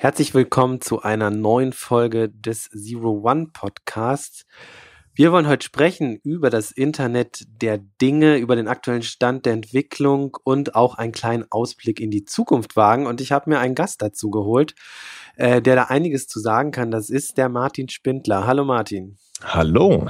Herzlich 0.00 0.34
willkommen 0.34 0.80
zu 0.80 1.02
einer 1.02 1.30
neuen 1.30 1.72
Folge 1.72 2.28
des 2.28 2.70
Zero 2.70 3.20
One 3.22 3.50
Podcasts. 3.52 4.46
Wir 5.18 5.32
wollen 5.32 5.48
heute 5.48 5.64
sprechen 5.64 6.20
über 6.22 6.48
das 6.48 6.70
Internet 6.70 7.44
der 7.60 7.78
Dinge, 7.78 8.36
über 8.36 8.54
den 8.54 8.68
aktuellen 8.68 9.02
Stand 9.02 9.46
der 9.46 9.52
Entwicklung 9.54 10.36
und 10.44 10.76
auch 10.76 10.94
einen 10.94 11.10
kleinen 11.10 11.44
Ausblick 11.50 11.98
in 11.98 12.12
die 12.12 12.24
Zukunft 12.24 12.76
wagen. 12.76 13.04
Und 13.04 13.20
ich 13.20 13.32
habe 13.32 13.50
mir 13.50 13.58
einen 13.58 13.74
Gast 13.74 14.00
dazu 14.00 14.30
geholt, 14.30 14.76
äh, 15.34 15.60
der 15.60 15.74
da 15.74 15.82
einiges 15.86 16.28
zu 16.28 16.38
sagen 16.38 16.70
kann. 16.70 16.92
Das 16.92 17.10
ist 17.10 17.36
der 17.36 17.48
Martin 17.48 17.88
Spindler. 17.88 18.46
Hallo 18.46 18.64
Martin. 18.64 19.16
Hallo. 19.42 20.06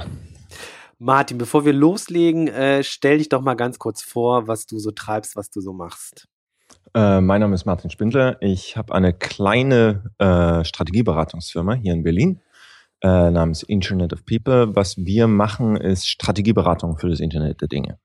Martin, 0.99 1.39
bevor 1.39 1.65
wir 1.65 1.73
loslegen, 1.73 2.47
äh, 2.47 2.83
stell 2.83 3.17
dich 3.17 3.29
doch 3.29 3.41
mal 3.41 3.55
ganz 3.55 3.79
kurz 3.79 4.03
vor, 4.03 4.47
was 4.47 4.67
du 4.67 4.77
so 4.77 4.91
treibst, 4.91 5.35
was 5.35 5.49
du 5.49 5.59
so 5.59 5.73
machst. 5.73 6.27
Äh, 6.93 7.19
mein 7.19 7.41
Name 7.41 7.55
ist 7.55 7.65
Martin 7.65 7.89
Spindler. 7.89 8.37
Ich 8.41 8.77
habe 8.77 8.93
eine 8.93 9.13
kleine 9.13 10.11
äh, 10.19 10.63
Strategieberatungsfirma 10.63 11.73
hier 11.73 11.93
in 11.93 12.03
Berlin 12.03 12.41
äh, 13.01 13.31
namens 13.31 13.63
Internet 13.63 14.13
of 14.13 14.25
People. 14.25 14.75
Was 14.75 14.97
wir 14.97 15.27
machen, 15.27 15.75
ist 15.75 16.07
Strategieberatung 16.07 16.97
für 16.97 17.09
das 17.09 17.19
Internet 17.19 17.61
der 17.61 17.67
Dinge. 17.67 17.99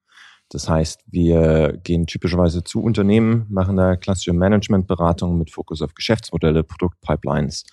Das 0.51 0.69
heißt, 0.69 1.01
wir 1.11 1.79
gehen 1.83 2.07
typischerweise 2.07 2.63
zu 2.63 2.83
Unternehmen, 2.83 3.47
machen 3.49 3.77
da 3.77 3.97
klassische 3.97 4.33
Managementberatung 4.33 5.39
mit 5.39 5.51
Fokus 5.51 5.83
auf 5.83 5.95
Geschäftsmodelle, 5.95 6.63
Produktpipelines, 6.63 7.65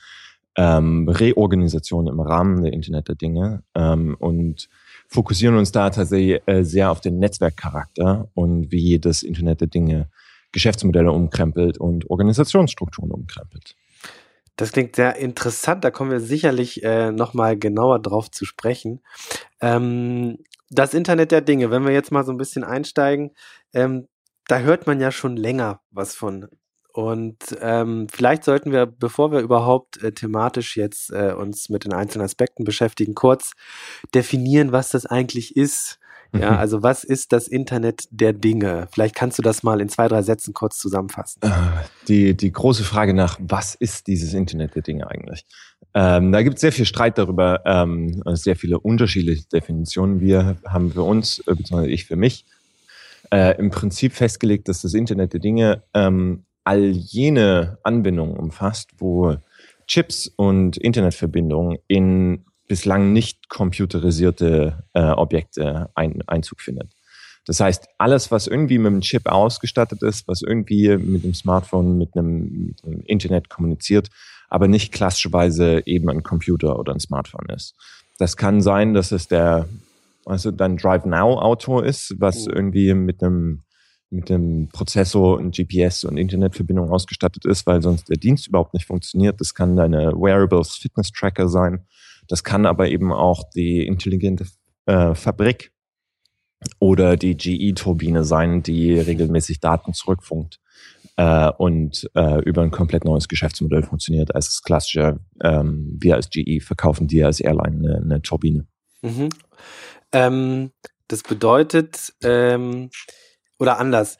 ähm, 0.58 1.08
Reorganisation 1.08 2.08
im 2.08 2.20
Rahmen 2.20 2.64
der 2.64 2.74
Internet 2.74 3.08
der 3.08 3.16
Dinge 3.16 3.64
ähm, 3.76 4.16
und 4.20 4.68
fokussieren 5.08 5.58
uns 5.58 5.72
da 5.72 5.90
tatsächlich 5.90 6.42
äh, 6.46 6.64
sehr 6.64 6.92
auf 6.92 7.02
den 7.02 7.20
Netzwerkcharakter 7.20 8.30
und 8.34 8.72
wie 8.72 9.00
das 9.00 9.24
Internet 9.24 9.62
der 9.62 9.68
Dinge 9.68 10.10
Geschäftsmodelle 10.52 11.12
umkrempelt 11.12 11.78
und 11.78 12.10
Organisationsstrukturen 12.10 13.12
umkrempelt. 13.12 13.76
Das 14.62 14.74
klingt 14.74 14.96
sehr 14.96 15.16
interessant, 15.16 15.84
da 15.84 15.90
kommen 15.90 16.12
wir 16.12 16.20
sicherlich 16.20 16.84
äh, 16.84 17.12
nochmal 17.12 17.58
genauer 17.58 17.98
drauf 17.98 18.30
zu 18.30 18.46
sprechen. 18.46 19.02
Ähm, 19.60 20.38
das 20.70 20.94
Internet 20.94 21.32
der 21.32 21.42
Dinge, 21.42 21.72
wenn 21.72 21.84
wir 21.84 21.94
jetzt 21.94 22.12
mal 22.12 22.24
so 22.24 22.32
ein 22.32 22.38
bisschen 22.38 22.64
einsteigen, 22.64 23.32
ähm, 23.74 24.08
da 24.46 24.60
hört 24.60 24.86
man 24.86 25.02
ja 25.02 25.12
schon 25.12 25.36
länger 25.36 25.82
was 25.90 26.14
von. 26.14 26.48
Und 26.94 27.40
ähm, 27.60 28.06
vielleicht 28.14 28.44
sollten 28.44 28.72
wir, 28.72 28.86
bevor 28.86 29.32
wir 29.32 29.40
überhaupt 29.40 30.04
äh, 30.04 30.12
thematisch 30.12 30.78
jetzt 30.78 31.10
äh, 31.10 31.34
uns 31.36 31.70
mit 31.70 31.84
den 31.86 31.94
einzelnen 31.94 32.26
Aspekten 32.26 32.64
beschäftigen, 32.64 33.16
kurz 33.16 33.54
definieren, 34.14 34.72
was 34.72 34.90
das 34.90 35.08
eigentlich 35.08 35.56
ist. 35.56 35.98
Ja, 36.34 36.52
mhm. 36.52 36.58
also 36.58 36.82
was 36.82 37.04
ist 37.04 37.34
das 37.34 37.48
Internet 37.48 38.08
der 38.10 38.32
Dinge? 38.34 38.88
Vielleicht 38.92 39.16
kannst 39.16 39.38
du 39.38 39.42
das 39.42 39.64
mal 39.64 39.82
in 39.82 39.90
zwei, 39.90 40.08
drei 40.08 40.22
Sätzen 40.22 40.54
kurz 40.54 40.78
zusammenfassen. 40.78 41.42
Äh, 41.44 41.50
die, 42.08 42.38
die 42.38 42.52
große 42.52 42.84
Frage 42.84 43.14
nach, 43.14 43.38
was 43.42 43.76
ist 43.76 44.08
dieses 44.08 44.34
Internet 44.34 44.76
der 44.76 44.82
Dinge 44.82 45.10
eigentlich? 45.10 45.46
Ähm, 45.94 46.32
da 46.32 46.42
gibt 46.42 46.56
es 46.56 46.62
sehr 46.62 46.72
viel 46.72 46.86
Streit 46.86 47.18
darüber, 47.18 47.62
ähm, 47.66 48.22
sehr 48.28 48.56
viele 48.56 48.80
unterschiedliche 48.80 49.44
Definitionen. 49.52 50.22
Wir 50.22 50.56
haben 50.66 50.92
für 50.92 51.04
uns, 51.04 51.40
äh, 51.40 51.56
beziehungsweise 51.56 51.92
ich 51.92 52.06
für 52.06 52.16
mich, 52.16 52.46
äh, 53.32 53.58
im 53.58 53.70
Prinzip 53.70 54.14
festgelegt, 54.14 54.70
dass 54.70 54.82
das 54.82 54.94
Internet 54.94 55.34
der 55.34 55.42
Dinge 55.42 55.84
ähm, 55.94 56.46
all 56.64 56.92
jene 56.92 57.78
Anbindungen 57.84 58.38
umfasst, 58.38 58.92
wo 59.00 59.36
Chips 59.88 60.32
und 60.36 60.78
Internetverbindungen 60.78 61.80
in 61.88 62.46
bislang 62.72 63.12
nicht 63.12 63.50
computerisierte 63.50 64.86
äh, 64.94 65.02
Objekte 65.02 65.90
ein, 65.94 66.22
Einzug 66.26 66.62
findet. 66.62 66.94
Das 67.46 67.60
heißt, 67.60 67.86
alles, 67.98 68.32
was 68.32 68.48
irgendwie 68.48 68.78
mit 68.78 68.88
einem 68.88 69.02
Chip 69.02 69.28
ausgestattet 69.28 70.02
ist, 70.04 70.26
was 70.30 70.42
irgendwie 70.42 70.96
mit 70.96 71.26
dem 71.26 71.34
Smartphone, 71.34 71.98
mit 71.98 72.16
einem, 72.16 72.68
mit 72.68 72.86
einem 72.86 73.02
Internet 73.02 73.50
kommuniziert, 73.50 74.08
aber 74.48 74.70
nicht 74.70 74.94
klassischerweise 74.94 75.86
eben 75.86 76.10
ein 76.10 76.24
Computer 76.24 76.80
oder 76.80 76.94
ein 76.94 77.02
Smartphone 77.02 77.50
ist. 77.50 77.76
Das 78.20 78.38
kann 78.38 78.62
sein, 78.62 78.94
dass 78.94 79.12
es 79.12 79.28
der, 79.28 79.68
also 80.26 80.50
dein 80.50 80.78
Drive 80.78 81.04
Now 81.04 81.42
Auto 81.42 81.82
ist, 81.82 82.16
was 82.20 82.48
oh. 82.48 82.52
irgendwie 82.54 82.94
mit 82.94 83.22
einem 83.22 83.64
mit 84.14 84.30
dem 84.30 84.70
Prozessor 84.70 85.38
und 85.38 85.56
GPS 85.56 86.06
und 86.06 86.16
Internetverbindung 86.16 86.90
ausgestattet 86.90 87.44
ist, 87.46 87.66
weil 87.66 87.82
sonst 87.82 88.08
der 88.08 88.18
Dienst 88.18 88.48
überhaupt 88.48 88.74
nicht 88.74 88.86
funktioniert. 88.86 89.42
Das 89.42 89.54
kann 89.56 89.76
deine 89.76 90.14
Wearables 90.14 90.76
Fitness 90.76 91.12
Tracker 91.12 91.50
sein. 91.50 91.86
Das 92.32 92.46
kann 92.46 92.66
aber 92.66 92.88
eben 92.88 93.12
auch 93.12 93.44
die 93.54 93.86
intelligente 93.86 94.46
äh, 94.86 95.14
Fabrik 95.16 95.74
oder 96.80 97.18
die 97.18 97.36
GE-Turbine 97.36 98.24
sein, 98.24 98.64
die 98.64 98.98
regelmäßig 98.98 99.60
Daten 99.60 99.94
zurückfunkt 99.94 100.62
äh, 101.18 101.52
und 101.58 102.10
äh, 102.16 102.42
über 102.44 102.62
ein 102.62 102.72
komplett 102.72 103.04
neues 103.04 103.28
Geschäftsmodell 103.28 103.84
funktioniert 103.84 104.34
als 104.34 104.46
das 104.46 104.62
klassische, 104.62 105.20
ähm, 105.44 105.98
wir 106.00 106.16
als 106.16 106.30
GE 106.30 106.62
verkaufen 106.62 107.08
dir 107.08 107.26
als 107.26 107.42
Airline 107.42 107.78
eine, 107.78 107.98
eine 107.98 108.22
Turbine. 108.22 108.66
Mhm. 109.02 109.28
Ähm, 110.14 110.72
das 111.10 111.24
bedeutet, 111.24 112.14
ähm, 112.24 112.92
oder 113.60 113.78
anders, 113.78 114.18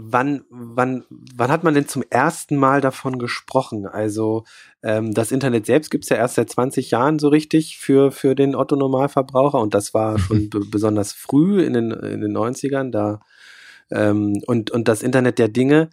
wann, 0.00 0.44
wann, 0.48 1.04
wann 1.10 1.50
hat 1.50 1.64
man 1.64 1.74
denn 1.74 1.88
zum 1.88 2.04
ersten 2.08 2.56
Mal 2.56 2.80
davon 2.80 3.18
gesprochen? 3.18 3.86
Also 3.86 4.44
ähm, 4.82 5.12
das 5.12 5.32
Internet 5.32 5.66
selbst 5.66 5.90
gibt's 5.90 6.08
ja 6.08 6.16
erst 6.16 6.36
seit 6.36 6.48
20 6.50 6.92
Jahren 6.92 7.18
so 7.18 7.28
richtig 7.28 7.78
für, 7.78 8.12
für 8.12 8.34
den 8.34 8.54
Otto-Normalverbraucher 8.54 9.58
und 9.58 9.74
das 9.74 9.94
war 9.94 10.18
schon 10.18 10.50
besonders 10.70 11.12
früh 11.12 11.62
in 11.62 11.72
den, 11.72 11.90
in 11.90 12.20
den 12.20 12.36
90ern 12.36 12.90
da. 12.90 13.20
Ähm, 13.90 14.40
und, 14.46 14.70
und 14.70 14.86
das 14.86 15.02
Internet 15.02 15.38
der 15.38 15.48
Dinge 15.48 15.90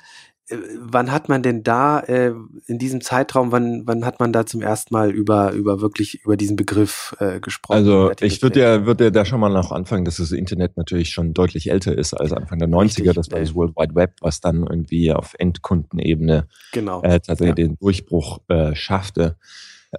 wann 0.50 1.12
hat 1.12 1.28
man 1.28 1.42
denn 1.42 1.64
da 1.64 2.00
äh, 2.02 2.34
in 2.68 2.78
diesem 2.78 3.02
Zeitraum, 3.02 3.52
wann, 3.52 3.84
wann 3.86 4.06
hat 4.06 4.20
man 4.20 4.32
da 4.32 4.46
zum 4.46 4.62
ersten 4.62 4.94
Mal 4.94 5.12
über, 5.12 5.52
über 5.54 5.82
wirklich 5.82 6.24
über 6.24 6.38
diesen 6.38 6.56
Begriff 6.56 7.16
äh, 7.20 7.40
gesprochen? 7.40 7.78
Also 7.78 8.12
ich 8.22 8.42
würde 8.44 8.60
ja, 8.60 8.86
würde 8.86 9.06
ja 9.06 9.10
da 9.10 9.26
schon 9.26 9.40
mal 9.40 9.50
noch 9.50 9.72
anfangen, 9.72 10.06
dass 10.06 10.18
das 10.18 10.32
Internet 10.32 10.78
natürlich 10.78 11.10
schon 11.10 11.34
deutlich 11.34 11.72
älter 11.72 11.98
ist 11.98 12.14
als 12.14 12.32
Anfang 12.32 12.60
der 12.60 12.68
90er. 12.68 12.84
Richtig, 12.84 13.14
das 13.14 13.32
war 13.32 13.40
das 13.40 13.56
World 13.56 13.76
Wide 13.76 13.96
Web, 13.96 14.14
was 14.22 14.40
dann 14.40 14.68
irgendwie 14.68 15.12
auf 15.12 15.34
Endkundenebene 15.40 16.48
genau. 16.72 17.02
äh, 17.02 17.20
tatsächlich 17.20 17.58
ja. 17.58 17.68
den 17.68 17.78
Durchbruch 17.80 18.40
äh, 18.48 18.76
schaffte. 18.76 19.38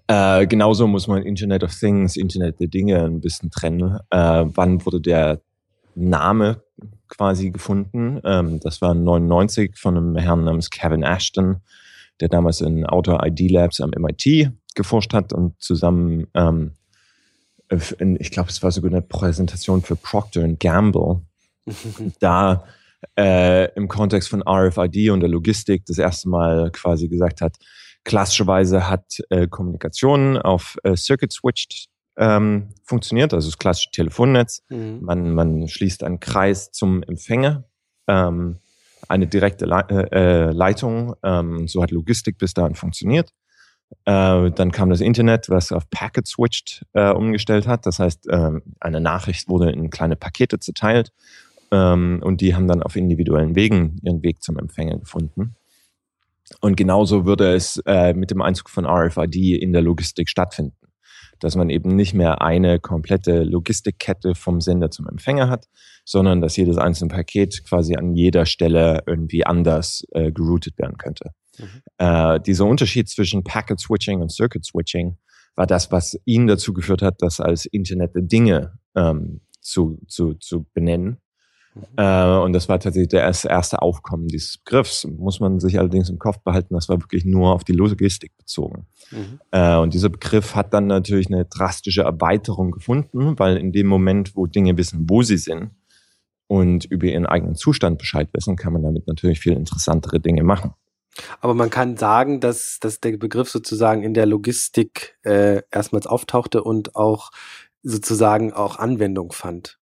Äh, 0.06 0.46
genauso 0.46 0.86
muss 0.86 1.08
man 1.08 1.22
Internet 1.22 1.64
of 1.64 1.74
Things, 1.74 2.16
Internet 2.16 2.60
der 2.60 2.68
Dinge 2.68 3.02
ein 3.02 3.20
bisschen 3.20 3.50
trennen. 3.50 3.98
Äh, 4.10 4.44
wann 4.46 4.84
wurde 4.84 5.00
der 5.00 5.40
Name 5.96 6.62
quasi 7.08 7.50
gefunden. 7.50 8.20
Ähm, 8.24 8.60
das 8.60 8.80
war 8.80 8.94
99 8.94 9.76
von 9.76 9.96
einem 9.96 10.16
Herrn 10.16 10.44
namens 10.44 10.70
Kevin 10.70 11.02
Ashton, 11.02 11.56
der 12.20 12.28
damals 12.28 12.60
in 12.60 12.86
Auto 12.86 13.18
ID 13.22 13.50
Labs 13.50 13.80
am 13.80 13.90
MIT 13.90 14.50
geforscht 14.74 15.14
hat 15.14 15.32
und 15.32 15.60
zusammen, 15.60 16.26
ähm, 16.34 16.72
in, 17.98 18.16
ich 18.20 18.30
glaube, 18.30 18.50
es 18.50 18.62
war 18.62 18.70
sogar 18.70 18.90
eine 18.90 19.02
Präsentation 19.02 19.82
für 19.82 19.96
Procter 19.96 20.46
Gamble, 20.48 21.22
da 22.20 22.64
äh, 23.18 23.72
im 23.74 23.88
Kontext 23.88 24.28
von 24.28 24.42
RFID 24.46 25.10
und 25.10 25.20
der 25.20 25.28
Logistik 25.28 25.84
das 25.86 25.98
erste 25.98 26.28
Mal 26.28 26.70
quasi 26.70 27.08
gesagt 27.08 27.40
hat, 27.40 27.56
klassischerweise 28.04 28.88
hat 28.88 29.04
äh, 29.30 29.48
Kommunikation 29.48 30.38
auf 30.38 30.76
äh, 30.84 30.96
Circuit 30.96 31.32
Switched 31.32 31.88
ähm, 32.16 32.68
funktioniert, 32.84 33.34
also 33.34 33.48
das 33.48 33.58
klassische 33.58 33.90
Telefonnetz. 33.90 34.62
Mhm. 34.68 34.98
Man, 35.02 35.34
man 35.34 35.68
schließt 35.68 36.02
einen 36.04 36.20
Kreis 36.20 36.70
zum 36.72 37.02
Empfänger, 37.02 37.64
ähm, 38.06 38.58
eine 39.08 39.26
direkte 39.26 39.66
Le 39.66 39.86
äh, 39.90 40.48
äh, 40.48 40.50
Leitung. 40.52 41.14
Ähm, 41.22 41.68
so 41.68 41.82
hat 41.82 41.90
Logistik 41.90 42.38
bis 42.38 42.54
dahin 42.54 42.74
funktioniert. 42.74 43.30
Äh, 44.04 44.50
dann 44.50 44.72
kam 44.72 44.90
das 44.90 45.00
Internet, 45.00 45.48
was 45.48 45.70
auf 45.70 45.88
Packet 45.90 46.26
Switched 46.26 46.84
äh, 46.92 47.10
umgestellt 47.10 47.66
hat. 47.66 47.86
Das 47.86 47.98
heißt, 47.98 48.28
äh, 48.28 48.52
eine 48.80 49.00
Nachricht 49.00 49.48
wurde 49.48 49.70
in 49.70 49.90
kleine 49.90 50.16
Pakete 50.16 50.58
zerteilt 50.58 51.12
ähm, 51.70 52.20
und 52.24 52.40
die 52.40 52.54
haben 52.54 52.66
dann 52.66 52.82
auf 52.82 52.96
individuellen 52.96 53.54
Wegen 53.54 54.00
ihren 54.02 54.22
Weg 54.22 54.42
zum 54.42 54.58
Empfänger 54.58 54.98
gefunden. 54.98 55.54
Und 56.60 56.76
genauso 56.76 57.26
würde 57.26 57.54
es 57.54 57.82
äh, 57.86 58.14
mit 58.14 58.30
dem 58.30 58.40
Einzug 58.40 58.70
von 58.70 58.86
RFID 58.86 59.60
in 59.60 59.72
der 59.72 59.82
Logistik 59.82 60.28
stattfinden 60.28 60.85
dass 61.40 61.56
man 61.56 61.70
eben 61.70 61.94
nicht 61.94 62.14
mehr 62.14 62.42
eine 62.42 62.78
komplette 62.78 63.42
Logistikkette 63.42 64.34
vom 64.34 64.60
Sender 64.60 64.90
zum 64.90 65.06
Empfänger 65.08 65.48
hat, 65.48 65.66
sondern 66.04 66.40
dass 66.40 66.56
jedes 66.56 66.78
einzelne 66.78 67.08
Paket 67.08 67.64
quasi 67.64 67.96
an 67.96 68.14
jeder 68.14 68.46
Stelle 68.46 69.02
irgendwie 69.06 69.44
anders 69.44 70.04
äh, 70.12 70.32
geroutet 70.32 70.78
werden 70.78 70.96
könnte. 70.98 71.30
Mhm. 71.58 71.82
Äh, 71.98 72.40
dieser 72.40 72.66
Unterschied 72.66 73.08
zwischen 73.08 73.44
Packet 73.44 73.80
Switching 73.80 74.20
und 74.20 74.30
Circuit 74.30 74.64
Switching 74.64 75.16
war 75.54 75.66
das, 75.66 75.90
was 75.90 76.18
ihn 76.24 76.46
dazu 76.46 76.72
geführt 76.72 77.02
hat, 77.02 77.16
das 77.20 77.40
als 77.40 77.66
Internet 77.66 78.14
der 78.14 78.22
Dinge 78.22 78.78
ähm, 78.94 79.40
zu, 79.60 79.98
zu, 80.06 80.34
zu 80.34 80.66
benennen. 80.74 81.18
Mhm. 81.76 81.82
Äh, 81.96 82.38
und 82.38 82.52
das 82.52 82.68
war 82.68 82.78
tatsächlich 82.80 83.08
das 83.08 83.44
erste 83.44 83.82
Aufkommen 83.82 84.28
dieses 84.28 84.58
Begriffs. 84.58 85.04
Muss 85.04 85.40
man 85.40 85.60
sich 85.60 85.78
allerdings 85.78 86.08
im 86.08 86.18
Kopf 86.18 86.38
behalten, 86.38 86.74
das 86.74 86.88
war 86.88 87.00
wirklich 87.00 87.24
nur 87.24 87.52
auf 87.52 87.64
die 87.64 87.72
Logistik 87.72 88.36
bezogen. 88.36 88.86
Mhm. 89.10 89.40
Äh, 89.50 89.76
und 89.76 89.94
dieser 89.94 90.08
Begriff 90.08 90.54
hat 90.54 90.72
dann 90.72 90.86
natürlich 90.86 91.26
eine 91.28 91.44
drastische 91.44 92.02
Erweiterung 92.02 92.70
gefunden, 92.70 93.38
weil 93.38 93.56
in 93.56 93.72
dem 93.72 93.86
Moment, 93.86 94.34
wo 94.36 94.46
Dinge 94.46 94.76
wissen, 94.76 95.06
wo 95.08 95.22
sie 95.22 95.36
sind 95.36 95.70
und 96.46 96.84
über 96.86 97.06
ihren 97.06 97.26
eigenen 97.26 97.56
Zustand 97.56 97.98
Bescheid 97.98 98.28
wissen, 98.32 98.56
kann 98.56 98.72
man 98.72 98.82
damit 98.82 99.06
natürlich 99.06 99.40
viel 99.40 99.52
interessantere 99.52 100.20
Dinge 100.20 100.42
machen. 100.42 100.74
Aber 101.40 101.54
man 101.54 101.70
kann 101.70 101.96
sagen, 101.96 102.40
dass, 102.40 102.78
dass 102.78 103.00
der 103.00 103.16
Begriff 103.16 103.48
sozusagen 103.48 104.02
in 104.02 104.12
der 104.12 104.26
Logistik 104.26 105.18
äh, 105.22 105.62
erstmals 105.70 106.06
auftauchte 106.06 106.62
und 106.62 106.94
auch 106.94 107.30
sozusagen 107.82 108.52
auch 108.52 108.78
Anwendung 108.78 109.32
fand. 109.32 109.78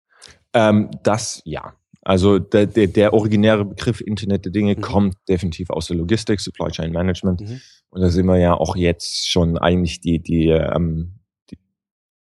Ähm, 0.53 0.91
das 1.03 1.41
ja. 1.45 1.73
Also 2.03 2.39
der, 2.39 2.65
der, 2.65 2.87
der 2.87 3.13
originäre 3.13 3.65
Begriff 3.65 4.01
Internet 4.01 4.45
der 4.45 4.51
Dinge 4.51 4.75
mhm. 4.75 4.81
kommt 4.81 5.15
definitiv 5.27 5.69
aus 5.69 5.87
der 5.87 5.97
Logistik, 5.97 6.39
Supply 6.39 6.69
Chain 6.69 6.91
Management. 6.91 7.41
Mhm. 7.41 7.61
Und 7.89 8.01
da 8.01 8.09
sind 8.09 8.25
wir 8.25 8.37
ja 8.37 8.53
auch 8.53 8.75
jetzt 8.75 9.29
schon 9.29 9.57
eigentlich 9.57 10.01
die, 10.01 10.19
die, 10.19 10.49
ähm, 10.49 11.19
die, 11.49 11.57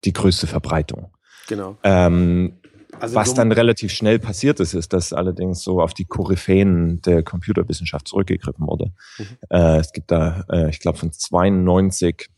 die 0.05 0.13
größte 0.13 0.47
Verbreitung. 0.47 1.11
Genau. 1.47 1.77
Ähm, 1.83 2.59
also 2.99 3.15
Was 3.15 3.33
dann 3.33 3.51
relativ 3.51 3.91
schnell 3.91 4.19
passiert 4.19 4.59
ist, 4.59 4.73
ist, 4.73 4.93
dass 4.93 5.13
allerdings 5.13 5.63
so 5.63 5.81
auf 5.81 5.93
die 5.93 6.05
Koryphäen 6.05 7.01
der 7.01 7.23
Computerwissenschaft 7.23 8.07
zurückgegriffen 8.07 8.65
wurde. 8.67 8.93
Mhm. 9.17 9.25
Äh, 9.49 9.77
es 9.77 9.91
gibt 9.91 10.11
da, 10.11 10.45
äh, 10.49 10.69
ich 10.69 10.79
glaube, 10.79 10.99
von 10.99 11.11
92 11.11 12.29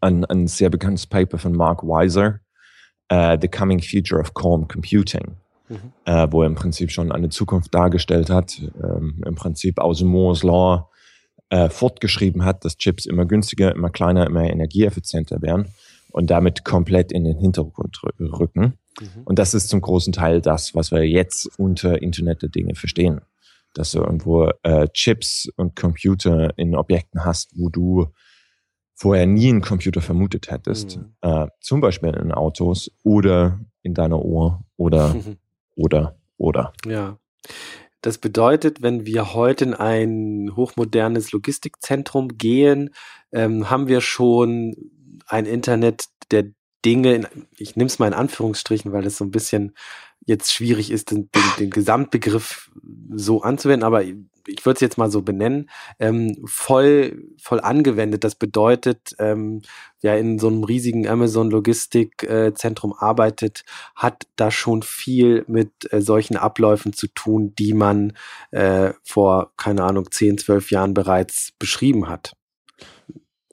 ein, 0.00 0.24
ein 0.24 0.46
sehr 0.46 0.70
bekanntes 0.70 1.06
Paper 1.06 1.38
von 1.38 1.52
Mark 1.52 1.82
Weiser, 1.82 2.40
uh, 3.12 3.36
The 3.40 3.48
Coming 3.48 3.82
Future 3.82 4.20
of 4.20 4.34
Calm 4.34 4.68
Computing, 4.68 5.36
mhm. 5.68 5.92
äh, 6.04 6.28
wo 6.30 6.42
er 6.42 6.46
im 6.46 6.54
Prinzip 6.54 6.90
schon 6.90 7.12
eine 7.12 7.28
Zukunft 7.28 7.74
dargestellt 7.74 8.30
hat, 8.30 8.60
ähm, 8.82 9.22
im 9.26 9.34
Prinzip 9.34 9.78
aus 9.78 10.02
Moore's 10.02 10.42
Law 10.42 10.88
äh, 11.50 11.68
fortgeschrieben 11.68 12.44
hat, 12.44 12.64
dass 12.64 12.76
Chips 12.76 13.06
immer 13.06 13.26
günstiger, 13.26 13.74
immer 13.74 13.90
kleiner, 13.90 14.26
immer 14.26 14.44
energieeffizienter 14.44 15.42
werden 15.42 15.68
und 16.10 16.30
damit 16.30 16.64
komplett 16.64 17.12
in 17.12 17.24
den 17.24 17.38
Hintergrund 17.38 18.00
rücken. 18.18 18.78
Mhm. 19.00 19.22
Und 19.24 19.38
das 19.38 19.54
ist 19.54 19.68
zum 19.68 19.80
großen 19.80 20.12
Teil 20.12 20.40
das, 20.40 20.74
was 20.74 20.90
wir 20.90 21.06
jetzt 21.08 21.48
unter 21.58 22.00
Internet 22.02 22.42
der 22.42 22.48
Dinge 22.48 22.74
verstehen. 22.74 23.20
Dass 23.74 23.92
du 23.92 24.00
irgendwo 24.00 24.50
äh, 24.62 24.88
Chips 24.88 25.48
und 25.56 25.76
Computer 25.76 26.56
in 26.58 26.76
Objekten 26.76 27.24
hast, 27.24 27.52
wo 27.56 27.70
du 27.70 28.08
vorher 28.94 29.26
nie 29.26 29.48
einen 29.48 29.62
Computer 29.62 30.00
vermutet 30.00 30.50
hättest. 30.50 30.98
Mhm. 30.98 31.14
Äh, 31.22 31.46
zum 31.60 31.80
Beispiel 31.80 32.10
in 32.10 32.32
Autos 32.32 32.90
oder 33.02 33.60
in 33.82 33.94
deiner 33.94 34.22
Uhr 34.24 34.64
oder, 34.76 35.16
oder, 35.74 36.16
oder. 36.36 36.72
Ja. 36.86 37.18
Das 38.00 38.18
bedeutet, 38.18 38.82
wenn 38.82 39.06
wir 39.06 39.32
heute 39.32 39.64
in 39.64 39.74
ein 39.74 40.50
hochmodernes 40.56 41.30
Logistikzentrum 41.32 42.36
gehen, 42.36 42.90
ähm, 43.30 43.70
haben 43.70 43.86
wir 43.86 44.00
schon 44.00 44.74
ein 45.26 45.46
Internet 45.46 46.06
der 46.30 46.46
Dinge, 46.84 47.28
ich 47.56 47.76
nehme 47.76 47.86
es 47.86 48.00
mal 48.00 48.08
in 48.08 48.14
Anführungsstrichen, 48.14 48.92
weil 48.92 49.06
es 49.06 49.16
so 49.16 49.24
ein 49.24 49.30
bisschen 49.30 49.74
jetzt 50.26 50.52
schwierig 50.52 50.90
ist, 50.90 51.10
den, 51.10 51.30
den, 51.30 51.42
den 51.58 51.70
Gesamtbegriff 51.70 52.70
so 53.14 53.42
anzuwenden, 53.42 53.84
aber 53.84 54.02
ich 54.46 54.64
würde 54.64 54.76
es 54.76 54.80
jetzt 54.80 54.98
mal 54.98 55.10
so 55.10 55.22
benennen, 55.22 55.70
ähm, 55.98 56.36
voll, 56.46 57.28
voll 57.40 57.60
angewendet. 57.60 58.24
Das 58.24 58.34
bedeutet, 58.34 59.14
ähm, 59.18 59.62
wer 60.00 60.18
in 60.18 60.38
so 60.38 60.48
einem 60.48 60.64
riesigen 60.64 61.08
Amazon-Logistikzentrum 61.08 62.92
äh, 62.92 63.04
arbeitet, 63.04 63.64
hat 63.94 64.26
da 64.36 64.50
schon 64.50 64.82
viel 64.82 65.44
mit 65.46 65.70
äh, 65.92 66.00
solchen 66.00 66.36
Abläufen 66.36 66.92
zu 66.92 67.08
tun, 67.08 67.54
die 67.58 67.74
man 67.74 68.14
äh, 68.50 68.92
vor, 69.02 69.52
keine 69.56 69.84
Ahnung, 69.84 70.10
10, 70.10 70.38
12 70.38 70.70
Jahren 70.70 70.94
bereits 70.94 71.52
beschrieben 71.58 72.08
hat. 72.08 72.34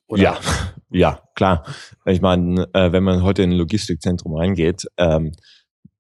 Oder? 0.08 0.22
Ja, 0.22 0.40
ja, 0.90 1.22
klar. 1.36 1.66
Ich 2.06 2.22
meine, 2.22 2.68
äh, 2.74 2.92
wenn 2.92 3.04
man 3.04 3.24
heute 3.24 3.44
in 3.44 3.52
ein 3.52 3.58
Logistikzentrum 3.58 4.36
reingeht, 4.36 4.88
ähm, 4.98 5.32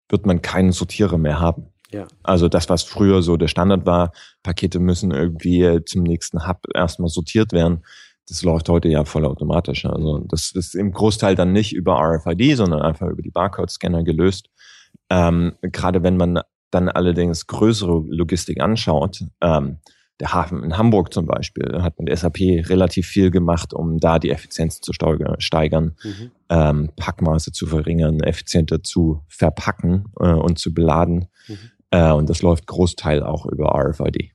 wird 0.10 0.26
man 0.26 0.42
keinen 0.42 0.72
Sortierer 0.72 1.18
mehr 1.18 1.40
haben. 1.40 1.68
Ja. 1.92 2.08
Also 2.24 2.50
das, 2.50 2.70
was 2.70 2.84
früher 2.84 3.22
so 3.22 3.38
der 3.38 3.48
Standard 3.48 3.86
war, 3.86 4.12
Pakete 4.44 4.80
müssen 4.80 5.12
irgendwie 5.12 5.84
zum 5.86 6.04
nächsten 6.04 6.48
Hub 6.48 6.60
erstmal 6.74 7.10
sortiert 7.10 7.52
werden. 7.52 7.84
Das 8.28 8.44
läuft 8.44 8.70
heute 8.70 8.90
ja 8.90 9.06
vollautomatisch. 9.06 9.86
Also 9.86 10.20
das 10.30 10.52
ist 10.52 10.76
im 10.76 10.92
Großteil 10.92 11.36
dann 11.36 11.52
nicht 11.52 11.74
über 11.74 12.00
RFID, 12.00 12.58
sondern 12.58 12.82
einfach 12.82 13.08
über 13.08 13.24
die 13.24 13.32
Barcode-Scanner 13.32 14.04
gelöst. 14.04 14.50
Ähm, 15.10 15.54
Gerade 15.62 16.04
wenn 16.04 16.18
man 16.18 16.42
dann 16.70 16.90
allerdings 16.90 17.48
größere 17.48 18.04
Logistik 18.08 18.62
anschaut, 18.62 19.24
ähm, 19.42 19.80
der 20.20 20.34
Hafen 20.34 20.64
in 20.64 20.78
Hamburg 20.78 21.14
zum 21.14 21.26
Beispiel 21.26 21.82
hat 21.82 22.00
mit 22.00 22.16
SAP 22.16 22.40
relativ 22.70 23.08
viel 23.08 23.32
gemacht, 23.32 23.74
um 23.74 24.00
da 24.00 24.20
die 24.20 24.30
Effizienz 24.30 24.82
zu 24.82 24.92
steigern, 24.94 25.96
mhm. 26.04 26.32
ähm, 26.50 26.90
Packmaße 26.98 27.52
zu 27.52 27.68
verringern, 27.68 28.20
effizienter 28.20 28.84
zu 28.84 29.24
verpacken 29.30 30.12
äh, 30.20 30.34
und 30.34 30.60
zu 30.60 30.74
beladen. 30.74 31.30
Mhm. 31.48 31.58
Äh, 31.92 32.12
und 32.12 32.30
das 32.30 32.42
läuft 32.42 32.68
Großteil 32.68 33.24
auch 33.24 33.46
über 33.46 33.76
RFID. 33.76 34.32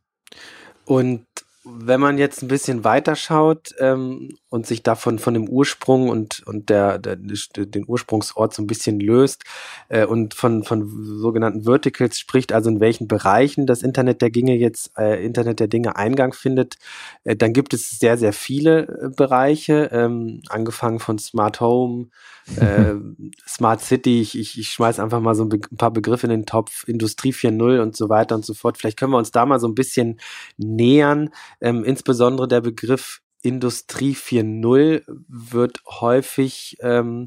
Und 0.87 1.27
wenn 1.65 2.01
man 2.01 2.19
jetzt 2.19 2.43
ein 2.43 2.49
bisschen 2.49 2.85
weiter 2.85 3.17
schaut 3.17 3.75
ähm, 3.79 4.37
und 4.51 4.67
sich 4.67 4.83
davon 4.83 5.19
von 5.19 5.35
dem 5.35 5.49
Ursprung 5.49 6.11
und 6.11 6.43
und 6.47 6.69
der, 6.69 6.99
der 6.99 7.17
den 7.17 7.85
Ursprungsort 7.87 8.53
so 8.55 8.63
ein 8.63 8.67
bisschen 8.67 9.01
löst 9.01 9.45
äh, 9.89 10.05
und 10.05 10.35
von 10.35 10.63
von 10.63 10.87
sogenannten 11.19 11.65
Verticals 11.65 12.19
spricht, 12.19 12.53
also 12.53 12.69
in 12.69 12.81
welchen 12.81 13.09
Bereichen 13.09 13.67
das 13.67 13.83
Internet 13.83 14.21
der 14.21 14.31
Dinge 14.31 14.55
jetzt 14.57 14.93
äh, 14.99 15.25
Internet 15.25 15.61
der 15.61 15.69
Dinge 15.69 15.97
Eingang 15.97 16.35
findet, 16.35 16.77
äh, 17.25 17.35
dann 17.35 17.55
gibt 17.55 17.73
es 17.73 17.99
sehr 17.99 18.19
sehr 18.19 18.35
viele 18.35 18.83
äh, 18.83 19.09
Bereiche, 19.17 19.89
ähm, 19.91 20.43
angefangen 20.49 20.99
von 20.99 21.19
Smart 21.19 21.61
Home, 21.61 22.09
äh, 22.57 22.95
Smart 23.49 23.81
City. 23.81 24.21
Ich, 24.21 24.39
ich, 24.39 24.59
ich 24.59 24.71
schmeiß 24.71 25.01
einfach 25.01 25.21
mal 25.21 25.35
so 25.35 25.45
ein, 25.45 25.53
ein 25.53 25.77
paar 25.77 25.93
Begriffe 25.93 26.27
in 26.27 26.31
den 26.31 26.47
Topf, 26.47 26.85
Industrie 26.87 27.33
4.0 27.33 27.81
und 27.81 27.97
so 27.97 28.09
weiter 28.09 28.35
und 28.35 28.45
so 28.45 28.53
fort. 28.53 28.77
Vielleicht 28.77 28.99
können 28.99 29.13
wir 29.13 29.19
uns 29.19 29.31
da 29.31 29.47
mal 29.47 29.59
so 29.59 29.67
ein 29.67 29.75
bisschen 29.75 30.21
nähern. 30.59 31.31
Ähm, 31.65 31.83
insbesondere 31.83 32.47
der 32.47 32.61
Begriff 32.61 33.23
Industrie 33.41 34.13
4.0 34.13 35.03
wird 35.07 35.81
häufig 35.87 36.77
ähm, 36.83 37.25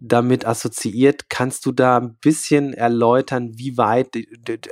damit 0.00 0.46
assoziiert. 0.46 1.30
Kannst 1.30 1.64
du 1.64 1.72
da 1.72 1.96
ein 1.96 2.16
bisschen 2.16 2.74
erläutern, 2.74 3.52
wie 3.56 3.78
weit, 3.78 4.18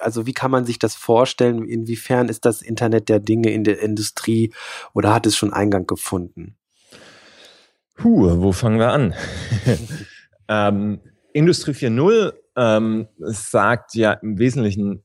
also 0.00 0.26
wie 0.26 0.34
kann 0.34 0.50
man 0.50 0.66
sich 0.66 0.78
das 0.78 0.94
vorstellen? 0.94 1.64
Inwiefern 1.66 2.28
ist 2.28 2.44
das 2.44 2.60
Internet 2.60 3.08
der 3.08 3.18
Dinge 3.18 3.50
in 3.50 3.64
der 3.64 3.80
Industrie 3.80 4.52
oder 4.92 5.14
hat 5.14 5.24
es 5.24 5.36
schon 5.36 5.54
Eingang 5.54 5.86
gefunden? 5.86 6.56
Puh, 7.96 8.42
wo 8.42 8.52
fangen 8.52 8.78
wir 8.78 8.92
an? 8.92 9.14
ähm, 10.48 11.00
Industrie 11.32 11.72
4.0 11.72 12.34
ähm, 12.56 13.08
sagt 13.16 13.94
ja 13.94 14.12
im 14.12 14.38
Wesentlichen 14.38 15.02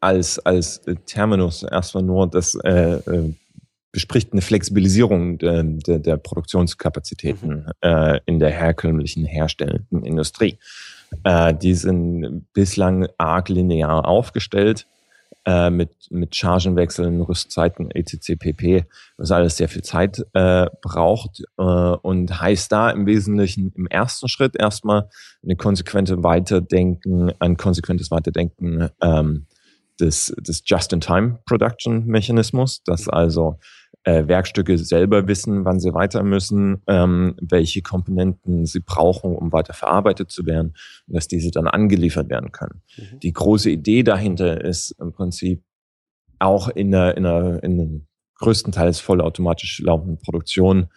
als, 0.00 0.38
als 0.38 0.82
Terminus 1.06 1.62
erstmal 1.62 2.02
nur, 2.02 2.28
das 2.28 2.54
äh, 2.64 2.94
äh, 2.94 3.34
bespricht 3.92 4.32
eine 4.32 4.42
Flexibilisierung 4.42 5.38
de, 5.38 5.62
de, 5.62 5.98
der 5.98 6.18
Produktionskapazitäten 6.18 7.64
mhm. 7.64 7.72
äh, 7.80 8.20
in 8.26 8.38
der 8.38 8.50
herkömmlichen 8.50 9.24
herstellenden 9.24 10.04
Industrie. 10.04 10.58
Äh, 11.24 11.54
die 11.54 11.74
sind 11.74 12.46
bislang 12.52 13.08
arg 13.16 13.48
linear 13.48 14.06
aufgestellt 14.06 14.86
äh, 15.46 15.70
mit, 15.70 15.90
mit 16.10 16.36
Chargenwechseln, 16.36 17.22
Rüstzeiten, 17.22 17.90
etc. 17.90 18.32
pp, 18.38 18.84
was 19.16 19.30
alles 19.30 19.56
sehr 19.56 19.68
viel 19.68 19.82
Zeit 19.82 20.26
äh, 20.34 20.66
braucht 20.82 21.42
äh, 21.56 21.62
und 21.62 22.40
heißt 22.40 22.70
da 22.70 22.90
im 22.90 23.06
Wesentlichen 23.06 23.72
im 23.76 23.86
ersten 23.86 24.28
Schritt 24.28 24.56
erstmal 24.56 25.08
eine 25.42 25.56
konsequente 25.56 26.22
Weiterdenken, 26.22 27.32
ein 27.38 27.56
konsequentes 27.56 28.10
Weiterdenken 28.10 28.90
ähm, 29.00 29.46
des, 30.00 30.34
des 30.38 30.62
Just-in-Time-Production-Mechanismus, 30.64 32.82
dass 32.84 33.08
also 33.08 33.58
äh, 34.04 34.28
Werkstücke 34.28 34.78
selber 34.78 35.26
wissen, 35.26 35.64
wann 35.64 35.80
sie 35.80 35.92
weiter 35.92 36.22
müssen, 36.22 36.82
ähm, 36.86 37.34
welche 37.40 37.82
Komponenten 37.82 38.64
sie 38.64 38.78
brauchen, 38.80 39.34
um 39.34 39.52
weiter 39.52 39.74
verarbeitet 39.74 40.30
zu 40.30 40.46
werden 40.46 40.76
und 41.08 41.16
dass 41.16 41.26
diese 41.28 41.50
dann 41.50 41.66
angeliefert 41.66 42.30
werden 42.30 42.52
können. 42.52 42.82
Mhm. 42.96 43.18
Die 43.20 43.32
große 43.32 43.70
Idee 43.70 44.04
dahinter 44.04 44.62
ist 44.62 44.92
im 45.00 45.12
Prinzip 45.12 45.64
auch 46.38 46.68
in 46.68 46.92
der, 46.92 47.16
in 47.16 47.26
einer, 47.26 47.64
in 47.64 48.06
größtenteils 48.38 49.00
vollautomatisch 49.00 49.80
laufenden 49.80 50.18
Produktion 50.18 50.88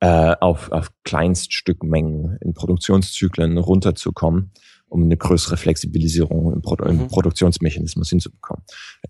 äh, 0.00 0.34
auf, 0.40 0.70
auf 0.70 0.90
Kleinststückmengen 1.04 2.38
in 2.40 2.54
Produktionszyklen 2.54 3.58
runterzukommen, 3.58 4.52
um 4.88 5.04
eine 5.04 5.16
größere 5.16 5.56
Flexibilisierung 5.56 6.52
im, 6.52 6.62
Pro 6.62 6.76
mhm. 6.82 7.00
im 7.00 7.08
Produktionsmechanismus 7.08 8.08
hinzubekommen. 8.10 8.64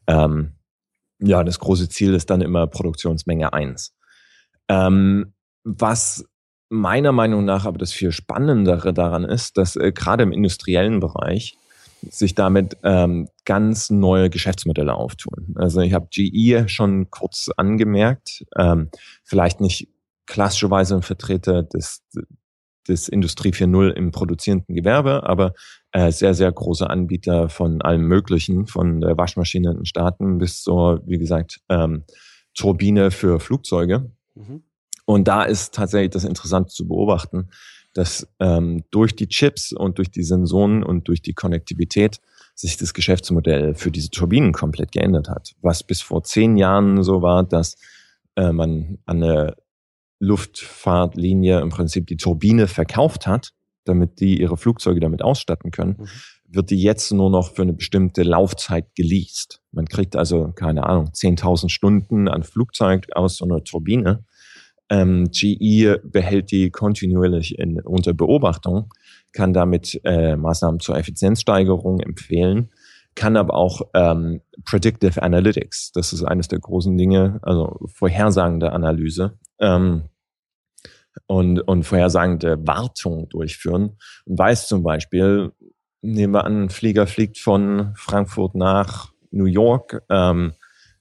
Ähm, 0.07 0.53
ja, 1.21 1.43
das 1.45 1.59
große 1.59 1.89
Ziel 1.89 2.15
ist 2.15 2.31
dann 2.31 2.41
immer 2.41 2.67
Produktionsmenge 2.67 3.53
eins. 3.53 3.95
Ähm, 4.69 5.33
was 5.65 6.25
meiner 6.71 7.13
Meinung 7.13 7.45
nach 7.45 7.65
aber 7.65 7.79
das 7.79 7.93
viel 7.93 8.13
Spannendere 8.13 8.93
daran 8.93 9.25
ist, 9.25 9.57
dass 9.57 9.77
äh, 9.77 9.93
gerade 9.93 10.23
im 10.23 10.33
industriellen 10.33 11.01
Bereich 11.01 11.57
sich 12.03 12.35
damit 12.35 12.77
ähm, 12.85 13.29
ganz 13.45 13.91
neue 13.91 14.31
Geschäftsmodelle 14.31 14.95
auftun. 14.95 15.55
Also 15.57 15.81
ich 15.81 15.95
habe 15.95 16.09
GE 16.11 16.69
schon 16.69 17.11
kurz 17.11 17.51
angemerkt, 17.57 18.45
ähm, 18.57 18.91
vielleicht 19.25 19.61
nicht 19.61 19.89
klassischerweise 20.27 20.95
ein 20.95 21.03
Vertreter 21.03 21.63
des, 21.63 22.03
des 22.89 23.09
Industrie 23.09 23.51
4.0 23.51 23.91
im 23.91 24.11
produzierenden 24.11 24.75
Gewerbe, 24.75 25.25
aber 25.25 25.55
äh, 25.93 26.11
sehr, 26.11 26.35
sehr 26.35 26.51
große 26.51 26.89
Anbieter 26.89 27.49
von 27.49 27.83
allem 27.83 28.03
Möglichen, 28.03 28.67
von 28.67 29.01
der 29.01 29.17
Waschmaschine 29.17 29.71
in 29.71 29.77
den 29.79 29.87
Staaten 29.87 30.39
bis 30.39 30.63
zur, 30.63 31.03
wie 31.07 31.19
gesagt, 31.19 31.61
ähm, 31.69 32.05
Turbine 32.55 33.11
für 33.11 33.41
Flugzeuge. 33.41 34.11
Mhm. 34.35 34.63
Und 35.05 35.29
da 35.29 35.45
ist 35.45 35.75
tatsächlich 35.75 36.11
das 36.11 36.25
interessant 36.25 36.71
zu 36.71 36.87
beobachten, 36.87 37.49
dass 37.95 38.29
ähm, 38.41 38.85
durch 38.91 39.17
die 39.17 39.29
Chips 39.29 39.73
und 39.73 39.99
durch 39.99 40.11
die 40.11 40.23
Sensoren 40.23 40.83
und 40.83 41.09
durch 41.09 41.23
die 41.23 41.33
Konnektivität 41.33 42.21
sich 42.55 42.77
das 42.77 42.93
Geschäftsmodell 42.93 43.75
für 43.75 43.91
diese 43.91 44.11
Turbinen 44.11 44.53
komplett 44.53 44.93
geändert 44.93 45.29
hat. 45.29 45.55
Was 45.63 45.83
bis 45.83 46.01
vor 46.01 46.25
zehn 46.25 46.57
Jahren 46.57 47.03
so 47.03 47.23
war, 47.23 47.45
dass 47.45 47.77
äh, 48.37 48.53
man 48.53 48.99
an 49.07 49.23
eine 49.23 49.57
Luftfahrtlinie 50.21 51.61
im 51.61 51.69
Prinzip 51.71 52.07
die 52.07 52.17
Turbine 52.17 52.67
verkauft 52.67 53.27
hat, 53.27 53.53
damit 53.85 54.21
die 54.21 54.41
ihre 54.41 54.57
Flugzeuge 54.57 55.01
damit 55.01 55.23
ausstatten 55.23 55.71
können, 55.71 55.97
mhm. 55.99 56.09
wird 56.49 56.71
die 56.71 56.81
jetzt 56.81 57.13
nur 57.13 57.31
noch 57.31 57.55
für 57.55 57.63
eine 57.63 57.73
bestimmte 57.73 58.23
Laufzeit 58.23 58.95
geleast. 58.95 59.63
Man 59.73 59.87
kriegt 59.87 60.17
also, 60.17 60.53
keine 60.53 60.85
Ahnung, 60.85 61.07
10.000 61.07 61.69
Stunden 61.69 62.29
an 62.29 62.43
Flugzeug 62.43 63.07
aus 63.15 63.37
so 63.37 63.45
einer 63.45 63.65
Turbine 63.65 64.25
ähm, 64.91 65.31
GE 65.31 66.01
behält 66.03 66.51
die 66.51 66.71
kontinuierlich 66.71 67.59
in, 67.59 67.81
unter 67.81 68.15
Beobachtung, 68.15 68.93
kann 69.33 69.53
damit 69.53 70.01
äh, 70.05 70.37
Maßnahmen 70.37 70.81
zur 70.81 70.97
Effizienzsteigerung 70.97 72.01
empfehlen, 72.01 72.71
kann 73.15 73.37
aber 73.37 73.55
auch 73.55 73.83
ähm, 73.95 74.41
Predictive 74.65 75.23
Analytics, 75.23 75.93
das 75.93 76.13
ist 76.13 76.25
eines 76.25 76.49
der 76.49 76.61
großen 76.61 76.97
Dinge, 76.97 77.39
also 77.43 77.79
vorhersagende 77.87 78.73
Analyse 78.73 79.39
ähm, 79.61 80.05
und, 81.27 81.61
und 81.61 81.85
vorhersagende 81.85 82.67
Wartung 82.67 83.29
durchführen 83.29 83.97
und 84.25 84.39
weiß 84.39 84.69
zum 84.69 84.83
Beispiel, 84.83 85.53
nehmen 86.01 86.35
wir 86.35 86.45
an, 86.45 86.65
ein 86.65 86.71
Flieger 86.71 87.07
fliegt 87.07 87.39
von 87.39 87.93
Frankfurt 87.97 88.55
nach 88.55 89.13
New 89.31 89.47
York, 89.47 90.03
ähm, 90.11 90.55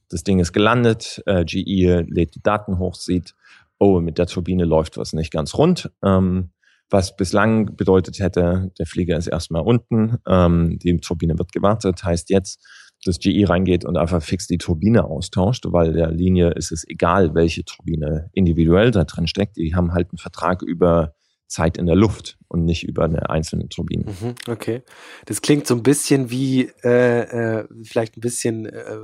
das 0.09 0.23
Ding 0.23 0.39
ist 0.39 0.53
gelandet, 0.53 1.21
äh, 1.25 1.43
GE 1.43 2.05
lädt 2.07 2.35
die 2.35 2.41
Daten 2.41 2.79
hoch, 2.79 2.95
sieht, 2.95 3.35
oh, 3.77 3.99
mit 3.99 4.17
der 4.17 4.27
Turbine 4.27 4.65
läuft 4.65 4.97
was 4.97 5.13
nicht 5.13 5.31
ganz 5.31 5.53
rund. 5.55 5.91
Ähm, 6.03 6.51
was 6.89 7.17
bislang 7.17 7.75
bedeutet 7.75 8.19
hätte, 8.19 8.71
der 8.79 8.85
Flieger 8.85 9.17
ist 9.17 9.27
erstmal 9.27 9.61
unten, 9.61 10.17
ähm, 10.25 10.79
die 10.79 10.97
Turbine 10.97 11.37
wird 11.37 11.51
gewartet, 11.51 12.03
heißt 12.03 12.29
jetzt, 12.29 12.65
dass 13.05 13.19
GE 13.19 13.47
reingeht 13.47 13.85
und 13.85 13.97
einfach 13.97 14.21
fix 14.21 14.47
die 14.47 14.57
Turbine 14.57 15.05
austauscht, 15.05 15.65
weil 15.67 15.93
der 15.93 16.11
Linie 16.11 16.51
ist 16.51 16.71
es 16.71 16.87
egal, 16.87 17.35
welche 17.35 17.63
Turbine 17.63 18.29
individuell 18.33 18.91
da 18.91 19.03
drin 19.03 19.27
steckt. 19.27 19.57
Die 19.57 19.75
haben 19.75 19.93
halt 19.93 20.09
einen 20.11 20.17
Vertrag 20.17 20.61
über 20.61 21.13
Zeit 21.47 21.77
in 21.77 21.85
der 21.85 21.95
Luft 21.95 22.37
und 22.47 22.65
nicht 22.65 22.83
über 22.83 23.05
eine 23.05 23.29
einzelne 23.29 23.69
Turbine. 23.69 24.05
Mhm, 24.05 24.35
okay. 24.49 24.83
Das 25.25 25.41
klingt 25.41 25.65
so 25.65 25.75
ein 25.75 25.83
bisschen 25.83 26.29
wie, 26.29 26.69
äh, 26.83 27.59
äh, 27.59 27.67
vielleicht 27.83 28.17
ein 28.17 28.21
bisschen 28.21 28.65
äh, 28.65 28.97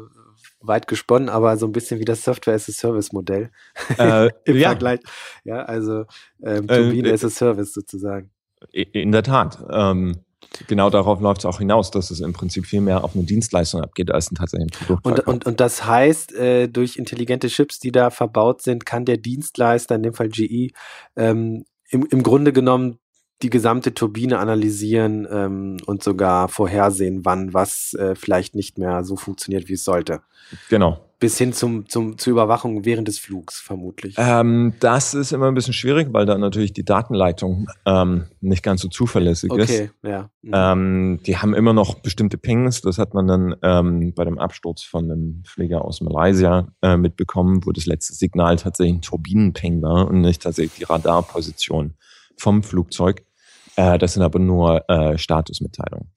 weit 0.59 0.87
gesponnen, 0.87 1.29
aber 1.29 1.57
so 1.57 1.65
ein 1.65 1.71
bisschen 1.71 1.99
wie 1.99 2.05
das 2.05 2.23
Software 2.23 2.55
as 2.55 2.67
a 2.69 2.71
Service 2.71 3.13
Modell 3.13 3.49
äh, 3.97 4.29
im 4.45 4.57
ja. 4.57 4.69
Vergleich. 4.69 4.99
Ja, 5.45 5.63
also 5.63 6.05
ähm, 6.43 6.67
äh, 6.67 6.83
Turbine 6.83 7.09
äh, 7.09 7.13
as 7.13 7.23
a 7.23 7.29
Service 7.29 7.73
sozusagen. 7.73 8.31
In 8.71 9.11
der 9.11 9.23
Tat. 9.23 9.63
Ähm, 9.69 10.19
genau 10.67 10.89
darauf 10.89 11.19
läuft 11.21 11.39
es 11.39 11.45
auch 11.45 11.59
hinaus, 11.59 11.91
dass 11.91 12.11
es 12.11 12.19
im 12.19 12.33
Prinzip 12.33 12.65
viel 12.65 12.81
mehr 12.81 13.03
auf 13.03 13.15
eine 13.15 13.23
Dienstleistung 13.23 13.81
abgeht 13.81 14.11
als 14.11 14.31
ein 14.31 14.35
tatsächliches 14.35 14.79
Produkt. 14.79 15.05
Und, 15.05 15.19
und, 15.27 15.45
und 15.45 15.59
das 15.59 15.85
heißt, 15.85 16.33
äh, 16.33 16.67
durch 16.67 16.97
intelligente 16.97 17.47
Chips, 17.47 17.79
die 17.79 17.91
da 17.91 18.09
verbaut 18.09 18.61
sind, 18.61 18.85
kann 18.85 19.05
der 19.05 19.17
Dienstleister, 19.17 19.95
in 19.95 20.03
dem 20.03 20.13
Fall 20.13 20.29
GE, 20.29 20.71
ähm, 21.15 21.65
im, 21.89 22.05
im 22.09 22.23
Grunde 22.23 22.53
genommen 22.53 22.99
die 23.41 23.49
gesamte 23.49 23.93
Turbine 23.93 24.39
analysieren 24.39 25.27
ähm, 25.29 25.77
und 25.85 26.03
sogar 26.03 26.47
vorhersehen, 26.47 27.25
wann 27.25 27.53
was 27.53 27.93
äh, 27.95 28.15
vielleicht 28.15 28.55
nicht 28.55 28.77
mehr 28.77 29.03
so 29.03 29.17
funktioniert, 29.17 29.67
wie 29.67 29.73
es 29.73 29.83
sollte. 29.83 30.21
Genau. 30.69 30.99
Bis 31.19 31.37
hin 31.37 31.53
zum, 31.53 31.87
zum, 31.87 32.17
zur 32.17 32.31
Überwachung 32.31 32.83
während 32.83 33.07
des 33.07 33.17
Flugs, 33.17 33.59
vermutlich. 33.59 34.15
Ähm, 34.17 34.73
das 34.81 35.13
ist 35.13 35.31
immer 35.31 35.47
ein 35.47 35.53
bisschen 35.53 35.73
schwierig, 35.73 36.09
weil 36.11 36.25
da 36.25 36.37
natürlich 36.37 36.73
die 36.73 36.83
Datenleitung 36.83 37.67
ähm, 37.85 38.25
nicht 38.41 38.61
ganz 38.61 38.81
so 38.81 38.89
zuverlässig 38.89 39.49
okay, 39.49 39.61
ist. 39.61 39.71
Okay, 39.71 39.89
ja. 40.03 40.29
Mhm. 40.41 40.51
Ähm, 40.53 41.19
die 41.25 41.37
haben 41.37 41.53
immer 41.53 41.71
noch 41.71 41.95
bestimmte 41.95 42.37
Pings. 42.37 42.81
Das 42.81 42.97
hat 42.97 43.13
man 43.13 43.27
dann 43.27 43.55
ähm, 43.61 44.13
bei 44.13 44.25
dem 44.25 44.37
Absturz 44.37 44.83
von 44.83 45.05
einem 45.09 45.43
Flieger 45.45 45.85
aus 45.85 46.01
Malaysia 46.01 46.67
äh, 46.81 46.97
mitbekommen, 46.97 47.65
wo 47.65 47.71
das 47.71 47.85
letzte 47.85 48.13
Signal 48.13 48.57
tatsächlich 48.57 48.97
ein 48.97 49.01
Turbinenping 49.01 49.81
war 49.81 50.09
und 50.09 50.21
nicht 50.21 50.41
tatsächlich 50.41 50.79
die 50.79 50.83
Radarposition 50.83 51.93
vom 52.37 52.63
Flugzeug. 52.63 53.23
Äh, 53.75 53.97
das 53.97 54.13
sind 54.13 54.23
aber 54.23 54.39
nur 54.39 54.87
äh, 54.89 55.17
Statusmitteilungen. 55.17 56.11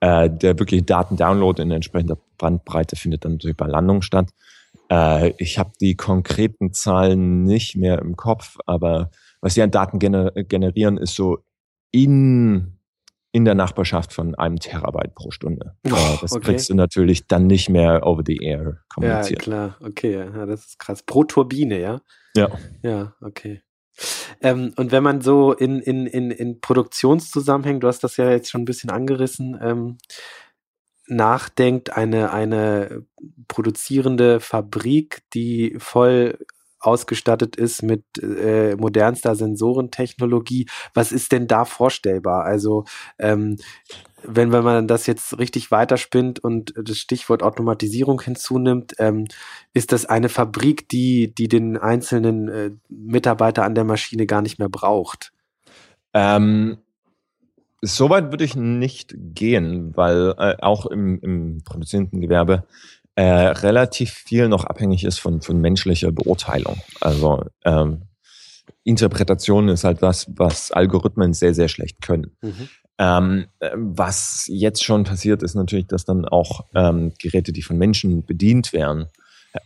Äh, 0.00 0.30
der 0.30 0.58
wirkliche 0.58 0.82
Datendownload 0.82 1.62
in 1.62 1.70
entsprechender 1.70 2.18
Bandbreite 2.38 2.96
findet 2.96 3.24
dann 3.24 3.32
natürlich 3.32 3.56
bei 3.56 3.66
Landung 3.66 4.02
statt. 4.02 4.30
Äh, 4.90 5.32
ich 5.38 5.58
habe 5.58 5.72
die 5.80 5.96
konkreten 5.96 6.72
Zahlen 6.72 7.44
nicht 7.44 7.76
mehr 7.76 8.00
im 8.00 8.16
Kopf, 8.16 8.58
aber 8.66 9.10
was 9.40 9.54
sie 9.54 9.62
an 9.62 9.70
Daten 9.70 9.98
gener 9.98 10.32
generieren, 10.32 10.98
ist 10.98 11.14
so 11.14 11.38
in 11.90 12.72
in 13.32 13.44
der 13.44 13.54
Nachbarschaft 13.54 14.14
von 14.14 14.34
einem 14.34 14.58
Terabyte 14.58 15.14
pro 15.14 15.30
Stunde. 15.30 15.76
Oh, 15.86 16.16
das 16.22 16.32
okay. 16.32 16.46
kriegst 16.46 16.70
du 16.70 16.74
natürlich 16.74 17.26
dann 17.26 17.46
nicht 17.46 17.68
mehr 17.68 18.06
over 18.06 18.22
the 18.24 18.38
air 18.42 18.78
kommuniziert. 18.88 19.40
Ja, 19.40 19.44
klar, 19.44 19.76
okay, 19.82 20.12
ja, 20.14 20.46
das 20.46 20.64
ist 20.64 20.78
krass. 20.78 21.02
Pro 21.02 21.22
Turbine, 21.22 21.78
ja? 21.78 22.00
Ja. 22.34 22.48
Ja, 22.82 23.12
okay. 23.20 23.60
Ähm, 24.40 24.72
und 24.76 24.92
wenn 24.92 25.02
man 25.02 25.20
so 25.20 25.52
in, 25.52 25.80
in, 25.80 26.06
in, 26.06 26.30
in 26.30 26.60
Produktionszusammenhängen, 26.60 27.80
du 27.80 27.88
hast 27.88 28.04
das 28.04 28.16
ja 28.16 28.30
jetzt 28.30 28.50
schon 28.50 28.62
ein 28.62 28.66
bisschen 28.66 28.90
angerissen, 28.90 29.58
ähm, 29.62 29.98
nachdenkt, 31.08 31.96
eine, 31.96 32.32
eine 32.32 33.04
produzierende 33.48 34.40
Fabrik, 34.40 35.22
die 35.34 35.76
voll 35.78 36.38
ausgestattet 36.86 37.56
ist 37.56 37.82
mit 37.82 38.04
äh, 38.22 38.76
modernster 38.76 39.34
Sensorentechnologie. 39.34 40.66
Was 40.94 41.12
ist 41.12 41.32
denn 41.32 41.46
da 41.46 41.64
vorstellbar? 41.64 42.44
Also 42.44 42.84
ähm, 43.18 43.56
wenn, 44.22 44.52
wenn 44.52 44.64
man 44.64 44.88
das 44.88 45.06
jetzt 45.06 45.38
richtig 45.38 45.70
weiterspinnt 45.70 46.38
und 46.38 46.74
das 46.76 46.98
Stichwort 46.98 47.42
Automatisierung 47.42 48.20
hinzunimmt, 48.20 48.94
ähm, 48.98 49.26
ist 49.72 49.92
das 49.92 50.06
eine 50.06 50.28
Fabrik, 50.28 50.88
die, 50.88 51.34
die 51.34 51.48
den 51.48 51.76
einzelnen 51.76 52.48
äh, 52.48 52.70
Mitarbeiter 52.88 53.64
an 53.64 53.74
der 53.74 53.84
Maschine 53.84 54.26
gar 54.26 54.42
nicht 54.42 54.58
mehr 54.58 54.68
braucht? 54.68 55.32
Ähm, 56.14 56.78
Soweit 57.82 58.32
würde 58.32 58.44
ich 58.44 58.56
nicht 58.56 59.14
gehen, 59.16 59.96
weil 59.96 60.34
äh, 60.38 60.56
auch 60.60 60.86
im, 60.86 61.20
im 61.20 61.62
produzierenden 61.62 62.20
Gewerbe 62.20 62.64
äh, 63.16 63.22
relativ 63.22 64.12
viel 64.12 64.48
noch 64.48 64.64
abhängig 64.64 65.04
ist 65.04 65.18
von, 65.18 65.40
von 65.40 65.60
menschlicher 65.60 66.12
Beurteilung. 66.12 66.76
Also 67.00 67.44
ähm, 67.64 68.02
Interpretation 68.84 69.68
ist 69.68 69.84
halt 69.84 70.02
was, 70.02 70.26
was 70.36 70.70
Algorithmen 70.70 71.32
sehr, 71.32 71.54
sehr 71.54 71.68
schlecht 71.68 72.02
können. 72.02 72.36
Mhm. 72.42 72.68
Ähm, 72.98 73.46
was 73.74 74.46
jetzt 74.48 74.84
schon 74.84 75.04
passiert, 75.04 75.42
ist 75.42 75.54
natürlich, 75.54 75.86
dass 75.86 76.04
dann 76.04 76.24
auch 76.24 76.66
ähm, 76.74 77.12
Geräte, 77.18 77.52
die 77.52 77.62
von 77.62 77.76
Menschen 77.76 78.24
bedient 78.24 78.72
werden, 78.72 79.06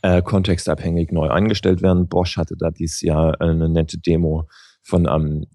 äh, 0.02 0.22
kontextabhängig 0.22 1.12
neu 1.12 1.28
eingestellt 1.28 1.82
werden. 1.82 2.08
Bosch 2.08 2.36
hatte 2.36 2.56
da 2.56 2.70
dieses 2.70 3.00
Jahr 3.00 3.40
eine 3.40 3.68
nette 3.68 3.98
Demo 3.98 4.48
von 4.82 5.06
einem 5.06 5.46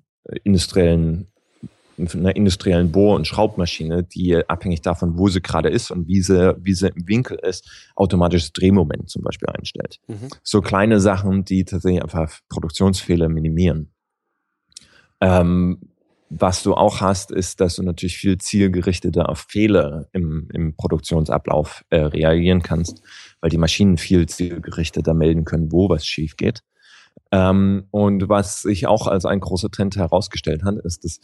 industriellen 0.43 1.31
einer 1.97 2.35
industriellen 2.35 2.91
Bohr- 2.91 3.15
und 3.15 3.27
Schraubmaschine, 3.27 4.03
die 4.03 4.37
abhängig 4.47 4.81
davon, 4.81 5.17
wo 5.17 5.29
sie 5.29 5.41
gerade 5.41 5.69
ist 5.69 5.91
und 5.91 6.07
wie 6.07 6.21
sie, 6.21 6.55
wie 6.59 6.73
sie 6.73 6.87
im 6.87 7.07
Winkel 7.07 7.37
ist, 7.37 7.91
automatisches 7.95 8.53
Drehmoment 8.53 9.09
zum 9.09 9.23
Beispiel 9.23 9.49
einstellt. 9.49 9.99
Mhm. 10.07 10.27
So 10.43 10.61
kleine 10.61 10.99
Sachen, 10.99 11.45
die 11.45 11.65
tatsächlich 11.65 12.03
einfach 12.03 12.39
Produktionsfehler 12.49 13.29
minimieren. 13.29 13.91
Ähm, 15.21 15.79
was 16.29 16.63
du 16.63 16.73
auch 16.73 17.01
hast, 17.01 17.31
ist, 17.31 17.61
dass 17.61 17.75
du 17.75 17.83
natürlich 17.83 18.17
viel 18.17 18.37
zielgerichteter 18.37 19.29
auf 19.29 19.45
Fehler 19.47 20.07
im, 20.11 20.49
im 20.53 20.75
Produktionsablauf 20.75 21.85
äh, 21.91 21.99
reagieren 21.99 22.61
kannst, 22.61 23.01
weil 23.41 23.51
die 23.51 23.57
Maschinen 23.57 23.97
viel 23.97 24.27
zielgerichteter 24.27 25.13
melden 25.13 25.45
können, 25.45 25.71
wo 25.71 25.87
was 25.87 26.05
schief 26.05 26.35
geht. 26.35 26.63
Ähm, 27.31 27.87
und 27.91 28.27
was 28.27 28.61
sich 28.61 28.87
auch 28.87 29.07
als 29.07 29.25
ein 29.25 29.39
großer 29.39 29.69
Trend 29.69 29.95
herausgestellt 29.95 30.63
hat, 30.63 30.75
ist, 30.83 31.03
dass 31.03 31.19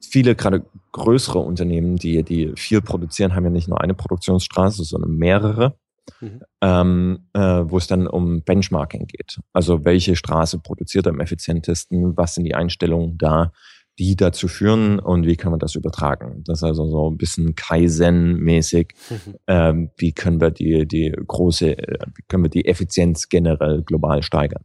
viele 0.00 0.34
gerade 0.34 0.64
größere 0.92 1.38
Unternehmen, 1.38 1.96
die, 1.96 2.22
die 2.22 2.52
viel 2.56 2.80
produzieren, 2.80 3.34
haben 3.34 3.44
ja 3.44 3.50
nicht 3.50 3.68
nur 3.68 3.80
eine 3.80 3.94
Produktionsstraße, 3.94 4.84
sondern 4.84 5.12
mehrere. 5.16 5.76
mhm. 6.20 6.42
ähm, 6.60 7.26
äh, 7.34 7.40
wo 7.40 7.78
es 7.78 7.86
dann 7.86 8.06
um 8.06 8.42
Benchmarking 8.42 9.06
geht. 9.06 9.38
Also 9.52 9.84
welche 9.84 10.16
Straße 10.16 10.58
produziert 10.58 11.06
am 11.06 11.20
effizientesten, 11.20 12.16
was 12.16 12.34
sind 12.34 12.44
die 12.44 12.54
Einstellungen 12.54 13.18
da, 13.18 13.52
die 13.98 14.16
dazu 14.16 14.48
führen 14.48 14.98
und 14.98 15.26
wie 15.26 15.36
kann 15.36 15.50
man 15.50 15.60
das 15.60 15.74
übertragen. 15.74 16.42
Das 16.46 16.58
ist 16.60 16.64
also 16.64 16.86
so 16.88 17.10
ein 17.10 17.18
bisschen 17.18 17.54
Kaizen-mäßig. 17.54 18.94
Mhm. 19.10 19.34
Ähm, 19.46 19.90
wie 19.98 20.12
können 20.12 20.40
wir 20.40 20.50
die, 20.50 20.86
die 20.86 21.12
große, 21.26 21.76
äh, 21.76 21.98
wie 22.14 22.22
können 22.28 22.44
wir 22.44 22.50
die 22.50 22.66
Effizienz 22.66 23.28
generell 23.28 23.82
global 23.82 24.22
steigern? 24.22 24.64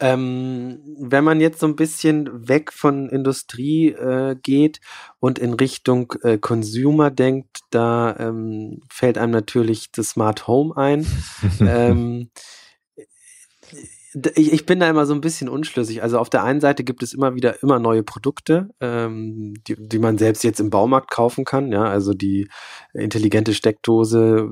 Ähm, 0.00 0.80
wenn 0.98 1.24
man 1.24 1.40
jetzt 1.40 1.60
so 1.60 1.66
ein 1.66 1.76
bisschen 1.76 2.48
weg 2.48 2.72
von 2.72 3.08
Industrie 3.08 3.88
äh, 3.88 4.36
geht 4.40 4.80
und 5.18 5.38
in 5.38 5.54
Richtung 5.54 6.12
äh, 6.22 6.38
Consumer 6.38 7.10
denkt, 7.10 7.60
da 7.70 8.16
ähm, 8.18 8.82
fällt 8.90 9.18
einem 9.18 9.32
natürlich 9.32 9.90
das 9.92 10.10
Smart 10.10 10.46
Home 10.46 10.76
ein. 10.76 11.06
ähm, 11.60 12.30
ich, 14.14 14.52
ich 14.52 14.66
bin 14.66 14.80
da 14.80 14.88
immer 14.88 15.06
so 15.06 15.14
ein 15.14 15.20
bisschen 15.20 15.48
unschlüssig. 15.48 16.02
Also 16.02 16.18
auf 16.18 16.30
der 16.30 16.42
einen 16.42 16.60
Seite 16.60 16.84
gibt 16.84 17.02
es 17.02 17.12
immer 17.12 17.34
wieder 17.34 17.62
immer 17.62 17.78
neue 17.78 18.02
Produkte, 18.02 18.70
ähm, 18.80 19.54
die, 19.66 19.76
die 19.78 19.98
man 19.98 20.16
selbst 20.18 20.44
jetzt 20.44 20.60
im 20.60 20.70
Baumarkt 20.70 21.10
kaufen 21.10 21.44
kann. 21.44 21.72
Ja, 21.72 21.84
also 21.84 22.14
die 22.14 22.48
intelligente 22.94 23.52
Steckdose 23.54 24.50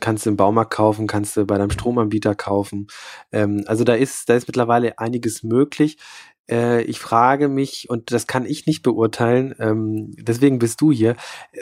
kannst 0.00 0.26
du 0.26 0.30
im 0.30 0.36
Baumarkt 0.36 0.72
kaufen, 0.72 1.06
kannst 1.06 1.36
du 1.36 1.46
bei 1.46 1.56
deinem 1.56 1.70
Stromanbieter 1.70 2.34
kaufen. 2.34 2.88
Ähm, 3.32 3.64
also 3.66 3.84
da 3.84 3.94
ist, 3.94 4.28
da 4.28 4.34
ist 4.34 4.48
mittlerweile 4.48 4.98
einiges 4.98 5.42
möglich. 5.42 5.96
Äh, 6.50 6.82
ich 6.82 6.98
frage 6.98 7.48
mich, 7.48 7.88
und 7.88 8.12
das 8.12 8.26
kann 8.26 8.44
ich 8.44 8.66
nicht 8.66 8.82
beurteilen, 8.82 9.54
ähm, 9.58 10.12
deswegen 10.18 10.58
bist 10.58 10.80
du 10.80 10.92
hier, 10.92 11.12
äh, 11.52 11.60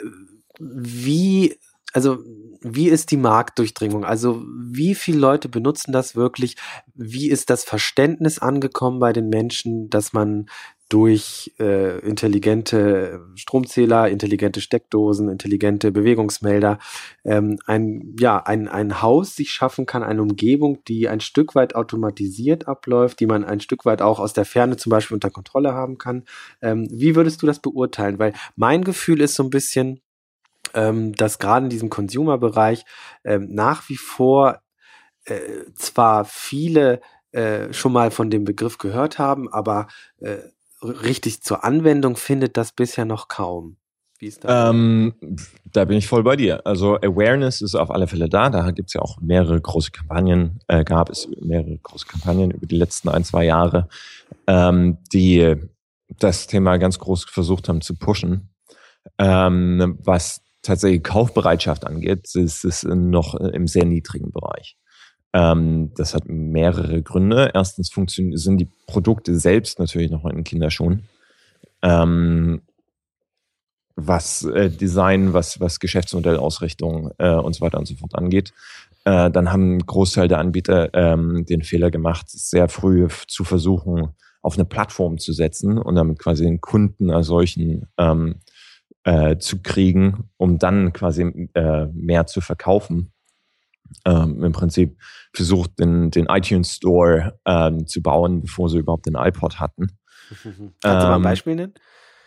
wie 0.59 1.55
also 1.93 2.19
wie 2.65 2.87
ist 2.87 3.11
die 3.11 3.17
Marktdurchdringung? 3.17 4.05
Also 4.05 4.41
wie 4.47 4.95
viele 4.95 5.19
Leute 5.19 5.49
benutzen 5.49 5.91
das 5.91 6.15
wirklich? 6.15 6.55
Wie 6.95 7.29
ist 7.29 7.49
das 7.49 7.63
Verständnis 7.63 8.39
angekommen 8.39 8.99
bei 8.99 9.11
den 9.11 9.29
Menschen, 9.29 9.89
dass 9.89 10.13
man 10.13 10.47
durch 10.93 11.51
äh, 11.59 11.99
intelligente 12.07 13.25
Stromzähler, 13.35 14.09
intelligente 14.09 14.61
Steckdosen, 14.61 15.27
intelligente 15.27 15.91
Bewegungsmelder 15.91 16.77
ähm, 17.25 17.57
ein, 17.65 18.15
ja, 18.19 18.37
ein, 18.37 18.67
ein 18.67 19.01
Haus 19.01 19.35
sich 19.35 19.51
schaffen 19.51 19.87
kann, 19.87 20.03
eine 20.03 20.21
Umgebung, 20.21 20.83
die 20.87 21.09
ein 21.09 21.19
Stück 21.19 21.55
weit 21.55 21.73
automatisiert 21.73 22.67
abläuft, 22.67 23.19
die 23.19 23.25
man 23.25 23.43
ein 23.43 23.59
Stück 23.59 23.85
weit 23.85 24.03
auch 24.03 24.19
aus 24.19 24.33
der 24.33 24.45
Ferne 24.45 24.77
zum 24.77 24.91
Beispiel 24.91 25.15
unter 25.15 25.31
Kontrolle 25.31 25.73
haben 25.73 25.97
kann. 25.97 26.25
Ähm, 26.61 26.87
wie 26.91 27.15
würdest 27.15 27.41
du 27.41 27.47
das 27.47 27.59
beurteilen? 27.59 28.19
Weil 28.19 28.33
mein 28.55 28.83
Gefühl 28.83 29.21
ist 29.21 29.33
so 29.33 29.43
ein 29.43 29.49
bisschen, 29.49 29.99
ähm, 30.73 31.13
dass 31.13 31.39
gerade 31.39 31.65
in 31.65 31.69
diesem 31.69 31.89
Consumer-Bereich 31.89 32.85
ähm, 33.23 33.47
nach 33.53 33.89
wie 33.89 33.97
vor 33.97 34.61
äh, 35.25 35.39
zwar 35.75 36.25
viele 36.25 37.01
äh, 37.31 37.73
schon 37.73 37.93
mal 37.93 38.11
von 38.11 38.29
dem 38.29 38.43
Begriff 38.43 38.77
gehört 38.77 39.19
haben, 39.19 39.51
aber 39.51 39.87
äh, 40.19 40.37
richtig 40.83 41.41
zur 41.41 41.63
Anwendung 41.63 42.15
findet 42.15 42.57
das 42.57 42.71
bisher 42.71 43.05
noch 43.05 43.27
kaum. 43.27 43.77
Wie 44.19 44.27
ist 44.27 44.43
das? 44.43 44.69
Ähm, 44.69 45.15
da 45.71 45.85
bin 45.85 45.97
ich 45.97 46.07
voll 46.07 46.23
bei 46.23 46.35
dir. 46.35 46.65
Also 46.65 46.95
Awareness 46.95 47.61
ist 47.61 47.75
auf 47.75 47.91
alle 47.91 48.07
Fälle 48.07 48.29
da. 48.29 48.49
Da 48.49 48.71
gibt 48.71 48.89
es 48.89 48.93
ja 48.93 49.01
auch 49.01 49.19
mehrere 49.19 49.59
große 49.59 49.91
Kampagnen, 49.91 50.59
äh, 50.67 50.83
gab 50.83 51.09
es 51.09 51.27
mehrere 51.41 51.77
große 51.77 52.05
Kampagnen 52.05 52.51
über 52.51 52.65
die 52.65 52.77
letzten 52.77 53.09
ein, 53.09 53.23
zwei 53.23 53.45
Jahre, 53.45 53.89
ähm, 54.47 54.97
die 55.11 55.55
das 56.19 56.47
Thema 56.47 56.77
ganz 56.77 56.99
groß 56.99 57.25
versucht 57.25 57.67
haben 57.67 57.81
zu 57.81 57.95
pushen. 57.95 58.49
Ähm, 59.17 59.97
was 60.01 60.41
tatsächlich 60.63 61.03
Kaufbereitschaft 61.03 61.85
angeht, 61.85 62.33
ist 62.33 62.65
es 62.65 62.83
noch 62.83 63.35
im 63.35 63.67
sehr 63.67 63.85
niedrigen 63.85 64.31
Bereich. 64.31 64.77
Ähm, 65.33 65.91
das 65.95 66.13
hat 66.13 66.27
mehrere 66.27 67.01
Gründe. 67.01 67.51
Erstens 67.53 67.91
sind 67.91 68.57
die 68.57 68.69
Produkte 68.87 69.37
selbst 69.37 69.79
natürlich 69.79 70.11
noch 70.11 70.25
in 70.25 70.43
Kinderschuhen. 70.43 71.07
Ähm, 71.81 72.61
was 73.95 74.43
äh, 74.43 74.69
Design, 74.69 75.33
was, 75.33 75.59
was 75.59 75.79
Geschäftsmodellausrichtung 75.79 77.11
äh, 77.17 77.35
und 77.35 77.53
so 77.53 77.61
weiter 77.61 77.77
und 77.77 77.87
so 77.87 77.95
fort 77.95 78.15
angeht. 78.15 78.53
Äh, 79.05 79.29
dann 79.29 79.51
haben 79.51 79.79
Großteil 79.79 80.27
der 80.27 80.39
Anbieter 80.39 80.93
ähm, 80.93 81.45
den 81.45 81.61
Fehler 81.61 81.91
gemacht, 81.91 82.29
sehr 82.29 82.69
früh 82.69 83.07
zu 83.27 83.43
versuchen, 83.43 84.09
auf 84.41 84.55
eine 84.55 84.65
Plattform 84.65 85.19
zu 85.19 85.31
setzen 85.33 85.77
und 85.77 85.95
damit 85.95 86.19
quasi 86.19 86.43
den 86.43 86.59
Kunden 86.59 87.11
als 87.11 87.27
solchen 87.27 87.87
äh, 89.03 89.37
zu 89.37 89.61
kriegen, 89.61 90.29
um 90.37 90.59
dann 90.59 90.93
quasi 90.93 91.49
äh, 91.53 91.85
mehr 91.93 92.25
zu 92.25 92.41
verkaufen. 92.41 93.11
Ähm, 94.05 94.43
Im 94.43 94.51
Prinzip 94.53 94.97
versucht, 95.33 95.79
den, 95.79 96.09
den 96.09 96.25
iTunes 96.25 96.75
Store 96.75 97.39
ähm, 97.45 97.85
zu 97.85 98.01
bauen, 98.01 98.41
bevor 98.41 98.69
sie 98.69 98.79
überhaupt 98.79 99.05
den 99.05 99.15
iPod 99.15 99.59
hatten. 99.59 99.87
Kannst 100.41 100.83
du 100.83 100.89
mal 100.89 101.11
ein 101.11 101.17
ähm, 101.17 101.21
Beispiel 101.23 101.55
nennen? 101.55 101.73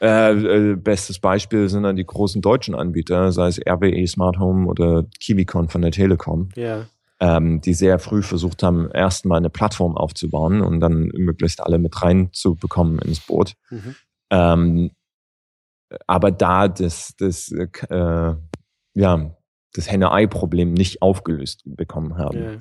Äh, 0.01 0.33
äh, 0.33 0.77
bestes 0.77 1.19
Beispiel 1.19 1.69
sind 1.69 1.85
dann 1.85 1.97
die 1.97 2.05
großen 2.05 2.43
deutschen 2.43 2.75
Anbieter, 2.75 3.33
sei 3.33 3.49
es 3.49 3.59
RWE 3.59 4.07
Smart 4.07 4.39
Home 4.39 4.69
oder 4.69 5.05
KiwiCon 5.21 5.69
von 5.69 5.81
der 5.81 5.91
Telekom, 5.91 6.51
ja. 6.55 6.85
ähm, 7.19 7.63
die 7.63 7.73
sehr 7.73 7.99
früh 7.99 8.23
versucht 8.23 8.63
haben, 8.63 8.91
erstmal 8.91 9.39
eine 9.39 9.49
Plattform 9.49 9.97
aufzubauen 9.97 10.61
und 10.61 10.81
dann 10.81 11.09
möglichst 11.15 11.63
alle 11.63 11.79
mit 11.79 12.03
reinzubekommen 12.03 12.99
ins 12.99 13.21
Boot. 13.21 13.55
Mhm. 13.71 13.95
Ähm, 14.29 14.91
aber 16.07 16.31
da 16.31 16.69
das, 16.69 17.15
das, 17.19 17.53
äh, 17.53 18.35
ja, 18.95 19.37
das 19.73 19.91
Henne-Ei-Problem 19.91 20.73
nicht 20.73 21.03
aufgelöst 21.03 21.63
bekommen 21.65 22.17
haben. 22.17 22.39
Yeah. 22.39 22.59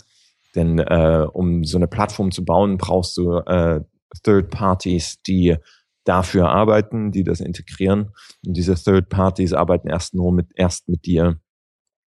Denn 0.56 0.80
äh, 0.80 1.28
um 1.32 1.64
so 1.64 1.78
eine 1.78 1.88
Plattform 1.88 2.32
zu 2.32 2.46
bauen, 2.46 2.78
brauchst 2.78 3.18
du 3.18 3.38
äh, 3.40 3.82
Third 4.24 4.50
Parties, 4.50 5.22
die 5.24 5.58
dafür 6.06 6.50
arbeiten, 6.50 7.12
die 7.12 7.24
das 7.24 7.42
integrieren. 7.42 8.12
Und 8.46 8.56
diese 8.56 8.76
Third 8.76 9.10
Parties 9.10 9.54
arbeiten 9.54 9.88
erst 9.88 10.14
nur 10.14 10.32
mit, 10.32 10.48
erst 10.56 10.88
mit 10.88 11.06
dir, 11.06 11.40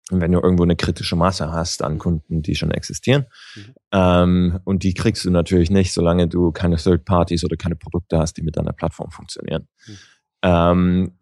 wenn 0.09 0.31
du 0.31 0.39
irgendwo 0.39 0.63
eine 0.63 0.75
kritische 0.75 1.15
Masse 1.15 1.51
hast 1.51 1.81
an 1.81 1.99
Kunden, 1.99 2.41
die 2.41 2.55
schon 2.55 2.71
existieren. 2.71 3.25
Mhm. 3.55 3.73
Ähm, 3.93 4.59
und 4.65 4.83
die 4.83 4.93
kriegst 4.93 5.23
du 5.23 5.29
natürlich 5.29 5.69
nicht, 5.69 5.93
solange 5.93 6.27
du 6.27 6.51
keine 6.51 6.77
Third 6.77 7.05
Parties 7.05 7.45
oder 7.45 7.55
keine 7.55 7.75
Produkte 7.75 8.17
hast, 8.17 8.35
die 8.35 8.41
mit 8.41 8.57
deiner 8.57 8.73
Plattform 8.73 9.11
funktionieren. 9.11 9.67
Mhm. 9.87 9.97
Ähm, 10.43 11.13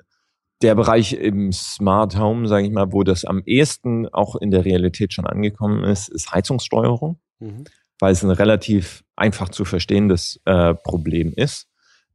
der 0.62 0.76
Bereich 0.76 1.14
im 1.14 1.52
Smart 1.52 2.18
Home, 2.18 2.48
sage 2.48 2.68
ich 2.68 2.72
mal, 2.72 2.92
wo 2.92 3.04
das 3.04 3.26
am 3.26 3.42
ehesten 3.46 4.08
auch 4.10 4.36
in 4.36 4.52
der 4.52 4.66
Realität 4.66 5.14
schon 5.14 5.26
angekommen 5.26 5.84
ist, 5.84 6.10
ist 6.10 6.32
Heizungssteuerung, 6.32 7.20
mhm. 7.40 7.64
weil 8.00 8.12
es 8.12 8.24
ein 8.24 8.32
relativ 8.32 9.04
einfach 9.16 9.50
zu 9.50 9.66
verstehendes 9.66 10.40
äh, 10.46 10.74
Problem 10.76 11.34
ist 11.36 11.68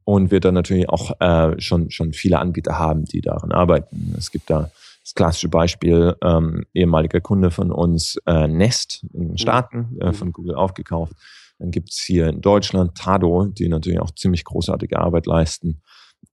und 0.05 0.31
wir 0.31 0.41
da 0.41 0.53
natürlich 0.53 0.89
auch 0.89 1.21
äh, 1.21 1.61
schon 1.61 1.91
schon 1.91 2.13
viele 2.13 2.39
Anbieter 2.39 2.79
haben, 2.79 3.05
die 3.05 3.21
daran 3.21 3.51
arbeiten. 3.51 4.15
Es 4.17 4.31
gibt 4.31 4.49
da 4.51 4.71
das 5.03 5.15
klassische 5.15 5.49
Beispiel 5.49 6.17
ähm, 6.23 6.65
ehemaliger 6.75 7.21
Kunde 7.21 7.51
von 7.53 7.71
uns 7.71 8.19
äh, 8.27 8.49
Nest 8.49 9.05
in 9.13 9.21
den 9.21 9.31
mhm. 9.31 9.39
Staaten 9.39 9.99
äh, 10.01 10.07
mhm. 10.07 10.15
von 10.15 10.33
Google 10.33 10.55
aufgekauft. 10.55 11.15
Dann 11.59 11.71
gibt's 11.71 12.03
hier 12.03 12.29
in 12.29 12.41
Deutschland 12.41 12.97
Tado, 12.97 13.47
die 13.47 13.69
natürlich 13.69 14.01
auch 14.01 14.11
ziemlich 14.11 14.45
großartige 14.45 14.99
Arbeit 14.99 15.27
leisten. 15.27 15.81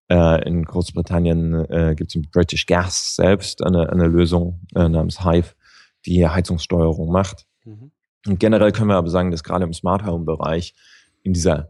Äh, 0.10 0.48
in 0.48 0.66
Großbritannien 0.66 1.66
äh, 1.70 1.96
gibt 1.96 2.12
es 2.12 2.16
mit 2.16 2.32
British 2.32 2.66
Gas 2.66 3.16
selbst 3.16 3.64
eine, 3.64 3.90
eine 3.90 4.08
Lösung 4.08 4.62
äh, 4.76 4.90
namens 4.90 5.24
Hive, 5.24 5.54
die 6.06 6.28
Heizungssteuerung 6.28 7.12
macht. 7.12 7.46
Mhm. 7.64 7.92
Und 8.28 8.40
generell 8.40 8.72
können 8.72 8.90
wir 8.90 8.96
aber 8.96 9.10
sagen, 9.10 9.32
dass 9.32 9.44
gerade 9.44 9.66
im 9.66 9.74
Smart 9.74 10.06
Home 10.06 10.26
Bereich 10.26 10.76
in 11.24 11.34
dieser 11.34 11.70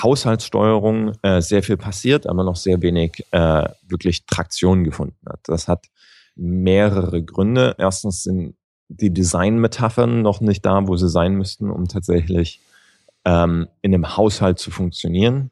Haushaltssteuerung 0.00 1.12
äh, 1.22 1.40
sehr 1.40 1.62
viel 1.62 1.76
passiert, 1.76 2.26
aber 2.26 2.44
noch 2.44 2.56
sehr 2.56 2.80
wenig 2.80 3.24
äh, 3.30 3.68
wirklich 3.86 4.24
Traktion 4.26 4.84
gefunden 4.84 5.18
hat. 5.28 5.40
Das 5.44 5.68
hat 5.68 5.86
mehrere 6.34 7.22
Gründe. 7.22 7.74
Erstens 7.78 8.22
sind 8.22 8.56
die 8.88 9.12
Designmetaphern 9.12 10.22
noch 10.22 10.40
nicht 10.40 10.64
da, 10.64 10.86
wo 10.86 10.96
sie 10.96 11.08
sein 11.08 11.34
müssten, 11.34 11.70
um 11.70 11.88
tatsächlich 11.88 12.60
ähm, 13.24 13.68
in 13.82 13.94
einem 13.94 14.16
Haushalt 14.16 14.58
zu 14.58 14.70
funktionieren. 14.70 15.50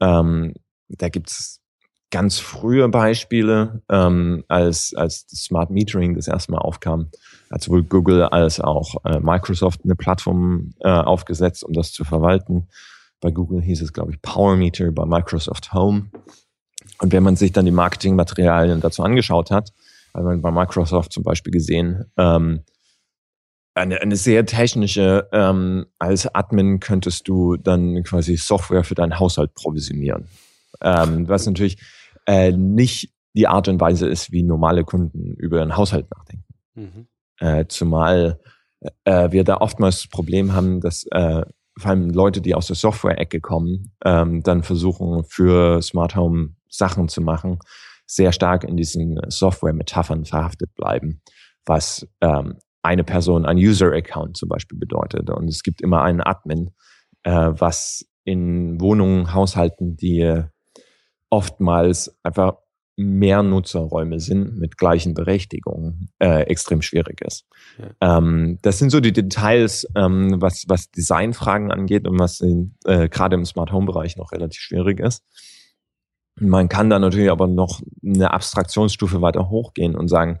Ähm, 0.00 0.54
da 0.88 1.08
gibt's 1.08 1.60
ganz 2.10 2.38
frühe 2.38 2.88
Beispiele, 2.88 3.82
ähm, 3.90 4.44
als, 4.48 4.94
als 4.96 5.26
Smart 5.28 5.70
Metering 5.70 6.14
das 6.14 6.28
erste 6.28 6.52
Mal 6.52 6.58
aufkam, 6.58 7.10
hat 7.50 7.62
sowohl 7.62 7.82
Google 7.82 8.22
als 8.24 8.60
auch 8.60 9.04
äh, 9.04 9.20
Microsoft 9.20 9.80
eine 9.84 9.94
Plattform 9.94 10.72
äh, 10.80 10.88
aufgesetzt, 10.88 11.64
um 11.64 11.72
das 11.72 11.92
zu 11.92 12.04
verwalten. 12.04 12.68
Bei 13.20 13.30
Google 13.30 13.60
hieß 13.60 13.82
es, 13.82 13.92
glaube 13.92 14.12
ich, 14.12 14.22
Power 14.22 14.56
Meter, 14.56 14.90
bei 14.92 15.04
Microsoft 15.04 15.72
Home. 15.74 16.10
Und 17.00 17.12
wenn 17.12 17.22
man 17.22 17.36
sich 17.36 17.52
dann 17.52 17.66
die 17.66 17.72
Marketingmaterialien 17.72 18.80
dazu 18.80 19.02
angeschaut 19.02 19.50
hat, 19.50 19.72
hat 20.14 20.24
man 20.24 20.40
bei 20.40 20.50
Microsoft 20.50 21.12
zum 21.12 21.24
Beispiel 21.24 21.52
gesehen, 21.52 22.06
ähm, 22.16 22.64
eine, 23.74 24.00
eine 24.00 24.16
sehr 24.16 24.44
technische, 24.44 25.28
ähm, 25.30 25.86
als 25.98 26.26
Admin 26.34 26.80
könntest 26.80 27.28
du 27.28 27.56
dann 27.56 28.02
quasi 28.02 28.36
Software 28.36 28.82
für 28.82 28.94
deinen 28.96 29.20
Haushalt 29.20 29.54
provisionieren. 29.54 30.26
Ähm, 30.82 31.28
was 31.28 31.46
natürlich 31.46 31.80
äh, 32.26 32.52
nicht 32.52 33.12
die 33.34 33.46
Art 33.46 33.68
und 33.68 33.80
Weise 33.80 34.08
ist, 34.08 34.32
wie 34.32 34.42
normale 34.42 34.84
Kunden 34.84 35.34
über 35.34 35.58
ihren 35.58 35.76
Haushalt 35.76 36.06
nachdenken. 36.10 36.54
Mhm. 36.74 37.06
Äh, 37.38 37.66
zumal 37.68 38.40
äh, 39.04 39.30
wir 39.30 39.44
da 39.44 39.58
oftmals 39.58 40.02
das 40.02 40.08
Problem 40.08 40.52
haben, 40.52 40.80
dass 40.80 41.04
äh, 41.10 41.42
vor 41.78 41.90
allem 41.90 42.10
Leute, 42.10 42.40
die 42.40 42.54
aus 42.54 42.66
der 42.66 42.76
Software-Ecke 42.76 43.40
kommen, 43.40 43.92
ähm, 44.04 44.42
dann 44.42 44.62
versuchen 44.62 45.24
für 45.24 45.80
Smart 45.82 46.16
Home 46.16 46.56
Sachen 46.68 47.08
zu 47.08 47.20
machen, 47.20 47.58
sehr 48.06 48.32
stark 48.32 48.64
in 48.64 48.76
diesen 48.76 49.20
Software-Metaphern 49.28 50.24
verhaftet 50.24 50.74
bleiben, 50.74 51.22
was 51.66 52.06
ähm, 52.20 52.56
eine 52.82 53.04
Person, 53.04 53.46
ein 53.46 53.58
User-Account 53.58 54.36
zum 54.36 54.48
Beispiel 54.48 54.78
bedeutet. 54.78 55.30
Und 55.30 55.48
es 55.48 55.62
gibt 55.62 55.80
immer 55.80 56.02
einen 56.02 56.20
Admin, 56.20 56.70
äh, 57.22 57.50
was 57.52 58.06
in 58.24 58.80
Wohnungen, 58.80 59.32
Haushalten, 59.32 59.96
die 59.96 60.42
oftmals 61.30 62.16
einfach 62.22 62.58
mehr 62.96 63.44
Nutzerräume 63.44 64.18
sind 64.18 64.58
mit 64.58 64.76
gleichen 64.76 65.14
Berechtigungen, 65.14 66.10
äh, 66.18 66.42
extrem 66.42 66.82
schwierig 66.82 67.20
ist. 67.20 67.46
Ja. 67.78 68.18
Ähm, 68.18 68.58
das 68.62 68.78
sind 68.80 68.90
so 68.90 68.98
die 68.98 69.12
Details, 69.12 69.86
ähm, 69.94 70.40
was, 70.40 70.64
was 70.66 70.90
Designfragen 70.90 71.70
angeht 71.70 72.08
und 72.08 72.18
was 72.18 72.40
äh, 72.40 73.08
gerade 73.08 73.36
im 73.36 73.44
Smart 73.44 73.70
Home 73.70 73.86
Bereich 73.86 74.16
noch 74.16 74.32
relativ 74.32 74.60
schwierig 74.60 74.98
ist. 74.98 75.24
Man 76.40 76.68
kann 76.68 76.90
da 76.90 76.98
natürlich 76.98 77.30
aber 77.30 77.46
noch 77.46 77.80
eine 78.04 78.32
Abstraktionsstufe 78.32 79.22
weiter 79.22 79.48
hochgehen 79.48 79.94
und 79.94 80.08
sagen, 80.08 80.40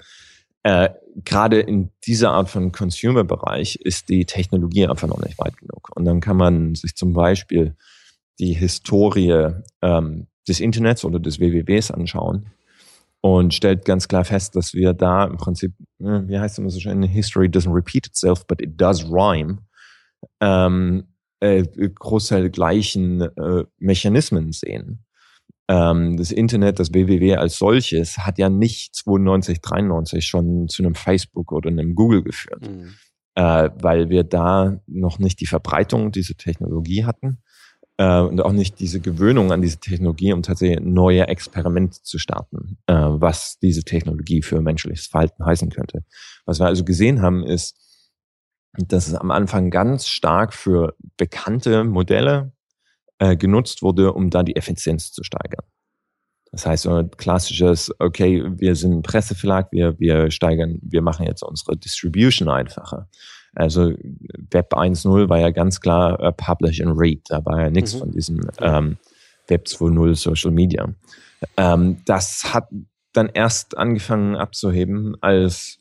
äh, 0.62 0.90
gerade 1.24 1.60
in 1.60 1.90
dieser 2.06 2.32
Art 2.32 2.48
von 2.48 2.72
Consumer-Bereich 2.72 3.76
ist 3.76 4.08
die 4.08 4.26
Technologie 4.26 4.86
einfach 4.86 5.08
noch 5.08 5.22
nicht 5.22 5.38
weit 5.38 5.56
genug. 5.56 5.90
Und 5.94 6.04
dann 6.04 6.20
kann 6.20 6.36
man 6.36 6.74
sich 6.74 6.96
zum 6.96 7.12
Beispiel 7.12 7.76
die 8.38 8.52
Historie 8.52 9.54
ähm, 9.82 10.27
des 10.48 10.60
Internets 10.60 11.04
oder 11.04 11.20
des 11.20 11.40
WWWs 11.40 11.90
anschauen 11.90 12.46
und 13.20 13.54
stellt 13.54 13.84
ganz 13.84 14.08
klar 14.08 14.24
fest, 14.24 14.54
dass 14.56 14.74
wir 14.74 14.92
da 14.92 15.24
im 15.24 15.36
Prinzip, 15.36 15.72
äh, 16.00 16.22
wie 16.26 16.38
heißt 16.38 16.54
es 16.54 16.58
immer 16.58 16.70
so 16.70 16.80
schön, 16.80 17.02
History 17.02 17.48
doesn't 17.48 17.74
repeat 17.74 18.06
itself, 18.06 18.46
but 18.46 18.60
it 18.60 18.80
does 18.80 19.04
rhyme, 19.04 19.58
ähm, 20.40 21.04
äh, 21.40 21.62
Großteil 21.62 22.50
gleichen 22.50 23.20
äh, 23.20 23.64
Mechanismen 23.78 24.52
sehen. 24.52 25.04
Ähm, 25.68 26.16
das 26.16 26.30
Internet, 26.30 26.78
das 26.78 26.94
WWW 26.94 27.36
als 27.36 27.58
solches, 27.58 28.18
hat 28.18 28.38
ja 28.38 28.48
nicht 28.48 28.94
92, 28.94 29.60
93 29.60 30.26
schon 30.26 30.68
zu 30.68 30.82
einem 30.82 30.94
Facebook 30.94 31.52
oder 31.52 31.68
einem 31.68 31.94
Google 31.94 32.22
geführt, 32.22 32.68
mhm. 32.68 32.94
äh, 33.34 33.68
weil 33.80 34.08
wir 34.08 34.24
da 34.24 34.80
noch 34.86 35.18
nicht 35.18 35.40
die 35.40 35.46
Verbreitung 35.46 36.12
dieser 36.12 36.36
Technologie 36.36 37.04
hatten 37.04 37.38
äh, 37.98 38.20
und 38.20 38.40
auch 38.40 38.52
nicht 38.52 38.80
diese 38.80 39.00
Gewöhnung 39.00 39.52
an 39.52 39.60
diese 39.60 39.78
Technologie, 39.78 40.32
um 40.32 40.42
tatsächlich 40.42 40.80
neue 40.80 41.28
Experimente 41.28 42.02
zu 42.02 42.18
starten, 42.18 42.78
äh, 42.86 42.94
was 42.94 43.58
diese 43.58 43.82
Technologie 43.84 44.42
für 44.42 44.60
menschliches 44.60 45.06
Verhalten 45.06 45.44
heißen 45.44 45.70
könnte. 45.70 46.04
Was 46.46 46.60
wir 46.60 46.66
also 46.66 46.84
gesehen 46.84 47.20
haben, 47.20 47.44
ist, 47.44 47.76
dass 48.72 49.08
es 49.08 49.14
am 49.14 49.30
Anfang 49.30 49.70
ganz 49.70 50.06
stark 50.06 50.54
für 50.54 50.94
bekannte 51.16 51.84
Modelle 51.84 52.52
äh, 53.18 53.36
genutzt 53.36 53.82
wurde, 53.82 54.12
um 54.12 54.30
da 54.30 54.42
die 54.42 54.56
Effizienz 54.56 55.12
zu 55.12 55.24
steigern. 55.24 55.64
Das 56.52 56.64
heißt, 56.64 56.84
so 56.84 56.94
ein 56.94 57.10
klassisches, 57.10 57.92
okay, 57.98 58.42
wir 58.56 58.74
sind 58.74 58.92
ein 58.92 59.02
Presseverlag, 59.02 59.70
wir, 59.72 59.98
wir 59.98 60.30
steigern, 60.30 60.78
wir 60.82 61.02
machen 61.02 61.26
jetzt 61.26 61.42
unsere 61.42 61.76
Distribution 61.76 62.48
einfacher. 62.48 63.08
Also 63.54 63.92
Web 64.50 64.72
1.0 64.72 65.28
war 65.28 65.38
ja 65.38 65.50
ganz 65.50 65.80
klar 65.80 66.20
uh, 66.20 66.32
Publish 66.32 66.80
and 66.80 66.98
Read. 66.98 67.22
Da 67.28 67.44
war 67.44 67.62
ja 67.62 67.70
nichts 67.70 67.94
mhm. 67.94 67.98
von 67.98 68.10
diesem 68.12 68.40
ähm, 68.60 68.96
Web 69.48 69.66
2.0 69.66 70.14
Social 70.14 70.50
Media. 70.50 70.88
Ähm, 71.56 72.02
das 72.04 72.52
hat 72.52 72.68
dann 73.12 73.28
erst 73.32 73.76
angefangen 73.76 74.36
abzuheben, 74.36 75.16
als 75.20 75.78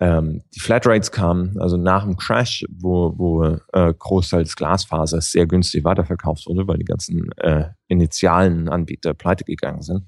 ähm, 0.00 0.42
die 0.54 0.60
Flatrates 0.60 1.10
kamen, 1.10 1.58
also 1.58 1.76
nach 1.76 2.04
dem 2.04 2.16
Crash, 2.16 2.64
wo, 2.70 3.14
wo 3.16 3.44
äh, 3.72 3.94
Großteil 3.98 4.44
des 4.44 4.56
Glasfasers 4.56 5.32
sehr 5.32 5.46
günstig 5.46 5.84
weiterverkauft 5.84 6.46
wurde, 6.46 6.68
weil 6.68 6.78
die 6.78 6.84
ganzen 6.84 7.32
äh, 7.38 7.70
initialen 7.88 8.68
Anbieter 8.68 9.14
pleite 9.14 9.44
gegangen 9.44 9.82
sind, 9.82 10.04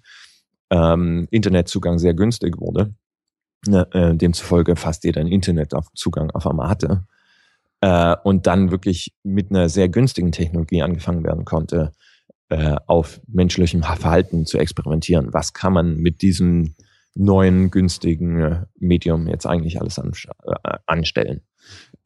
ähm, 0.70 1.26
Internetzugang 1.30 1.98
sehr 1.98 2.14
günstig 2.14 2.58
wurde 2.60 2.94
äh, 3.66 4.14
demzufolge 4.14 4.76
fast 4.76 5.04
jeder 5.04 5.20
einen 5.20 5.32
Internetzugang 5.32 6.30
auf 6.30 6.46
einmal 6.46 6.68
hatte. 6.68 7.04
Äh, 7.80 8.16
und 8.24 8.46
dann 8.46 8.70
wirklich 8.70 9.14
mit 9.22 9.50
einer 9.50 9.68
sehr 9.68 9.88
günstigen 9.88 10.32
Technologie 10.32 10.82
angefangen 10.82 11.24
werden 11.24 11.44
konnte, 11.44 11.92
äh, 12.48 12.76
auf 12.86 13.20
menschlichem 13.26 13.82
Verhalten 13.82 14.46
zu 14.46 14.58
experimentieren. 14.58 15.32
Was 15.32 15.52
kann 15.52 15.72
man 15.72 15.96
mit 15.96 16.22
diesem 16.22 16.74
neuen, 17.14 17.70
günstigen 17.70 18.40
äh, 18.40 18.64
Medium 18.78 19.28
jetzt 19.28 19.46
eigentlich 19.46 19.80
alles 19.80 19.98
an, 19.98 20.12
äh, 20.44 20.78
anstellen? 20.86 21.42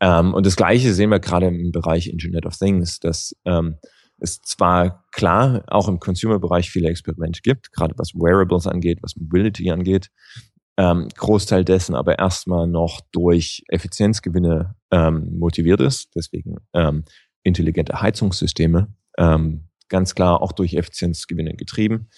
Ähm, 0.01 0.35
und 0.35 0.45
das 0.45 0.57
Gleiche 0.57 0.93
sehen 0.93 1.11
wir 1.11 1.21
gerade 1.21 1.47
im 1.47 1.73
Bereich 1.73 2.09
Internet 2.09 2.45
of 2.45 2.57
Things, 2.57 2.99
dass 2.99 3.37
ähm, 3.45 3.77
es 4.19 4.41
zwar 4.43 5.05
klar 5.11 5.65
auch 5.69 5.89
im 5.89 6.01
Consumer-Bereich 6.01 6.71
viele 6.71 6.89
Experimente 6.89 7.41
gibt, 7.43 7.73
gerade 7.73 7.95
was 7.97 8.15
Wearables 8.15 8.67
angeht, 8.67 8.99
was 9.03 9.17
Mobility 9.17 9.71
angeht, 9.71 10.11
ähm, 10.77 11.09
Großteil 11.17 11.65
dessen 11.65 11.95
aber 11.95 12.19
erstmal 12.19 12.67
noch 12.67 13.01
durch 13.13 13.63
Effizienzgewinne 13.69 14.75
ähm, 14.91 15.39
motiviert 15.39 15.81
ist. 15.81 16.11
Deswegen 16.15 16.57
ähm, 16.73 17.05
intelligente 17.43 18.01
Heizungssysteme, 18.01 18.89
ähm, 19.19 19.69
ganz 19.89 20.15
klar 20.15 20.41
auch 20.41 20.53
durch 20.53 20.75
Effizienzgewinne 20.75 21.55
getrieben. 21.55 22.09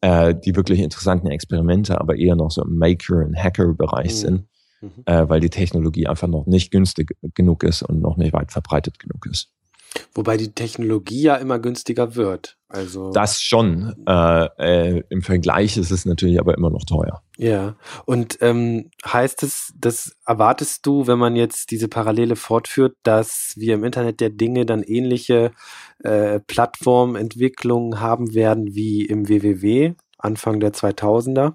Äh, 0.00 0.34
die 0.34 0.54
wirklich 0.54 0.80
interessanten 0.80 1.28
Experimente 1.28 1.98
aber 1.98 2.16
eher 2.16 2.36
noch 2.36 2.50
so 2.50 2.62
im 2.62 2.76
Maker- 2.76 3.24
und 3.24 3.36
Hacker-Bereich 3.36 4.12
mhm. 4.12 4.16
sind, 4.16 4.48
mhm. 4.82 4.90
Äh, 5.06 5.28
weil 5.28 5.40
die 5.40 5.48
Technologie 5.48 6.06
einfach 6.06 6.28
noch 6.28 6.46
nicht 6.46 6.70
günstig 6.70 7.16
genug 7.34 7.62
ist 7.62 7.82
und 7.82 8.02
noch 8.02 8.18
nicht 8.18 8.34
weit 8.34 8.52
verbreitet 8.52 8.98
genug 8.98 9.24
ist. 9.30 9.50
Wobei 10.14 10.36
die 10.36 10.52
Technologie 10.52 11.22
ja 11.22 11.36
immer 11.36 11.58
günstiger 11.58 12.14
wird. 12.14 12.56
Also 12.68 13.12
das 13.12 13.40
schon. 13.40 13.94
Äh, 14.06 14.46
äh, 14.58 15.02
Im 15.08 15.22
Vergleich 15.22 15.76
ist 15.76 15.90
es 15.90 16.04
natürlich 16.04 16.40
aber 16.40 16.56
immer 16.56 16.70
noch 16.70 16.84
teuer. 16.84 17.22
Ja. 17.36 17.76
Und 18.04 18.38
ähm, 18.40 18.90
heißt 19.06 19.42
es, 19.42 19.72
das 19.78 20.16
erwartest 20.26 20.84
du, 20.86 21.06
wenn 21.06 21.18
man 21.18 21.36
jetzt 21.36 21.70
diese 21.70 21.88
Parallele 21.88 22.36
fortführt, 22.36 22.96
dass 23.04 23.54
wir 23.56 23.74
im 23.74 23.84
Internet 23.84 24.20
der 24.20 24.30
Dinge 24.30 24.66
dann 24.66 24.82
ähnliche 24.82 25.52
äh, 26.02 26.40
Plattformentwicklungen 26.40 28.00
haben 28.00 28.34
werden 28.34 28.74
wie 28.74 29.04
im 29.04 29.28
WWW 29.28 29.94
Anfang 30.18 30.58
der 30.58 30.72
2000er? 30.72 31.54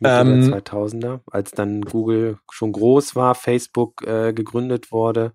Mitte 0.00 0.14
ähm, 0.14 0.50
der 0.50 0.64
2000er, 0.64 1.20
als 1.30 1.50
dann 1.50 1.82
Google 1.82 2.38
schon 2.50 2.72
groß 2.72 3.14
war, 3.16 3.34
Facebook 3.34 4.02
äh, 4.06 4.32
gegründet 4.32 4.92
wurde 4.92 5.34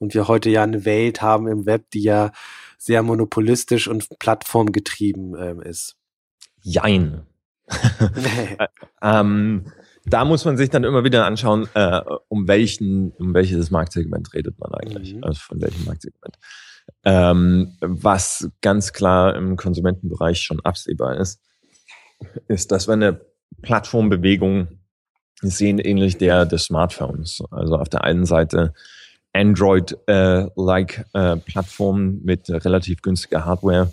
und 0.00 0.14
wir 0.14 0.26
heute 0.26 0.50
ja 0.50 0.62
eine 0.62 0.84
Welt 0.84 1.22
haben 1.22 1.46
im 1.46 1.66
Web, 1.66 1.90
die 1.92 2.02
ja 2.02 2.32
sehr 2.78 3.02
monopolistisch 3.02 3.86
und 3.86 4.08
plattformgetrieben 4.18 5.36
ähm, 5.38 5.60
ist. 5.60 5.96
Jein. 6.62 7.26
ähm, 9.02 9.70
da 10.06 10.24
muss 10.24 10.44
man 10.44 10.56
sich 10.56 10.70
dann 10.70 10.84
immer 10.84 11.04
wieder 11.04 11.26
anschauen, 11.26 11.68
äh, 11.74 12.00
um 12.28 12.48
welchen, 12.48 13.12
um 13.12 13.34
welches 13.34 13.70
Marktsegment 13.70 14.32
redet 14.34 14.58
man 14.58 14.72
eigentlich, 14.74 15.14
mhm. 15.14 15.24
also 15.24 15.38
von 15.40 15.60
welchem 15.60 15.84
Marktsegment. 15.84 16.36
Ähm, 17.04 17.76
was 17.80 18.50
ganz 18.62 18.92
klar 18.92 19.36
im 19.36 19.56
Konsumentenbereich 19.56 20.40
schon 20.42 20.60
absehbar 20.60 21.16
ist, 21.18 21.40
ist, 22.48 22.72
dass 22.72 22.88
wir 22.88 22.94
eine 22.94 23.20
Plattformbewegung 23.62 24.80
sehen, 25.42 25.78
ähnlich 25.78 26.18
der 26.18 26.46
des 26.46 26.64
Smartphones. 26.64 27.42
Also 27.50 27.76
auf 27.76 27.88
der 27.88 28.04
einen 28.04 28.26
Seite 28.26 28.72
Android-like 29.32 31.06
äh, 31.14 31.32
äh, 31.32 31.36
Plattform 31.36 32.20
mit 32.22 32.48
relativ 32.48 33.02
günstiger 33.02 33.44
Hardware, 33.44 33.92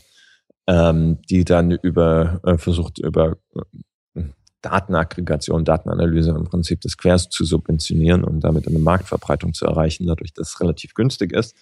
ähm, 0.67 1.19
die 1.29 1.45
dann 1.45 1.71
über 1.71 2.39
äh, 2.43 2.57
versucht 2.57 2.99
über 2.99 3.37
äh, 3.55 4.23
Datenaggregation, 4.61 5.63
Datenanalyse 5.63 6.31
im 6.31 6.45
Prinzip 6.45 6.81
des 6.81 6.97
Quers 6.97 7.29
zu 7.29 7.45
subventionieren 7.45 8.23
und 8.23 8.41
damit 8.41 8.67
eine 8.67 8.79
Marktverbreitung 8.79 9.53
zu 9.53 9.65
erreichen, 9.65 10.07
dadurch, 10.07 10.33
dass 10.33 10.49
es 10.49 10.61
relativ 10.61 10.93
günstig 10.93 11.31
ist. 11.31 11.55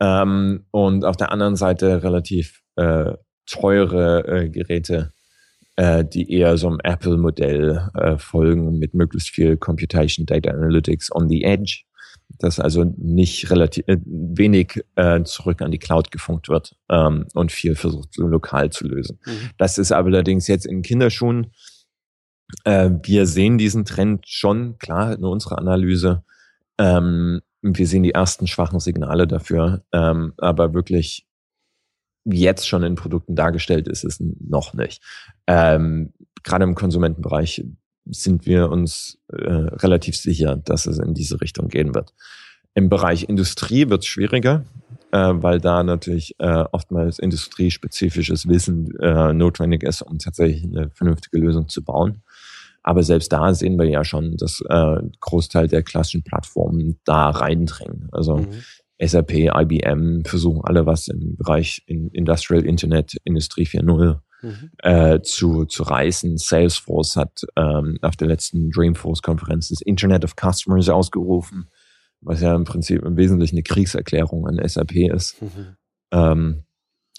Ähm, 0.00 0.64
und 0.72 1.04
auf 1.04 1.16
der 1.16 1.30
anderen 1.30 1.56
Seite 1.56 2.02
relativ 2.02 2.62
äh, 2.74 3.12
teure 3.46 4.26
äh, 4.26 4.48
Geräte, 4.48 5.12
äh, 5.76 6.04
die 6.04 6.32
eher 6.32 6.56
so 6.56 6.66
einem 6.66 6.80
Apple-Modell 6.82 7.90
äh, 7.94 8.18
folgen 8.18 8.78
mit 8.78 8.94
möglichst 8.94 9.30
viel 9.30 9.56
Computation 9.56 10.26
Data 10.26 10.50
Analytics 10.50 11.14
on 11.14 11.28
the 11.28 11.44
Edge 11.44 11.84
dass 12.28 12.60
also 12.60 12.84
nicht 12.98 13.50
relativ 13.50 13.86
äh, 13.88 13.98
wenig 14.04 14.84
äh, 14.96 15.22
zurück 15.22 15.62
an 15.62 15.70
die 15.70 15.78
Cloud 15.78 16.10
gefunkt 16.10 16.48
wird 16.48 16.76
ähm, 16.88 17.26
und 17.34 17.52
viel 17.52 17.74
versucht 17.74 18.16
lokal 18.16 18.70
zu 18.70 18.86
lösen. 18.86 19.18
Mhm. 19.24 19.50
Das 19.58 19.78
ist 19.78 19.92
allerdings 19.92 20.46
jetzt 20.46 20.66
in 20.66 20.82
Kinderschuhen. 20.82 21.52
Äh, 22.64 22.90
wir 23.02 23.26
sehen 23.26 23.58
diesen 23.58 23.84
Trend 23.84 24.28
schon 24.28 24.78
klar 24.78 25.14
in 25.14 25.24
unserer 25.24 25.58
Analyse. 25.58 26.24
Ähm, 26.78 27.40
wir 27.62 27.86
sehen 27.86 28.02
die 28.02 28.12
ersten 28.12 28.46
schwachen 28.46 28.80
Signale 28.80 29.26
dafür, 29.26 29.84
ähm, 29.92 30.34
aber 30.38 30.74
wirklich 30.74 31.26
jetzt 32.24 32.68
schon 32.68 32.82
in 32.82 32.96
Produkten 32.96 33.34
dargestellt 33.34 33.88
ist 33.88 34.04
es 34.04 34.20
noch 34.20 34.74
nicht. 34.74 35.02
Ähm, 35.46 36.12
Gerade 36.42 36.64
im 36.64 36.74
Konsumentenbereich 36.74 37.64
sind 38.10 38.46
wir 38.46 38.70
uns 38.70 39.18
äh, 39.28 39.50
relativ 39.50 40.16
sicher, 40.16 40.56
dass 40.56 40.86
es 40.86 40.98
in 40.98 41.14
diese 41.14 41.40
Richtung 41.40 41.68
gehen 41.68 41.94
wird. 41.94 42.12
Im 42.74 42.88
Bereich 42.88 43.28
Industrie 43.28 43.88
wird 43.88 44.02
es 44.02 44.06
schwieriger, 44.06 44.64
äh, 45.12 45.32
weil 45.34 45.60
da 45.60 45.82
natürlich 45.82 46.34
äh, 46.38 46.64
oftmals 46.72 47.18
industriespezifisches 47.18 48.48
Wissen 48.48 48.94
äh, 49.00 49.32
notwendig 49.32 49.82
ist, 49.82 50.02
um 50.02 50.18
tatsächlich 50.18 50.64
eine 50.64 50.90
vernünftige 50.90 51.38
Lösung 51.38 51.68
zu 51.68 51.82
bauen. 51.82 52.22
Aber 52.82 53.02
selbst 53.02 53.32
da 53.32 53.52
sehen 53.52 53.78
wir 53.78 53.88
ja 53.88 54.04
schon, 54.04 54.36
dass 54.36 54.62
äh, 54.68 54.96
Großteil 55.20 55.66
der 55.66 55.82
klassischen 55.82 56.22
Plattformen 56.22 57.00
da 57.04 57.30
reindringen. 57.30 58.08
Also 58.12 58.36
mhm. 58.36 58.62
SAP, 59.00 59.32
IBM 59.32 60.24
versuchen 60.24 60.62
alle 60.64 60.86
was 60.86 61.08
im 61.08 61.36
Bereich 61.36 61.82
Industrial 61.86 62.64
Internet, 62.64 63.16
Industrie 63.24 63.66
4.0 63.66 64.20
mhm. 64.46 64.70
äh, 64.78 65.20
zu, 65.22 65.64
zu 65.64 65.82
reißen. 65.82 66.38
Salesforce 66.38 67.16
hat 67.16 67.42
ähm, 67.56 67.98
auf 68.02 68.16
der 68.16 68.28
letzten 68.28 68.70
Dreamforce-Konferenz 68.70 69.68
das 69.68 69.80
Internet 69.80 70.24
of 70.24 70.34
Customers 70.40 70.88
ausgerufen, 70.88 71.68
was 72.20 72.40
ja 72.40 72.54
im 72.54 72.64
Prinzip 72.64 73.02
im 73.02 73.16
Wesentlichen 73.16 73.56
eine 73.56 73.62
Kriegserklärung 73.62 74.46
an 74.46 74.60
SAP 74.66 74.94
ist. 74.94 75.40
Mhm. 75.42 75.76
Ähm, 76.12 76.62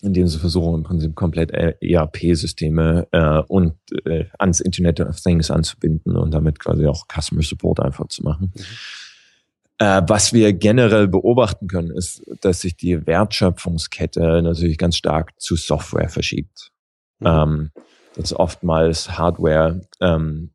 indem 0.02 0.28
sie 0.28 0.38
versuchen, 0.38 0.76
im 0.76 0.84
Prinzip 0.84 1.16
komplett 1.16 1.52
ERP-Systeme 1.52 3.08
äh, 3.12 3.42
und 3.48 3.74
äh, 4.06 4.26
ans 4.38 4.60
Internet 4.60 5.00
of 5.00 5.20
Things 5.20 5.50
anzubinden 5.50 6.16
und 6.16 6.32
damit 6.32 6.60
quasi 6.60 6.86
auch 6.86 7.06
Customer 7.08 7.42
Support 7.42 7.80
einfach 7.80 8.08
zu 8.08 8.24
machen. 8.24 8.54
Mhm. 8.56 8.64
Äh, 9.80 10.02
was 10.08 10.34
wir 10.34 10.54
generell 10.54 11.08
beobachten 11.08 11.68
können, 11.68 11.92
ist, 11.92 12.24
dass 12.42 12.62
sich 12.62 12.76
die 12.76 13.06
Wertschöpfungskette 13.06 14.42
natürlich 14.42 14.78
ganz 14.78 14.98
stark 14.98 15.40
zu 15.40 15.56
Software 15.56 16.10
verschiebt. 16.10 16.72
Mhm. 17.20 17.28
Ähm, 17.28 17.72
dass 18.16 18.34
oftmals 18.34 19.18
Hardware 19.18 19.82
ähm, 20.02 20.52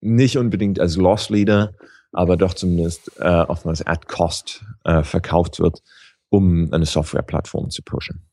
nicht 0.00 0.36
unbedingt 0.36 0.78
als 0.78 0.96
Loss 0.96 1.30
Leader, 1.30 1.72
aber 2.12 2.36
doch 2.36 2.54
zumindest 2.54 3.12
äh, 3.18 3.42
oftmals 3.42 3.86
at 3.86 4.08
Cost 4.08 4.64
äh, 4.84 5.02
verkauft 5.02 5.58
wird, 5.58 5.82
um 6.28 6.72
eine 6.72 6.86
Softwareplattform 6.86 7.70
zu 7.70 7.82
pushen. 7.82 8.26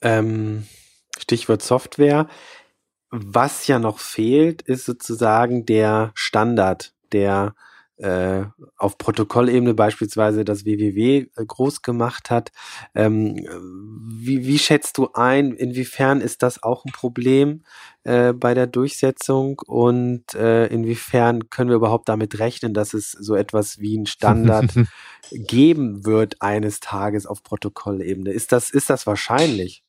Ähm, 0.00 0.66
Stichwort 1.18 1.62
Software. 1.62 2.28
Was 3.10 3.66
ja 3.66 3.78
noch 3.78 3.98
fehlt, 3.98 4.62
ist 4.62 4.84
sozusagen 4.84 5.66
der 5.66 6.12
Standard, 6.14 6.92
der 7.12 7.54
äh, 8.00 8.44
auf 8.76 8.96
Protokollebene 8.96 9.74
beispielsweise 9.74 10.44
das 10.44 10.64
WWW 10.64 11.26
äh, 11.36 11.44
groß 11.46 11.82
gemacht 11.82 12.30
hat. 12.30 12.50
Ähm, 12.94 13.46
wie, 14.08 14.46
wie 14.46 14.58
schätzt 14.58 14.96
du 14.98 15.10
ein, 15.12 15.52
inwiefern 15.52 16.20
ist 16.20 16.42
das 16.42 16.62
auch 16.62 16.84
ein 16.84 16.92
Problem 16.92 17.62
äh, 18.04 18.32
bei 18.32 18.54
der 18.54 18.66
Durchsetzung 18.66 19.60
und 19.66 20.34
äh, 20.34 20.66
inwiefern 20.68 21.50
können 21.50 21.68
wir 21.68 21.76
überhaupt 21.76 22.08
damit 22.08 22.38
rechnen, 22.38 22.72
dass 22.72 22.94
es 22.94 23.12
so 23.12 23.34
etwas 23.34 23.78
wie 23.78 23.98
ein 23.98 24.06
Standard 24.06 24.72
geben 25.30 26.06
wird 26.06 26.40
eines 26.40 26.80
Tages 26.80 27.26
auf 27.26 27.42
Protokollebene? 27.42 28.32
Ist 28.32 28.52
das, 28.52 28.70
ist 28.70 28.88
das 28.88 29.06
wahrscheinlich 29.06 29.84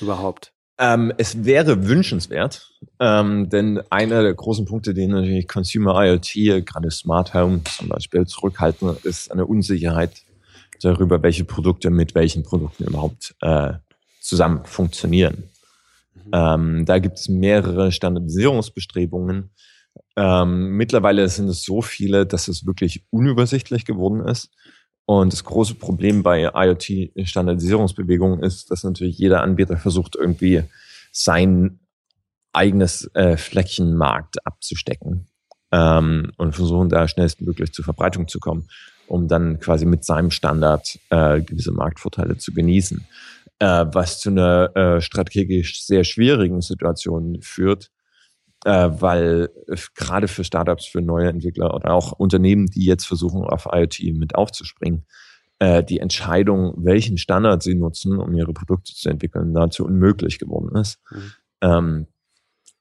überhaupt? 0.00 0.54
Ähm, 0.82 1.12
es 1.18 1.44
wäre 1.44 1.86
wünschenswert, 1.88 2.72
ähm, 3.00 3.50
denn 3.50 3.82
einer 3.90 4.22
der 4.22 4.32
großen 4.32 4.64
Punkte, 4.64 4.94
die 4.94 5.06
natürlich 5.06 5.46
Consumer 5.46 6.02
IoT, 6.02 6.64
gerade 6.64 6.90
Smart 6.90 7.34
Home 7.34 7.60
zum 7.64 7.90
Beispiel, 7.90 8.26
zurückhalten, 8.26 8.96
ist 9.04 9.30
eine 9.30 9.44
Unsicherheit 9.44 10.22
darüber, 10.80 11.22
welche 11.22 11.44
Produkte 11.44 11.90
mit 11.90 12.14
welchen 12.14 12.44
Produkten 12.44 12.84
überhaupt 12.84 13.34
äh, 13.42 13.74
zusammen 14.20 14.64
funktionieren. 14.64 15.50
Mhm. 16.14 16.30
Ähm, 16.32 16.84
da 16.86 16.98
gibt 16.98 17.18
es 17.18 17.28
mehrere 17.28 17.92
Standardisierungsbestrebungen. 17.92 19.50
Ähm, 20.16 20.76
mittlerweile 20.78 21.28
sind 21.28 21.48
es 21.48 21.62
so 21.62 21.82
viele, 21.82 22.24
dass 22.24 22.48
es 22.48 22.64
wirklich 22.64 23.04
unübersichtlich 23.10 23.84
geworden 23.84 24.26
ist. 24.26 24.50
Und 25.10 25.32
das 25.32 25.42
große 25.42 25.74
Problem 25.74 26.22
bei 26.22 26.52
IoT-Standardisierungsbewegungen 26.54 28.44
ist, 28.44 28.70
dass 28.70 28.84
natürlich 28.84 29.18
jeder 29.18 29.42
Anbieter 29.42 29.76
versucht, 29.76 30.14
irgendwie 30.14 30.62
sein 31.10 31.80
eigenes 32.52 33.10
äh, 33.14 33.36
Flächenmarkt 33.36 34.46
abzustecken 34.46 35.26
ähm, 35.72 36.30
und 36.36 36.54
versuchen 36.54 36.90
da 36.90 37.08
schnellstmöglich 37.08 37.72
zur 37.72 37.84
Verbreitung 37.84 38.28
zu 38.28 38.38
kommen, 38.38 38.68
um 39.08 39.26
dann 39.26 39.58
quasi 39.58 39.84
mit 39.84 40.04
seinem 40.04 40.30
Standard 40.30 41.00
äh, 41.10 41.40
gewisse 41.40 41.72
Marktvorteile 41.72 42.36
zu 42.38 42.54
genießen. 42.54 43.04
Äh, 43.58 43.86
was 43.92 44.20
zu 44.20 44.30
einer 44.30 44.76
äh, 44.76 45.00
strategisch 45.00 45.84
sehr 45.84 46.04
schwierigen 46.04 46.60
Situation 46.60 47.42
führt, 47.42 47.90
äh, 48.64 48.90
weil 48.92 49.50
gerade 49.94 50.28
für 50.28 50.44
Startups, 50.44 50.86
für 50.86 51.00
neue 51.00 51.28
Entwickler 51.28 51.74
oder 51.74 51.92
auch 51.92 52.12
Unternehmen, 52.12 52.66
die 52.66 52.84
jetzt 52.84 53.06
versuchen, 53.06 53.44
auf 53.44 53.66
IoT 53.70 54.14
mit 54.14 54.34
aufzuspringen, 54.34 55.06
äh, 55.58 55.82
die 55.82 56.00
Entscheidung, 56.00 56.74
welchen 56.76 57.18
Standard 57.18 57.62
sie 57.62 57.74
nutzen, 57.74 58.18
um 58.18 58.34
ihre 58.34 58.52
Produkte 58.52 58.94
zu 58.94 59.08
entwickeln, 59.08 59.52
nahezu 59.52 59.84
unmöglich 59.84 60.38
geworden 60.38 60.76
ist. 60.76 60.98
Mhm. 61.10 61.32
Ähm, 61.62 62.06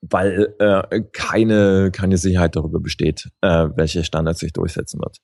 weil 0.02 0.56
äh, 0.60 1.02
keine, 1.12 1.92
keine 1.92 2.18
Sicherheit 2.18 2.56
darüber 2.56 2.80
besteht, 2.80 3.30
äh, 3.42 3.68
welche 3.76 4.06
Standard 4.06 4.38
sich 4.38 4.54
durchsetzen 4.54 5.02
wird. 5.02 5.18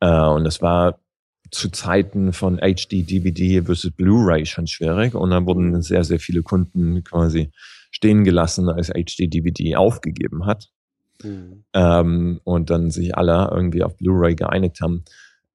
Äh, 0.00 0.26
und 0.26 0.44
das 0.44 0.60
war 0.62 0.98
zu 1.50 1.70
Zeiten 1.70 2.32
von 2.32 2.58
HD, 2.58 2.92
DVD 3.10 3.62
versus 3.62 3.90
Blu-ray 3.90 4.46
schon 4.46 4.66
schwierig 4.66 5.14
und 5.14 5.30
dann 5.30 5.46
wurden 5.46 5.82
sehr, 5.82 6.04
sehr 6.04 6.20
viele 6.20 6.42
Kunden 6.42 7.02
quasi 7.02 7.50
stehen 7.90 8.24
gelassen, 8.24 8.68
als 8.68 8.88
HD-DVD 8.88 9.76
aufgegeben 9.76 10.46
hat. 10.46 10.68
Mhm. 11.22 11.64
Ähm, 11.74 12.40
und 12.44 12.70
dann 12.70 12.90
sich 12.90 13.16
alle 13.16 13.50
irgendwie 13.52 13.82
auf 13.82 13.96
Blu-ray 13.96 14.34
geeinigt 14.34 14.80
haben. 14.80 15.04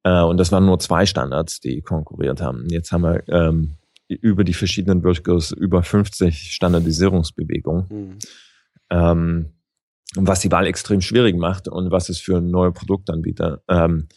Äh, 0.04 0.21
und 0.21 0.38
das 0.38 0.52
waren 0.52 0.65
nur 0.65 0.80
zwei 0.80 1.06
Standards, 1.06 1.60
die 1.60 1.82
konkurriert 1.82 2.41
haben. 2.41 2.67
Jetzt 2.69 2.91
haben 2.91 3.04
wir 3.04 3.24
ähm, 3.30 3.78
über 4.08 4.43
die 4.43 4.54
verschiedenen 4.54 5.02
Verticals 5.02 5.52
über 5.52 5.82
50 5.82 6.54
Standardisierungsbewegungen. 6.54 7.86
Mhm. 7.89 8.19
Ähm, 8.91 9.45
was 10.15 10.41
die 10.41 10.52
Wahl 10.52 10.67
extrem 10.67 11.02
schwierig 11.02 11.36
macht 11.36 11.67
und 11.67 11.91
was 11.91 12.10
es 12.10 12.19
für 12.19 12.39
neue 12.39 12.71
Produktanbieter 12.71 13.62
ähm, 13.67 14.08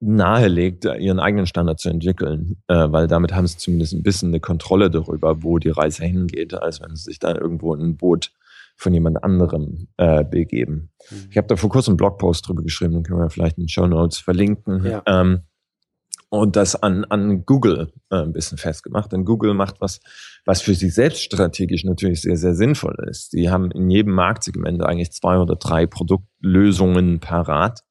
nahelegt, 0.00 0.86
ihren 0.86 1.20
eigenen 1.20 1.46
Standard 1.46 1.78
zu 1.78 1.90
entwickeln, 1.90 2.56
äh, 2.68 2.90
weil 2.90 3.06
damit 3.06 3.34
haben 3.34 3.46
sie 3.46 3.58
zumindest 3.58 3.92
ein 3.92 4.02
bisschen 4.02 4.30
eine 4.30 4.40
Kontrolle 4.40 4.90
darüber, 4.90 5.42
wo 5.42 5.58
die 5.58 5.68
Reise 5.68 6.04
hingeht, 6.04 6.54
als 6.54 6.80
wenn 6.80 6.96
sie 6.96 7.04
sich 7.04 7.18
da 7.18 7.34
irgendwo 7.34 7.74
in 7.74 7.82
ein 7.82 7.96
Boot 7.96 8.32
von 8.76 8.94
jemand 8.94 9.22
anderem 9.22 9.88
äh, 9.98 10.24
begeben. 10.24 10.90
Mhm. 11.10 11.26
Ich 11.30 11.36
habe 11.36 11.46
da 11.46 11.56
vor 11.56 11.68
kurzem 11.68 11.92
einen 11.92 11.96
Blogpost 11.98 12.48
drüber 12.48 12.62
geschrieben, 12.62 12.94
den 12.94 13.02
können 13.02 13.20
wir 13.20 13.28
vielleicht 13.28 13.58
in 13.58 13.64
den 13.64 13.68
Show 13.68 13.86
Notes 13.86 14.18
verlinken. 14.18 14.86
Ja. 14.86 15.02
Ähm, 15.06 15.42
und 16.30 16.54
das 16.54 16.80
an, 16.80 17.04
an 17.06 17.44
Google 17.44 17.92
äh, 18.10 18.22
ein 18.22 18.32
bisschen 18.32 18.56
festgemacht. 18.56 19.12
Denn 19.12 19.24
Google 19.24 19.52
macht 19.52 19.80
was, 19.80 20.00
was 20.44 20.62
für 20.62 20.74
sie 20.74 20.88
selbst 20.88 21.22
strategisch 21.22 21.84
natürlich 21.84 22.22
sehr, 22.22 22.36
sehr 22.36 22.54
sinnvoll 22.54 22.96
ist. 23.10 23.32
Die 23.32 23.50
haben 23.50 23.70
in 23.72 23.90
jedem 23.90 24.14
Marktsegment 24.14 24.82
eigentlich 24.82 25.10
zwei 25.10 25.38
oder 25.38 25.56
drei 25.56 25.86
Produktlösungen 25.86 27.18
parat 27.18 27.82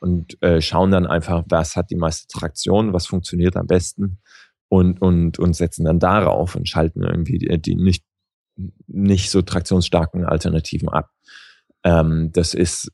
und 0.00 0.40
äh, 0.42 0.60
schauen 0.60 0.90
dann 0.90 1.06
einfach, 1.06 1.44
was 1.48 1.76
hat 1.76 1.90
die 1.90 1.96
meiste 1.96 2.26
Traktion, 2.28 2.92
was 2.92 3.06
funktioniert 3.06 3.56
am 3.56 3.66
besten 3.66 4.18
und, 4.68 5.00
und, 5.00 5.38
und 5.38 5.54
setzen 5.54 5.84
dann 5.84 5.98
darauf 5.98 6.54
und 6.54 6.68
schalten 6.68 7.02
irgendwie 7.02 7.38
die, 7.38 7.60
die 7.60 7.74
nicht, 7.74 8.04
nicht 8.86 9.30
so 9.30 9.42
traktionsstarken 9.42 10.24
Alternativen 10.24 10.88
ab. 10.88 11.10
Ähm, 11.84 12.30
das 12.32 12.54
ist 12.54 12.92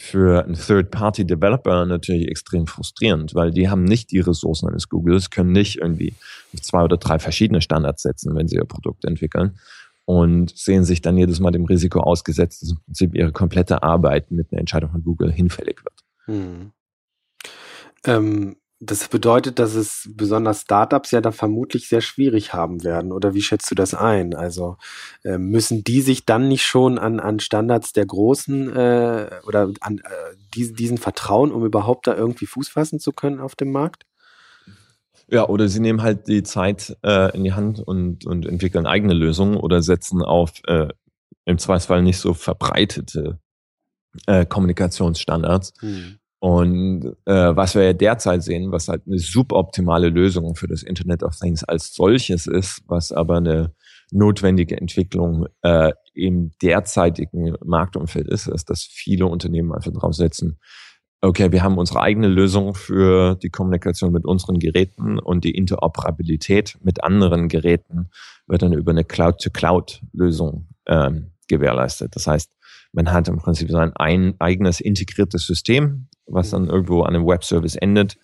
für 0.00 0.44
einen 0.44 0.54
Third-Party-Developer 0.54 1.84
natürlich 1.86 2.28
extrem 2.28 2.68
frustrierend, 2.68 3.34
weil 3.34 3.50
die 3.50 3.68
haben 3.68 3.82
nicht 3.82 4.12
die 4.12 4.20
Ressourcen 4.20 4.68
eines 4.68 4.88
Googles, 4.88 5.30
können 5.30 5.50
nicht 5.50 5.78
irgendwie 5.78 6.14
zwei 6.62 6.84
oder 6.84 6.98
drei 6.98 7.18
verschiedene 7.18 7.60
Standards 7.60 8.02
setzen, 8.02 8.36
wenn 8.36 8.46
sie 8.46 8.56
ihr 8.56 8.64
Produkt 8.64 9.04
entwickeln 9.04 9.58
und 10.04 10.56
sehen 10.56 10.84
sich 10.84 11.02
dann 11.02 11.18
jedes 11.18 11.40
Mal 11.40 11.50
dem 11.50 11.64
Risiko 11.64 12.00
ausgesetzt, 12.00 12.62
dass 12.62 12.70
im 12.70 12.78
Prinzip 12.84 13.14
ihre 13.14 13.32
komplette 13.32 13.82
Arbeit 13.82 14.30
mit 14.30 14.52
einer 14.52 14.60
Entscheidung 14.60 14.90
von 14.90 15.02
Google 15.02 15.32
hinfällig 15.32 15.84
wird. 15.84 16.07
Hm. 16.28 16.72
Ähm, 18.04 18.56
das 18.80 19.08
bedeutet, 19.08 19.58
dass 19.58 19.74
es 19.74 20.08
besonders 20.14 20.60
Startups 20.60 21.10
ja 21.10 21.20
da 21.20 21.32
vermutlich 21.32 21.88
sehr 21.88 22.00
schwierig 22.00 22.54
haben 22.54 22.84
werden. 22.84 23.10
Oder 23.10 23.34
wie 23.34 23.42
schätzt 23.42 23.68
du 23.70 23.74
das 23.74 23.92
ein? 23.92 24.34
Also 24.34 24.76
äh, 25.24 25.36
müssen 25.36 25.82
die 25.82 26.00
sich 26.00 26.26
dann 26.26 26.46
nicht 26.46 26.64
schon 26.64 26.96
an, 26.96 27.18
an 27.18 27.40
Standards 27.40 27.92
der 27.92 28.06
Großen 28.06 28.76
äh, 28.76 29.30
oder 29.46 29.72
an 29.80 29.98
äh, 29.98 30.36
diesen, 30.54 30.76
diesen 30.76 30.98
vertrauen, 30.98 31.50
um 31.50 31.64
überhaupt 31.64 32.06
da 32.06 32.14
irgendwie 32.14 32.46
Fuß 32.46 32.68
fassen 32.68 33.00
zu 33.00 33.12
können 33.12 33.40
auf 33.40 33.56
dem 33.56 33.72
Markt? 33.72 34.04
Ja, 35.26 35.48
oder 35.48 35.68
sie 35.68 35.80
nehmen 35.80 36.02
halt 36.02 36.28
die 36.28 36.44
Zeit 36.44 36.96
äh, 37.02 37.36
in 37.36 37.42
die 37.42 37.54
Hand 37.54 37.80
und, 37.80 38.26
und 38.26 38.46
entwickeln 38.46 38.86
eigene 38.86 39.12
Lösungen 39.12 39.56
oder 39.56 39.82
setzen 39.82 40.22
auf 40.22 40.52
äh, 40.66 40.88
im 41.44 41.58
Zweifelsfall 41.58 42.02
nicht 42.02 42.18
so 42.18 42.32
verbreitete 42.32 43.40
äh, 44.26 44.46
Kommunikationsstandards. 44.46 45.72
Hm. 45.80 46.18
Und 46.40 47.16
äh, 47.24 47.56
was 47.56 47.74
wir 47.74 47.82
ja 47.82 47.92
derzeit 47.92 48.44
sehen, 48.44 48.70
was 48.70 48.88
halt 48.88 49.02
eine 49.06 49.18
suboptimale 49.18 50.08
Lösung 50.08 50.54
für 50.54 50.68
das 50.68 50.82
Internet 50.82 51.22
of 51.24 51.36
Things 51.36 51.64
als 51.64 51.94
solches 51.94 52.46
ist, 52.46 52.82
was 52.86 53.10
aber 53.10 53.38
eine 53.38 53.74
notwendige 54.12 54.80
Entwicklung 54.80 55.46
äh, 55.62 55.92
im 56.14 56.52
derzeitigen 56.62 57.54
Marktumfeld 57.64 58.28
ist, 58.28 58.46
ist, 58.46 58.70
dass 58.70 58.82
viele 58.82 59.26
Unternehmen 59.26 59.72
einfach 59.72 59.92
drauf 59.92 60.14
setzen, 60.14 60.58
okay, 61.20 61.50
wir 61.50 61.62
haben 61.62 61.78
unsere 61.78 62.00
eigene 62.00 62.28
Lösung 62.28 62.74
für 62.74 63.34
die 63.36 63.50
Kommunikation 63.50 64.12
mit 64.12 64.24
unseren 64.24 64.58
Geräten 64.58 65.18
und 65.18 65.44
die 65.44 65.50
Interoperabilität 65.50 66.78
mit 66.82 67.02
anderen 67.02 67.48
Geräten 67.48 68.10
wird 68.46 68.62
dann 68.62 68.72
über 68.72 68.92
eine 68.92 69.04
Cloud-to-Cloud-Lösung 69.04 70.68
ähm, 70.86 71.32
gewährleistet. 71.48 72.14
Das 72.14 72.26
heißt, 72.26 72.50
man 72.98 73.12
hat 73.12 73.28
im 73.28 73.38
Prinzip 73.38 73.70
sein 73.70 73.92
ein 73.94 74.34
eigenes 74.40 74.80
integriertes 74.80 75.46
System, 75.46 76.08
was 76.26 76.50
dann 76.50 76.66
irgendwo 76.66 77.02
an 77.02 77.14
einem 77.14 77.28
Webservice 77.28 77.76
endet 77.76 78.16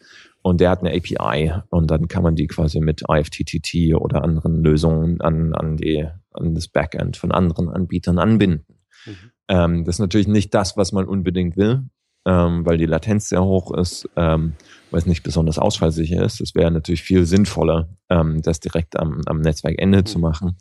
und 0.43 0.61
der 0.61 0.71
hat 0.71 0.81
eine 0.81 0.91
API 0.91 1.53
und 1.71 1.93
dann 1.93 2.09
kann 2.09 2.25
man 2.25 2.35
die 2.35 2.49
quasi 2.49 2.81
mit 2.81 3.05
IFTTT 3.09 3.95
oder 3.95 4.25
anderen 4.25 4.65
Lösungen 4.65 5.21
an, 5.21 5.55
an, 5.55 5.77
die, 5.77 6.09
an 6.33 6.57
das 6.57 6.67
Backend 6.67 7.17
von 7.17 7.31
anderen 7.31 7.69
Anbietern 7.69 8.19
anbinden. 8.19 8.67
Mhm. 9.07 9.31
Ähm, 9.47 9.85
das 9.85 9.97
ist 9.97 10.01
natürlich 10.01 10.27
nicht 10.27 10.53
das, 10.53 10.77
was 10.77 10.91
man 10.91 11.05
unbedingt 11.05 11.57
will, 11.57 11.85
ähm, 12.27 12.67
weil 12.67 12.77
die 12.77 12.87
Latenz 12.87 13.29
sehr 13.29 13.45
hoch 13.45 13.73
ist, 13.73 14.09
ähm, 14.17 14.55
weil 14.91 14.99
es 14.99 15.07
nicht 15.07 15.23
besonders 15.23 15.61
ausfallsicher 15.61 16.21
ist. 16.25 16.41
Es 16.41 16.57
wäre 16.57 16.73
natürlich 16.73 17.05
viel 17.05 17.27
sinnvoller, 17.27 17.91
ähm, 18.11 18.43
das 18.43 18.59
direkt 18.59 18.99
am, 18.99 19.21
am 19.27 19.41
Netzwerkende 19.41 19.99
mhm. 19.99 20.07
zu 20.07 20.19
machen, 20.19 20.57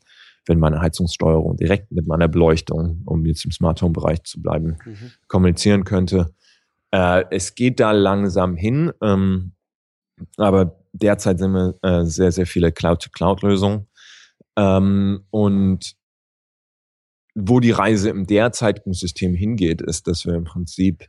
wenn 0.45 0.59
meine 0.59 0.81
Heizungssteuerung 0.81 1.57
direkt 1.57 1.91
mit 1.91 2.07
meiner 2.07 2.27
Beleuchtung, 2.27 3.01
um 3.05 3.25
jetzt 3.25 3.45
im 3.45 3.51
Smart 3.51 3.81
Home 3.81 3.93
Bereich 3.93 4.23
zu 4.23 4.41
bleiben, 4.41 4.77
mhm. 4.85 5.11
kommunizieren 5.27 5.83
könnte. 5.83 6.33
Äh, 6.91 7.25
es 7.31 7.55
geht 7.55 7.79
da 7.79 7.91
langsam 7.91 8.55
hin, 8.55 8.91
ähm, 9.01 9.53
aber 10.37 10.79
derzeit 10.91 11.39
sind 11.39 11.53
wir 11.53 11.75
äh, 11.81 12.05
sehr, 12.05 12.31
sehr 12.31 12.45
viele 12.45 12.71
Cloud-to-Cloud-Lösungen. 12.71 13.87
Ähm, 14.57 15.25
und 15.31 15.95
wo 17.35 17.59
die 17.59 17.71
Reise 17.71 18.09
im 18.09 18.27
derzeitigen 18.27 18.93
System 18.93 19.33
hingeht, 19.33 19.81
ist, 19.81 20.07
dass 20.07 20.25
wir 20.25 20.35
im 20.35 20.43
Prinzip 20.43 21.07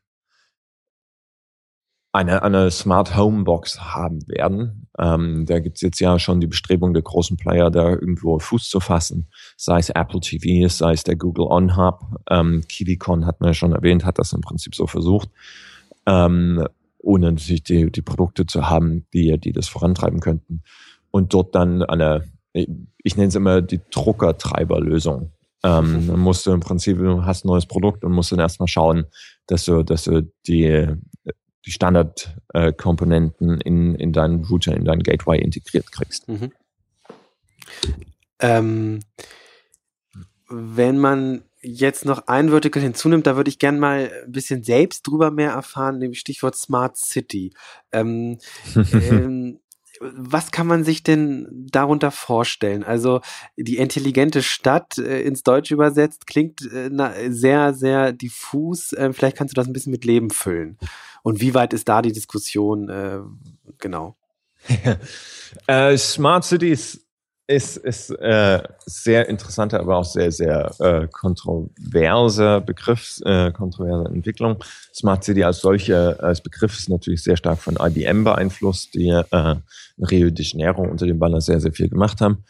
eine, 2.14 2.44
eine 2.44 2.70
Smart 2.70 3.16
Home 3.16 3.42
Box 3.42 3.80
haben 3.80 4.20
werden. 4.28 4.86
Ähm, 4.96 5.46
da 5.46 5.58
gibt's 5.58 5.80
jetzt 5.80 5.98
ja 5.98 6.20
schon 6.20 6.40
die 6.40 6.46
Bestrebung 6.46 6.94
der 6.94 7.02
großen 7.02 7.36
Player, 7.36 7.72
da 7.72 7.90
irgendwo 7.90 8.38
Fuß 8.38 8.68
zu 8.68 8.78
fassen, 8.78 9.26
sei 9.56 9.80
es 9.80 9.90
Apple 9.90 10.20
TV, 10.20 10.68
sei 10.68 10.92
es 10.92 11.02
der 11.02 11.16
Google 11.16 11.46
On 11.46 11.76
Hub. 11.76 12.02
Ähm, 12.30 12.62
KiwiCon 12.68 13.26
hat 13.26 13.40
man 13.40 13.48
ja 13.48 13.54
schon 13.54 13.72
erwähnt, 13.72 14.04
hat 14.04 14.20
das 14.20 14.32
im 14.32 14.42
Prinzip 14.42 14.76
so 14.76 14.86
versucht, 14.86 15.28
ähm, 16.06 16.64
ohne 16.98 17.32
natürlich 17.32 17.64
die, 17.64 17.90
die 17.90 18.02
Produkte 18.02 18.46
zu 18.46 18.70
haben, 18.70 19.06
die, 19.12 19.36
die 19.36 19.52
das 19.52 19.66
vorantreiben 19.66 20.20
könnten. 20.20 20.62
Und 21.10 21.34
dort 21.34 21.52
dann 21.56 21.82
eine, 21.82 22.28
ich 22.52 23.16
nenne 23.16 23.28
es 23.28 23.34
immer 23.34 23.60
die 23.60 23.80
Druckertreiberlösung. 23.90 25.32
Ähm, 25.64 26.06
musst 26.20 26.46
du 26.46 26.52
im 26.52 26.60
Prinzip, 26.60 26.98
du 26.98 27.24
hast 27.24 27.44
ein 27.44 27.48
neues 27.48 27.66
Produkt 27.66 28.04
und 28.04 28.12
musst 28.12 28.30
dann 28.30 28.38
erstmal 28.38 28.68
schauen, 28.68 29.06
dass 29.48 29.64
du, 29.64 29.82
dass 29.82 30.04
du 30.04 30.30
die 30.46 30.94
die 31.64 31.70
Standardkomponenten 31.70 33.60
äh, 33.60 33.64
in, 33.64 33.94
in 33.94 34.12
deinen 34.12 34.44
Router, 34.44 34.76
in 34.76 34.84
deinen 34.84 35.02
Gateway 35.02 35.38
integriert 35.38 35.90
kriegst. 35.92 36.28
Mhm. 36.28 36.52
Ähm, 38.40 39.00
wenn 40.48 40.98
man 40.98 41.44
jetzt 41.62 42.04
noch 42.04 42.26
ein 42.26 42.50
Vertical 42.50 42.82
hinzunimmt, 42.82 43.26
da 43.26 43.36
würde 43.36 43.48
ich 43.48 43.58
gerne 43.58 43.78
mal 43.78 44.10
ein 44.24 44.32
bisschen 44.32 44.62
selbst 44.62 45.06
drüber 45.06 45.30
mehr 45.30 45.52
erfahren, 45.52 45.98
nämlich 45.98 46.20
Stichwort 46.20 46.56
Smart 46.56 46.96
City. 46.96 47.54
Ähm, 47.90 48.38
ähm, 48.92 49.60
was 50.16 50.50
kann 50.50 50.66
man 50.66 50.84
sich 50.84 51.02
denn 51.02 51.46
darunter 51.70 52.10
vorstellen? 52.10 52.84
Also 52.84 53.20
die 53.56 53.78
intelligente 53.78 54.42
Stadt 54.42 54.98
äh, 54.98 55.22
ins 55.22 55.42
Deutsche 55.42 55.74
übersetzt 55.74 56.26
klingt 56.26 56.62
äh, 56.72 56.88
na, 56.90 57.12
sehr, 57.28 57.74
sehr 57.74 58.12
diffus. 58.12 58.92
Äh, 58.92 59.12
vielleicht 59.12 59.36
kannst 59.36 59.52
du 59.52 59.60
das 59.60 59.66
ein 59.66 59.72
bisschen 59.72 59.92
mit 59.92 60.04
Leben 60.04 60.30
füllen. 60.30 60.78
Und 61.22 61.40
wie 61.40 61.54
weit 61.54 61.72
ist 61.72 61.88
da 61.88 62.02
die 62.02 62.12
Diskussion? 62.12 62.88
Äh, 62.88 63.20
genau. 63.78 64.16
äh, 65.66 65.96
Smart 65.96 66.44
Cities 66.44 67.03
ist, 67.46 67.76
ist 67.76 68.10
äh, 68.10 68.62
sehr 68.86 69.28
interessanter, 69.28 69.80
aber 69.80 69.98
auch 69.98 70.04
sehr, 70.04 70.32
sehr 70.32 70.70
äh, 70.80 71.08
kontroverser 71.08 72.60
Begriff, 72.60 73.20
äh, 73.24 73.52
kontroverse 73.52 74.10
Entwicklung. 74.10 74.62
Smart 74.94 75.24
City 75.24 75.44
als 75.44 75.60
solche, 75.60 76.18
als 76.20 76.40
Begriff 76.40 76.78
ist 76.78 76.88
natürlich 76.88 77.22
sehr 77.22 77.36
stark 77.36 77.58
von 77.58 77.76
IBM 77.78 78.24
beeinflusst, 78.24 78.94
die 78.94 79.08
äh, 79.08 79.56
in 79.96 80.04
Rio 80.04 80.30
de 80.30 80.44
Janeiro 80.44 80.82
unter 80.82 81.06
dem 81.06 81.18
Banner 81.18 81.40
sehr, 81.40 81.60
sehr 81.60 81.72
viel 81.72 81.88
gemacht 81.88 82.20
haben. 82.20 82.44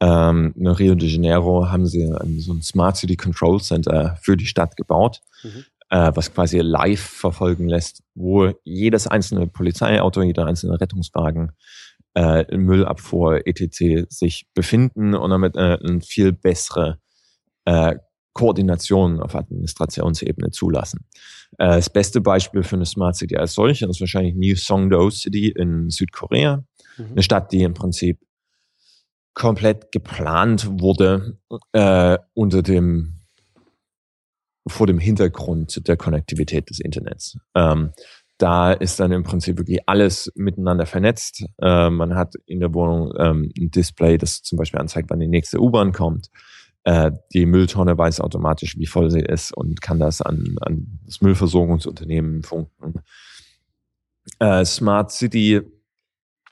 Ähm, 0.00 0.54
in 0.56 0.66
Rio 0.66 0.94
de 0.94 1.08
Janeiro 1.08 1.70
haben 1.70 1.86
sie 1.86 2.12
so 2.38 2.52
ein 2.52 2.62
Smart 2.62 2.96
City 2.96 3.16
Control 3.16 3.60
Center 3.60 4.18
für 4.22 4.36
die 4.36 4.46
Stadt 4.46 4.76
gebaut. 4.76 5.20
Mhm 5.42 5.64
äh, 5.90 6.12
was 6.14 6.32
quasi 6.32 6.60
live 6.60 7.00
verfolgen 7.00 7.68
lässt, 7.68 8.02
wo 8.14 8.52
jedes 8.64 9.06
einzelne 9.06 9.46
Polizeiauto, 9.48 10.22
jeder 10.22 10.46
einzelne 10.46 10.80
Rettungswagen, 10.80 11.52
äh, 12.14 12.44
Müllabfuhr, 12.56 13.46
etc. 13.46 14.06
sich 14.08 14.46
befinden 14.54 15.14
und 15.14 15.30
damit 15.30 15.56
äh, 15.56 15.78
eine 15.82 16.00
viel 16.00 16.32
bessere 16.32 16.98
äh, 17.64 17.96
Koordination 18.32 19.20
auf 19.20 19.34
Administrationsebene 19.34 20.50
zulassen. 20.50 21.06
Äh, 21.58 21.76
das 21.76 21.90
beste 21.90 22.20
Beispiel 22.20 22.62
für 22.62 22.76
eine 22.76 22.86
Smart 22.86 23.16
City 23.16 23.36
als 23.36 23.54
solche 23.54 23.86
ist 23.86 24.00
wahrscheinlich 24.00 24.34
New 24.34 24.56
Songdo 24.56 25.10
City 25.10 25.48
in 25.48 25.90
Südkorea. 25.90 26.64
Mhm. 26.96 27.06
Eine 27.12 27.22
Stadt, 27.22 27.52
die 27.52 27.62
im 27.62 27.74
Prinzip 27.74 28.18
komplett 29.34 29.92
geplant 29.92 30.68
wurde 30.80 31.38
äh, 31.72 32.18
unter 32.34 32.62
dem 32.62 33.20
vor 34.66 34.86
dem 34.86 34.98
Hintergrund 34.98 35.88
der 35.88 35.96
Konnektivität 35.96 36.68
des 36.70 36.80
Internets. 36.80 37.38
Ähm, 37.54 37.92
da 38.40 38.72
ist 38.72 38.98
dann 38.98 39.12
im 39.12 39.22
Prinzip 39.22 39.58
wirklich 39.58 39.80
alles 39.86 40.32
miteinander 40.34 40.86
vernetzt. 40.86 41.44
Äh, 41.60 41.90
man 41.90 42.14
hat 42.14 42.34
in 42.46 42.60
der 42.60 42.72
Wohnung 42.72 43.12
ähm, 43.18 43.52
ein 43.58 43.70
Display, 43.70 44.16
das 44.16 44.42
zum 44.42 44.56
Beispiel 44.56 44.80
anzeigt, 44.80 45.10
wann 45.10 45.20
die 45.20 45.28
nächste 45.28 45.60
U-Bahn 45.60 45.92
kommt. 45.92 46.30
Äh, 46.84 47.12
die 47.34 47.44
Mülltonne 47.44 47.98
weiß 47.98 48.20
automatisch, 48.20 48.78
wie 48.78 48.86
voll 48.86 49.10
sie 49.10 49.20
ist 49.20 49.54
und 49.54 49.82
kann 49.82 49.98
das 49.98 50.22
an, 50.22 50.56
an 50.62 51.00
das 51.04 51.20
Müllversorgungsunternehmen 51.20 52.42
funken. 52.42 53.02
Äh, 54.38 54.64
Smart 54.64 55.10
City. 55.10 55.60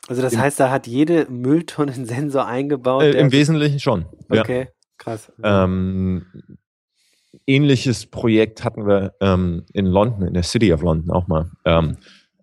Also 0.08 0.20
das 0.20 0.36
heißt, 0.36 0.60
da 0.60 0.70
hat 0.70 0.86
jede 0.86 1.26
Mülltonne 1.30 1.92
einen 1.92 2.04
Sensor 2.04 2.46
eingebaut? 2.46 3.02
Äh, 3.02 3.18
Im 3.18 3.32
Wesentlichen 3.32 3.80
schon. 3.80 4.04
Okay, 4.28 4.60
ja. 4.60 4.66
krass. 4.98 5.32
Ähm, 5.42 6.26
ähnliches 7.48 8.06
Projekt 8.06 8.62
hatten 8.62 8.86
wir 8.86 9.14
ähm, 9.20 9.64
in 9.72 9.86
London, 9.86 10.28
in 10.28 10.34
der 10.34 10.42
City 10.42 10.72
of 10.72 10.82
London 10.82 11.10
auch 11.10 11.26
mal. 11.26 11.50
Ähm, 11.64 11.96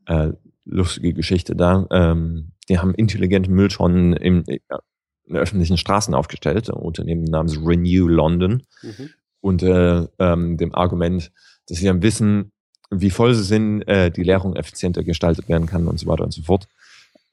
äh, 0.08 0.32
lustige 0.66 1.14
Geschichte 1.14 1.56
da. 1.56 1.88
Ähm, 1.92 2.52
die 2.68 2.80
haben 2.80 2.96
intelligente 2.96 3.52
Mülltonnen 3.52 4.14
im, 4.14 4.44
äh, 4.48 4.60
in 5.28 5.38
öffentlichen 5.38 5.78
Straßen 5.78 6.14
aufgestellt, 6.14 6.70
ein 6.70 6.76
Unternehmen 6.76 7.24
namens 7.24 7.58
Renew 7.58 8.08
London. 8.08 8.64
Mhm. 8.82 9.10
Und 9.42 9.64
äh, 9.64 10.08
ähm, 10.20 10.58
dem 10.58 10.74
Argument, 10.74 11.32
dass 11.68 11.78
sie 11.78 11.86
dann 11.86 12.02
wissen, 12.02 12.52
wie 12.90 13.12
voll 13.12 13.34
sie 13.36 13.44
sind, 13.44 13.84
äh, 13.84 14.10
die 14.10 14.24
Leerung 14.24 14.56
effizienter 14.56 15.04
gestaltet 15.04 15.48
werden 15.48 15.68
kann 15.68 15.88
und 15.88 16.00
so 16.00 16.08
weiter 16.08 16.24
und 16.24 16.34
so 16.34 16.42
fort. 16.42 16.68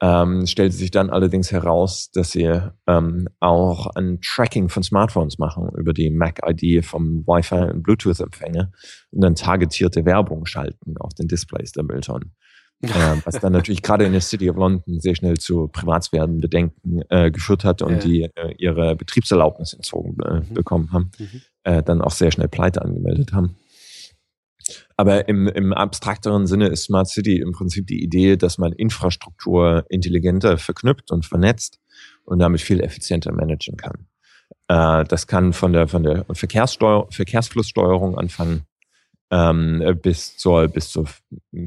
Ähm, 0.04 0.46
stellte 0.46 0.74
sich 0.74 0.90
dann 0.90 1.10
allerdings 1.10 1.52
heraus, 1.52 2.10
dass 2.10 2.32
sie 2.32 2.60
ähm, 2.88 3.28
auch 3.38 3.86
ein 3.94 4.18
Tracking 4.20 4.68
von 4.68 4.82
Smartphones 4.82 5.38
machen 5.38 5.70
über 5.76 5.92
die 5.92 6.10
Mac-ID 6.10 6.84
vom 6.84 7.24
Wi-Fi 7.24 7.70
und 7.72 7.84
Bluetooth-Empfänger 7.84 8.72
und 9.12 9.20
dann 9.20 9.36
targetierte 9.36 10.04
Werbung 10.04 10.44
schalten 10.44 10.96
auf 10.98 11.14
den 11.14 11.28
Displays 11.28 11.70
der 11.70 11.84
Mülltonnen. 11.84 12.34
äh, 12.82 13.16
was 13.24 13.38
dann 13.38 13.52
natürlich 13.52 13.80
gerade 13.82 14.04
in 14.04 14.10
der 14.10 14.20
City 14.20 14.50
of 14.50 14.56
London 14.56 14.98
sehr 14.98 15.14
schnell 15.14 15.36
zu 15.36 15.68
Privatsphärenbedenken 15.68 17.04
äh, 17.08 17.30
geführt 17.30 17.64
hat 17.64 17.80
und 17.80 17.92
ja. 17.92 17.98
die 17.98 18.22
äh, 18.34 18.54
ihre 18.58 18.96
Betriebserlaubnis 18.96 19.72
entzogen 19.72 20.16
äh, 20.24 20.40
mhm. 20.40 20.54
bekommen 20.54 20.92
haben, 20.92 21.12
mhm. 21.16 21.42
äh, 21.62 21.82
dann 21.84 22.02
auch 22.02 22.10
sehr 22.10 22.32
schnell 22.32 22.48
Pleite 22.48 22.82
angemeldet 22.82 23.32
haben. 23.32 23.54
Aber 24.96 25.28
im, 25.28 25.48
im 25.48 25.72
abstrakteren 25.72 26.46
Sinne 26.46 26.68
ist 26.68 26.84
Smart 26.84 27.08
City 27.08 27.40
im 27.40 27.52
Prinzip 27.52 27.86
die 27.86 28.02
Idee, 28.02 28.36
dass 28.36 28.58
man 28.58 28.72
Infrastruktur 28.72 29.84
intelligenter 29.88 30.58
verknüpft 30.58 31.10
und 31.10 31.26
vernetzt 31.26 31.80
und 32.24 32.38
damit 32.38 32.60
viel 32.60 32.80
effizienter 32.80 33.32
managen 33.32 33.76
kann. 33.76 34.06
Äh, 34.68 35.04
das 35.04 35.26
kann 35.26 35.52
von 35.52 35.72
der, 35.72 35.88
von 35.88 36.02
der 36.02 36.24
Verkehrssteuer, 36.32 37.06
Verkehrsflusssteuerung 37.10 38.18
anfangen 38.18 38.66
ähm, 39.32 39.98
bis 40.02 40.36
zur, 40.36 40.68
bis 40.68 40.90
zur 40.90 41.06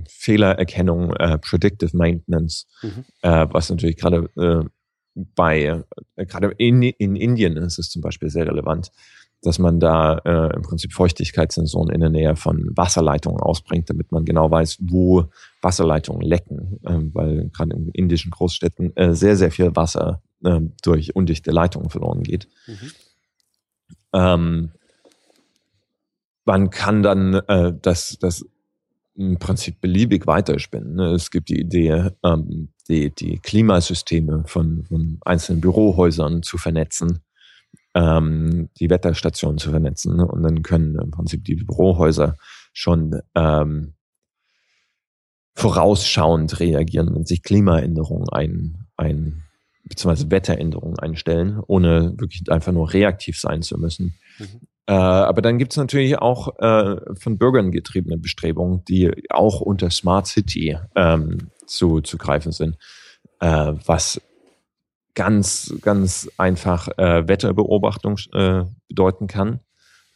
Fehlererkennung, 0.07 1.13
äh, 1.15 1.39
Predictive 1.39 1.97
Maintenance, 1.97 2.67
mhm. 2.83 3.05
äh, 3.23 3.47
was 3.49 3.69
natürlich 3.69 3.97
gerade 3.97 4.29
äh, 4.37 4.69
bei, 5.15 5.83
äh, 6.15 6.25
gerade 6.25 6.53
in, 6.57 6.83
in 6.83 7.15
Indien 7.15 7.57
ist 7.57 7.79
es 7.79 7.89
zum 7.89 8.01
Beispiel 8.01 8.29
sehr 8.29 8.45
relevant 8.45 8.91
dass 9.45 9.59
man 9.59 9.79
da 9.79 10.17
äh, 10.25 10.55
im 10.55 10.63
Prinzip 10.63 10.93
Feuchtigkeitssensoren 10.93 11.89
in 11.91 12.01
der 12.01 12.09
Nähe 12.09 12.35
von 12.35 12.71
Wasserleitungen 12.75 13.39
ausbringt, 13.39 13.89
damit 13.89 14.11
man 14.11 14.25
genau 14.25 14.49
weiß, 14.49 14.77
wo 14.81 15.25
Wasserleitungen 15.61 16.21
lecken, 16.21 16.79
ähm, 16.87 17.11
weil 17.13 17.49
gerade 17.49 17.75
in 17.75 17.89
indischen 17.89 18.31
Großstädten 18.31 18.95
äh, 18.97 19.13
sehr, 19.13 19.35
sehr 19.35 19.51
viel 19.51 19.75
Wasser 19.75 20.21
äh, 20.43 20.61
durch 20.81 21.15
undichte 21.15 21.51
Leitungen 21.51 21.91
verloren 21.91 22.23
geht. 22.23 22.47
Mhm. 22.65 22.91
Ähm, 24.13 24.71
man 26.45 26.69
kann 26.71 27.03
dann 27.03 27.35
äh, 27.47 27.73
das, 27.79 28.17
das 28.19 28.45
im 29.15 29.37
Prinzip 29.37 29.79
beliebig 29.79 30.25
weiterspinnen. 30.25 30.95
Ne? 30.95 31.11
Es 31.11 31.29
gibt 31.29 31.49
die 31.49 31.59
Idee, 31.59 32.09
ähm, 32.23 32.69
die, 32.89 33.13
die 33.13 33.37
Klimasysteme 33.37 34.43
von, 34.47 34.85
von 34.85 35.19
einzelnen 35.21 35.61
Bürohäusern 35.61 36.41
zu 36.41 36.57
vernetzen, 36.57 37.21
ähm, 37.95 38.69
die 38.77 38.89
Wetterstationen 38.89 39.57
zu 39.57 39.71
vernetzen. 39.71 40.17
Ne? 40.17 40.27
Und 40.27 40.43
dann 40.43 40.61
können 40.61 40.99
im 40.99 41.11
Prinzip 41.11 41.43
die 41.45 41.55
Bürohäuser 41.55 42.35
schon 42.73 43.21
ähm, 43.33 43.93
vorausschauend 45.55 46.59
reagieren, 46.59 47.15
wenn 47.15 47.25
sich 47.25 47.41
Klimaänderungen 47.41 48.29
ein, 48.29 48.87
ein 48.97 49.43
beziehungsweise 49.85 50.29
Wetteränderungen 50.29 50.99
einstellen, 50.99 51.61
ohne 51.65 52.19
wirklich 52.19 52.51
einfach 52.51 52.73
nur 52.73 52.91
reaktiv 52.91 53.39
sein 53.39 53.61
zu 53.61 53.77
müssen. 53.77 54.15
Mhm. 54.39 54.67
Äh, 54.87 54.93
aber 54.93 55.41
dann 55.41 55.57
gibt 55.57 55.71
es 55.71 55.77
natürlich 55.77 56.19
auch 56.19 56.59
äh, 56.59 56.97
von 57.15 57.37
Bürgern 57.37 57.71
getriebene 57.71 58.17
Bestrebungen, 58.17 58.83
die 58.85 59.11
auch 59.29 59.61
unter 59.61 59.89
Smart 59.89 60.27
City 60.27 60.77
ähm, 60.95 61.49
zu, 61.65 62.01
zu 62.01 62.17
greifen 62.17 62.51
sind, 62.51 62.77
äh, 63.39 63.73
was 63.85 64.21
ganz, 65.15 65.73
ganz 65.81 66.29
einfach 66.37 66.87
äh, 66.97 67.27
Wetterbeobachtung 67.27 68.17
äh, 68.33 68.63
bedeuten 68.87 69.27
kann. 69.27 69.61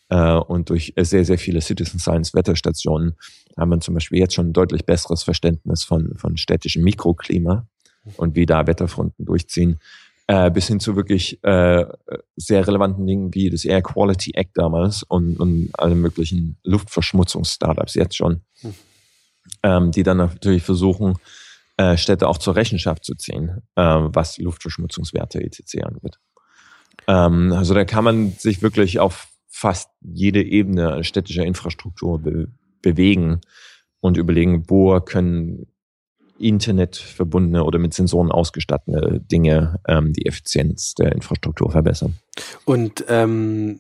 Äh, 0.10 0.34
und 0.34 0.70
durch 0.70 0.93
sehr, 0.97 1.26
sehr 1.26 1.38
viele 1.38 1.62
Citizen 1.62 2.00
Science 2.00 2.34
Wetterstationen 2.34 3.16
haben 3.58 3.70
wir 3.70 3.80
zum 3.80 3.95
Beispiel 3.95 4.20
jetzt 4.20 4.36
schon 4.36 4.50
ein 4.50 4.54
deutlich 4.54 4.86
besseres 4.86 5.24
Verständnis 5.24 5.84
von, 5.84 6.16
von 6.18 6.38
städtischem 6.38 6.84
Mikroklima 6.84 7.68
und 8.18 8.36
wie 8.36 8.45
da 8.45 8.68
Wetterfronten 8.68 9.26
durchziehen 9.26 9.80
äh, 10.30 10.52
bis 10.52 10.68
hin 10.68 10.80
zu 10.80 10.95
wirklich 10.95 11.43
äh, 11.43 11.86
sehr 12.36 12.68
relevanten 12.68 13.08
Dingen 13.08 13.34
wie 13.34 13.50
das 13.50 13.66
Air 13.66 13.82
Quality 13.82 14.34
Act 14.36 14.52
damals 14.54 15.02
und, 15.02 15.39
und 15.39 15.72
alle 15.74 15.95
möglichen 15.95 16.56
Luftverschmutzungs-Startups 16.64 17.95
jetzt 17.95 18.16
schon, 18.16 18.41
hm. 18.62 18.74
ähm, 19.64 19.91
die 19.91 20.04
dann 20.04 20.18
natürlich 20.18 20.62
versuchen, 20.62 21.16
äh, 21.80 21.95
Städte 21.95 22.27
auch 22.27 22.38
zur 22.38 22.57
Rechenschaft 22.57 23.05
zu 23.05 23.15
ziehen, 23.15 23.61
äh, 23.75 23.82
was 23.82 24.38
Luftverschmutzungswerte 24.38 25.41
etc. 25.41 25.86
angeht. 25.86 26.19
Ähm, 27.07 27.53
also 27.53 27.73
da 27.73 27.86
kann 27.86 28.03
man 28.03 28.34
sich 28.34 28.61
wirklich 28.61 28.99
auf 28.99 29.30
fast 29.47 29.89
jede 30.01 30.43
Ebene 30.43 31.05
städtischer 31.05 31.45
Infrastruktur 31.45 32.19
be 32.19 32.47
bewegen 32.82 33.41
und 33.99 34.15
überlegen, 34.15 34.69
wo 34.69 34.99
können 35.01 35.67
Internet 36.38 36.95
verbundene 36.95 37.63
oder 37.63 37.80
mit 37.80 37.93
Sensoren 37.93 38.32
ausgestattete 38.32 39.19
Dinge 39.19 39.80
ähm, 39.88 40.13
die 40.13 40.25
Effizienz 40.25 40.95
der 40.95 41.11
Infrastruktur 41.13 41.71
verbessern. 41.71 42.15
Und 42.63 43.05
ähm, 43.07 43.80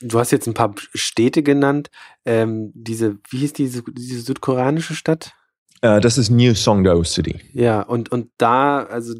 du 0.00 0.18
hast 0.18 0.30
jetzt 0.32 0.46
ein 0.46 0.54
paar 0.54 0.74
Städte 0.94 1.42
genannt. 1.42 1.90
Ähm, 2.26 2.72
diese, 2.74 3.18
wie 3.30 3.38
hieß 3.38 3.54
diese, 3.54 3.82
diese 3.90 4.20
südkoreanische 4.20 4.94
Stadt? 4.94 5.32
Äh, 5.80 6.00
das 6.00 6.18
ist 6.18 6.30
New 6.30 6.54
Songdo 6.54 7.02
City. 7.04 7.40
Ja, 7.52 7.82
und, 7.82 8.12
und 8.12 8.30
da, 8.38 8.82
also 8.84 9.14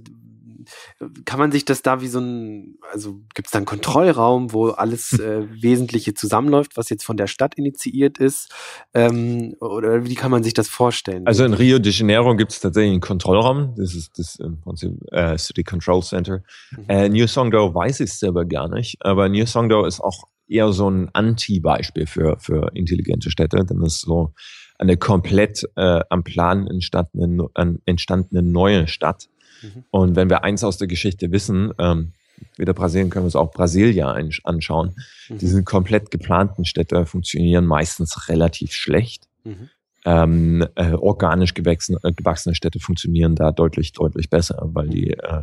kann 1.25 1.39
man 1.39 1.53
sich 1.53 1.65
das 1.65 1.83
da 1.83 2.01
wie 2.01 2.09
so 2.09 2.21
ein, 2.21 2.79
also 2.93 3.21
gibt 3.35 3.49
es 3.49 3.53
da 3.53 3.59
einen 3.59 3.67
Kontrollraum, 3.67 4.53
wo 4.53 4.69
alles 4.69 5.13
äh, 5.19 5.47
Wesentliche 5.51 6.15
zusammenläuft, 6.15 6.77
was 6.77 6.91
jetzt 6.91 7.05
von 7.05 7.17
der 7.17 7.27
Stadt 7.27 7.55
initiiert 7.57 8.19
ist? 8.19 8.53
Ähm, 8.95 9.55
oder 9.61 10.05
wie 10.07 10.15
kann 10.15 10.31
man 10.31 10.43
sich 10.43 10.55
das 10.55 10.69
vorstellen? 10.69 11.27
Also 11.27 11.45
in 11.45 11.55
Rio 11.55 11.79
de 11.79 11.93
Janeiro 11.93 12.37
gibt 12.37 12.53
es 12.53 12.61
tatsächlich 12.61 12.93
einen 12.93 13.01
Kontrollraum. 13.01 13.75
Das 13.77 13.95
ist 13.95 14.19
das 14.19 14.37
im 14.37 14.61
Prinzip 14.61 14.93
äh, 15.13 15.37
City 15.39 15.65
Control 15.65 16.03
Center. 16.03 16.43
Mhm. 16.73 16.85
Äh, 16.89 17.09
New 17.09 17.27
Songdo 17.27 17.75
weiß 17.75 18.01
ich 18.01 18.13
selber 18.13 18.45
gar 18.45 18.69
nicht, 18.69 18.97
aber 19.01 19.29
New 19.29 19.47
Songdo 19.47 19.85
ist 19.85 20.01
auch 20.01 20.25
eher 20.49 20.73
so 20.73 20.91
ein 20.91 21.09
Anti-Beispiel 21.13 22.07
für, 22.07 22.37
für 22.41 22.71
intelligente 22.75 23.31
Städte, 23.31 23.65
denn 23.65 23.81
es 23.83 23.95
ist 23.95 24.01
so 24.03 24.35
eine 24.81 24.97
komplett 24.97 25.69
äh, 25.77 26.01
am 26.09 26.25
Plan 26.25 26.67
entstandene, 26.67 27.49
entstandene 27.85 28.43
neue 28.43 28.89
Stadt 28.89 29.29
Mhm. 29.63 29.85
Und 29.91 30.17
wenn 30.17 30.31
wir 30.31 30.45
eins 30.45 30.65
aus 30.65 30.79
der 30.79 30.89
Geschichte 30.89 31.33
wissen, 31.33 31.73
ähm, 31.79 32.13
wieder 32.57 32.73
Brasilien 32.73 33.11
können 33.11 33.25
wir 33.25 33.27
uns 33.27 33.37
auch 33.37 33.51
Brasilia 33.51 34.13
anschauen. 34.45 34.95
Mhm. 35.29 35.39
Diese 35.39 35.63
komplett 35.63 36.11
geplanten 36.11 36.65
Städte 36.65 37.05
funktionieren 37.07 37.67
meistens 37.67 38.29
relativ 38.29 38.73
schlecht. 38.73 39.29
Mhm. 39.45 39.69
Ähm, 40.07 40.67
äh, 40.77 40.93
organisch 40.93 41.53
gewachsene, 41.53 41.99
äh, 42.03 42.13
gewachsene 42.13 42.55
Städte 42.55 42.81
funktionieren 42.81 43.35
da 43.35 43.53
deutlich, 43.53 43.93
deutlich 43.93 44.31
besser, 44.31 44.59
weil 44.73 44.89
die 44.89 45.11
äh, 45.11 45.43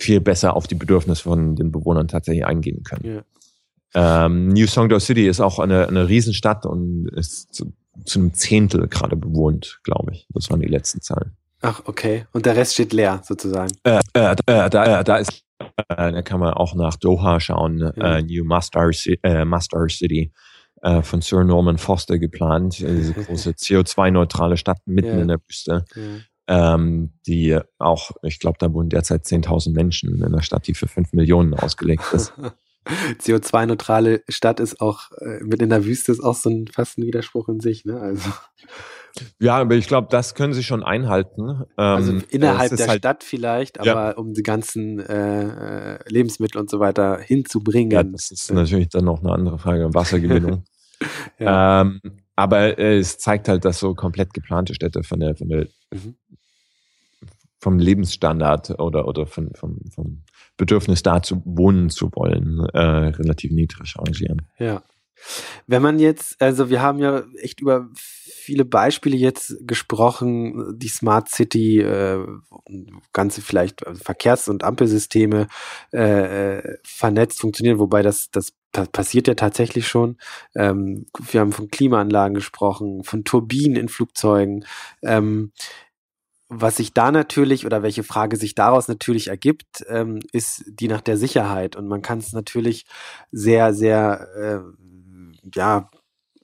viel 0.00 0.20
besser 0.20 0.56
auf 0.56 0.66
die 0.66 0.74
Bedürfnisse 0.74 1.22
von 1.22 1.54
den 1.54 1.70
Bewohnern 1.70 2.08
tatsächlich 2.08 2.44
eingehen 2.44 2.82
können. 2.82 3.22
Ja. 3.94 4.24
Ähm, 4.24 4.48
New 4.48 4.66
Songdo 4.66 4.98
City 4.98 5.28
ist 5.28 5.40
auch 5.40 5.60
eine, 5.60 5.86
eine 5.86 6.08
Riesenstadt 6.08 6.66
und 6.66 7.08
ist 7.10 7.64
zu, 8.04 8.18
einem 8.18 8.34
Zehntel 8.34 8.88
gerade 8.88 9.16
bewohnt, 9.16 9.80
glaube 9.84 10.12
ich. 10.12 10.26
Das 10.30 10.50
waren 10.50 10.60
die 10.60 10.68
letzten 10.68 11.00
Zahlen. 11.00 11.36
Ach, 11.60 11.82
okay. 11.84 12.26
Und 12.32 12.46
der 12.46 12.56
Rest 12.56 12.74
steht 12.74 12.92
leer, 12.92 13.20
sozusagen. 13.24 13.72
Äh, 13.84 14.00
äh, 14.14 14.34
da, 14.70 15.00
äh, 15.00 15.04
da 15.04 15.16
ist, 15.16 15.44
äh, 15.60 16.12
da 16.12 16.22
kann 16.22 16.40
man 16.40 16.54
auch 16.54 16.74
nach 16.74 16.96
Doha 16.96 17.38
schauen, 17.38 17.78
ja. 17.78 18.16
äh, 18.16 18.22
New 18.22 18.44
Mastar, 18.44 18.90
äh, 19.22 19.44
Mastar 19.44 19.88
City 19.88 20.32
äh, 20.82 21.02
von 21.02 21.20
Sir 21.20 21.44
Norman 21.44 21.78
Foster 21.78 22.18
geplant, 22.18 22.78
diese 22.80 23.12
große 23.24 23.50
CO2-neutrale 23.50 24.56
Stadt 24.56 24.80
mitten 24.86 25.16
ja. 25.16 25.22
in 25.22 25.28
der 25.28 25.38
Wüste. 25.46 25.84
Ja. 25.94 26.02
Ähm, 26.74 27.12
die 27.24 27.56
auch, 27.78 28.10
ich 28.22 28.40
glaube, 28.40 28.56
da 28.58 28.72
wohnen 28.72 28.90
derzeit 28.90 29.24
10.000 29.24 29.72
Menschen 29.72 30.12
in 30.12 30.24
einer 30.24 30.42
Stadt, 30.42 30.66
die 30.66 30.74
für 30.74 30.88
5 30.88 31.12
Millionen 31.12 31.54
ausgelegt 31.54 32.02
ist. 32.12 32.32
CO2-neutrale 32.86 34.22
Stadt 34.28 34.60
ist 34.60 34.80
auch, 34.80 35.10
äh, 35.18 35.42
mit 35.42 35.62
in 35.62 35.70
der 35.70 35.84
Wüste 35.84 36.12
ist 36.12 36.20
auch 36.20 36.34
so 36.34 36.50
ein 36.50 36.66
fast 36.66 36.98
ein 36.98 37.06
Widerspruch 37.06 37.48
in 37.48 37.60
sich, 37.60 37.84
ne? 37.84 38.00
Also. 38.00 38.30
Ja, 39.38 39.58
aber 39.58 39.74
ich 39.74 39.86
glaube, 39.86 40.08
das 40.10 40.34
können 40.34 40.54
sie 40.54 40.62
schon 40.62 40.82
einhalten. 40.82 41.64
also 41.76 42.12
ähm, 42.12 42.24
innerhalb 42.30 42.74
der 42.74 42.88
halt 42.88 42.98
Stadt 42.98 43.24
vielleicht, 43.24 43.78
aber 43.78 44.10
ja. 44.10 44.10
um 44.12 44.32
die 44.32 44.42
ganzen 44.42 45.00
äh, 45.00 45.98
Lebensmittel 46.08 46.60
und 46.60 46.70
so 46.70 46.80
weiter 46.80 47.18
hinzubringen. 47.18 47.90
Ja, 47.90 48.02
das 48.02 48.30
ist 48.30 48.50
äh, 48.50 48.54
natürlich 48.54 48.88
dann 48.88 49.04
noch 49.04 49.20
eine 49.22 49.32
andere 49.32 49.58
Frage, 49.58 49.92
Wassergewinnung. 49.92 50.64
ja. 51.38 51.82
ähm, 51.82 52.00
aber 52.36 52.78
äh, 52.78 52.98
es 52.98 53.18
zeigt 53.18 53.48
halt, 53.48 53.64
dass 53.64 53.78
so 53.78 53.94
komplett 53.94 54.32
geplante 54.32 54.74
Städte 54.74 55.02
von 55.02 55.20
der, 55.20 55.36
von 55.36 55.48
der 55.48 55.66
mhm. 55.92 56.16
vom 57.60 57.78
Lebensstandard 57.78 58.78
oder, 58.80 59.06
oder 59.06 59.26
von, 59.26 59.50
vom, 59.54 59.78
vom 59.94 60.22
Bedürfnis 60.56 61.02
da 61.02 61.22
zu 61.22 61.42
wohnen 61.44 61.90
zu 61.90 62.10
wollen, 62.14 62.66
äh, 62.72 62.78
relativ 62.78 63.52
niedrig 63.52 63.94
arrangieren. 63.96 64.42
Ja. 64.58 64.82
Wenn 65.66 65.82
man 65.82 65.98
jetzt, 65.98 66.40
also 66.42 66.68
wir 66.68 66.82
haben 66.82 66.98
ja 66.98 67.22
echt 67.40 67.60
über 67.60 67.88
viele 67.94 68.64
Beispiele 68.64 69.16
jetzt 69.16 69.56
gesprochen, 69.60 70.76
die 70.76 70.88
Smart 70.88 71.28
City, 71.28 71.80
äh, 71.80 72.26
ganze 73.12 73.40
vielleicht 73.40 73.84
Verkehrs- 73.94 74.48
und 74.48 74.64
Ampelsysteme 74.64 75.46
äh, 75.92 76.58
äh, 76.58 76.78
vernetzt 76.82 77.40
funktionieren, 77.40 77.78
wobei 77.78 78.02
das, 78.02 78.30
das 78.30 78.52
passiert 78.90 79.28
ja 79.28 79.34
tatsächlich 79.34 79.86
schon. 79.86 80.16
Ähm, 80.56 81.06
wir 81.30 81.40
haben 81.40 81.52
von 81.52 81.68
Klimaanlagen 81.68 82.34
gesprochen, 82.34 83.04
von 83.04 83.22
Turbinen 83.22 83.76
in 83.76 83.88
Flugzeugen. 83.88 84.64
Ähm, 85.02 85.52
was 86.54 86.76
sich 86.76 86.92
da 86.92 87.10
natürlich 87.10 87.64
oder 87.66 87.82
welche 87.82 88.02
Frage 88.02 88.36
sich 88.36 88.54
daraus 88.54 88.86
natürlich 88.88 89.28
ergibt, 89.28 89.84
ähm, 89.88 90.20
ist 90.32 90.64
die 90.66 90.88
nach 90.88 91.00
der 91.00 91.16
Sicherheit. 91.16 91.76
Und 91.76 91.88
man 91.88 92.02
kann 92.02 92.18
es 92.18 92.32
natürlich 92.32 92.84
sehr, 93.30 93.72
sehr 93.74 94.28
äh, 94.36 95.48
ja, 95.54 95.88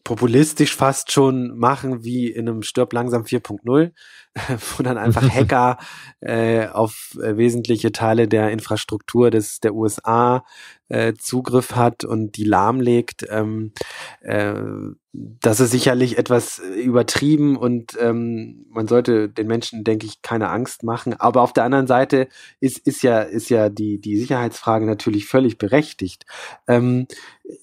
populistisch 0.04 0.74
fast 0.74 1.12
schon 1.12 1.58
machen 1.58 2.02
wie 2.02 2.30
in 2.30 2.48
einem 2.48 2.62
Stirb 2.62 2.94
langsam 2.94 3.24
4.0, 3.24 3.92
wo 4.76 4.82
dann 4.82 4.96
einfach 4.96 5.28
Hacker 5.34 5.76
äh, 6.20 6.66
auf 6.68 7.10
äh, 7.22 7.36
wesentliche 7.36 7.92
Teile 7.92 8.26
der 8.26 8.50
Infrastruktur 8.50 9.30
des 9.30 9.60
der 9.60 9.74
USA 9.74 10.44
äh, 10.88 11.14
Zugriff 11.14 11.74
hat 11.74 12.04
und 12.04 12.36
die 12.36 12.44
lahmlegt. 12.44 13.26
Ähm, 13.30 13.72
äh, 14.20 14.54
das 15.12 15.58
ist 15.58 15.70
sicherlich 15.70 16.18
etwas 16.18 16.58
übertrieben 16.58 17.56
und 17.56 17.96
ähm, 17.98 18.66
man 18.70 18.86
sollte 18.86 19.28
den 19.28 19.46
Menschen, 19.46 19.82
denke 19.82 20.06
ich, 20.06 20.22
keine 20.22 20.50
Angst 20.50 20.82
machen. 20.82 21.14
Aber 21.14 21.42
auf 21.42 21.52
der 21.52 21.64
anderen 21.64 21.86
Seite 21.86 22.28
ist, 22.60 22.78
ist 22.86 23.02
ja, 23.02 23.20
ist 23.22 23.48
ja 23.48 23.70
die, 23.70 24.00
die 24.00 24.18
Sicherheitsfrage 24.18 24.84
natürlich 24.86 25.26
völlig 25.26 25.56
berechtigt. 25.56 26.26
Ähm, 26.66 27.06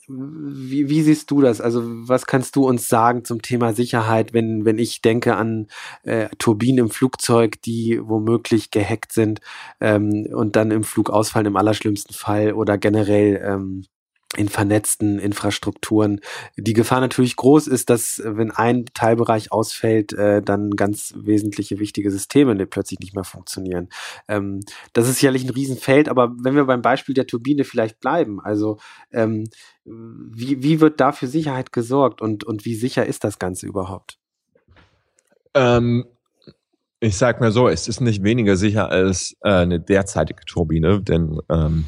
wie, 0.08 0.90
wie 0.90 1.02
siehst 1.04 1.30
du 1.30 1.42
das? 1.42 1.62
Also 1.62 1.84
was 1.86 2.26
kannst 2.26 2.56
du 2.56 2.68
uns 2.68 2.88
sagen 2.88 3.24
zum 3.24 3.44
Thema 3.44 3.74
Sicherheit, 3.74 4.34
wenn, 4.34 4.66
wenn 4.66 4.80
ich 4.80 5.02
denke 5.02 5.36
an 5.36 5.68
äh, 6.04 6.30
Turbinen 6.40 6.86
im 6.86 6.90
Flugzeug, 6.90 7.62
die 7.62 8.00
womöglich 8.04 8.72
gehackt 8.72 9.12
sind 9.12 9.42
ähm, 9.80 10.28
und 10.34 10.56
dann 10.56 10.72
im 10.72 10.84
Flug 10.84 11.12
ausfallen 11.12 11.46
im 11.46 11.58
allerschlimmsten 11.58 12.16
Fall 12.16 12.54
oder 12.54 12.80
generell 12.80 13.15
ähm, 13.24 13.84
in 14.38 14.50
vernetzten 14.50 15.20
Infrastrukturen. 15.20 16.20
Die 16.58 16.74
Gefahr 16.74 17.00
natürlich 17.00 17.36
groß 17.36 17.68
ist, 17.68 17.90
dass 17.90 18.22
wenn 18.24 18.52
ein 18.52 18.86
Teilbereich 18.94 19.52
ausfällt, 19.52 20.14
äh, 20.14 20.42
dann 20.42 20.72
ganz 20.72 21.14
wesentliche 21.16 21.80
wichtige 21.80 22.12
Systeme 22.12 22.66
plötzlich 22.66 23.00
nicht 23.00 23.16
mehr 23.16 23.24
funktionieren. 23.24 23.90
Ähm, 24.28 24.62
das 24.94 25.08
ist 25.08 25.20
sicherlich 25.20 25.44
ein 25.44 25.52
Riesenfeld, 25.52 26.10
aber 26.10 26.36
wenn 26.40 26.56
wir 26.56 26.66
beim 26.66 26.82
Beispiel 26.82 27.16
der 27.16 27.28
Turbine 27.28 27.64
vielleicht 27.64 28.00
bleiben, 28.00 28.40
also 28.42 28.78
ähm, 29.12 29.46
wie, 29.86 30.62
wie 30.64 30.82
wird 30.82 31.00
da 31.00 31.12
für 31.12 31.28
Sicherheit 31.28 31.72
gesorgt 31.72 32.22
und, 32.22 32.44
und 32.44 32.66
wie 32.66 32.76
sicher 32.76 33.06
ist 33.06 33.24
das 33.24 33.40
Ganze 33.40 33.68
überhaupt? 33.68 34.18
Ähm, 35.54 36.06
ich 37.00 37.18
sag 37.18 37.40
mal 37.40 37.52
so, 37.52 37.68
es 37.68 37.88
ist 37.88 38.02
nicht 38.02 38.24
weniger 38.24 38.58
sicher 38.58 38.90
als 38.90 39.36
äh, 39.42 39.50
eine 39.50 39.80
derzeitige 39.80 40.44
Turbine, 40.46 41.02
denn 41.02 41.40
ähm, 41.50 41.86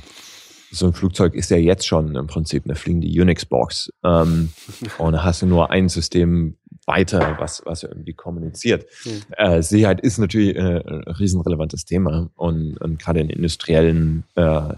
so 0.79 0.87
ein 0.87 0.93
Flugzeug 0.93 1.33
ist 1.33 1.49
ja 1.49 1.57
jetzt 1.57 1.85
schon 1.85 2.15
im 2.15 2.27
Prinzip 2.27 2.65
eine 2.65 2.75
fliegende 2.75 3.07
Unix-Box. 3.07 3.91
Ähm, 4.03 4.49
und 4.97 5.13
da 5.13 5.23
hast 5.23 5.41
du 5.41 5.45
nur 5.45 5.71
ein 5.71 5.89
System 5.89 6.57
weiter, 6.85 7.35
was, 7.39 7.61
was 7.65 7.83
irgendwie 7.83 8.13
kommuniziert. 8.13 8.85
Mhm. 9.05 9.21
Äh, 9.37 9.61
Sicherheit 9.61 9.99
ist 10.01 10.17
natürlich 10.17 10.55
äh, 10.55 10.83
ein 10.85 11.03
riesenrelevantes 11.03 11.85
Thema 11.85 12.29
und, 12.35 12.77
und 12.77 12.99
gerade 12.99 13.19
in 13.19 13.29
industriellen 13.29 14.23
äh, 14.35 14.73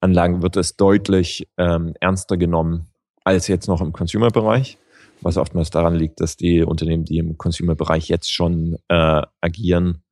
Anlagen 0.00 0.42
wird 0.42 0.56
es 0.56 0.76
deutlich 0.76 1.48
ähm, 1.56 1.94
ernster 2.00 2.36
genommen 2.36 2.88
als 3.24 3.48
jetzt 3.48 3.66
noch 3.66 3.80
im 3.80 3.92
Consumer-Bereich, 3.92 4.78
was 5.20 5.36
oftmals 5.36 5.70
daran 5.70 5.94
liegt, 5.94 6.20
dass 6.20 6.36
die 6.36 6.62
Unternehmen, 6.62 7.04
die 7.04 7.18
im 7.18 7.38
Consumer-Bereich 7.38 8.08
jetzt 8.08 8.32
schon 8.32 8.76
äh, 8.88 9.22
agieren, 9.40 10.02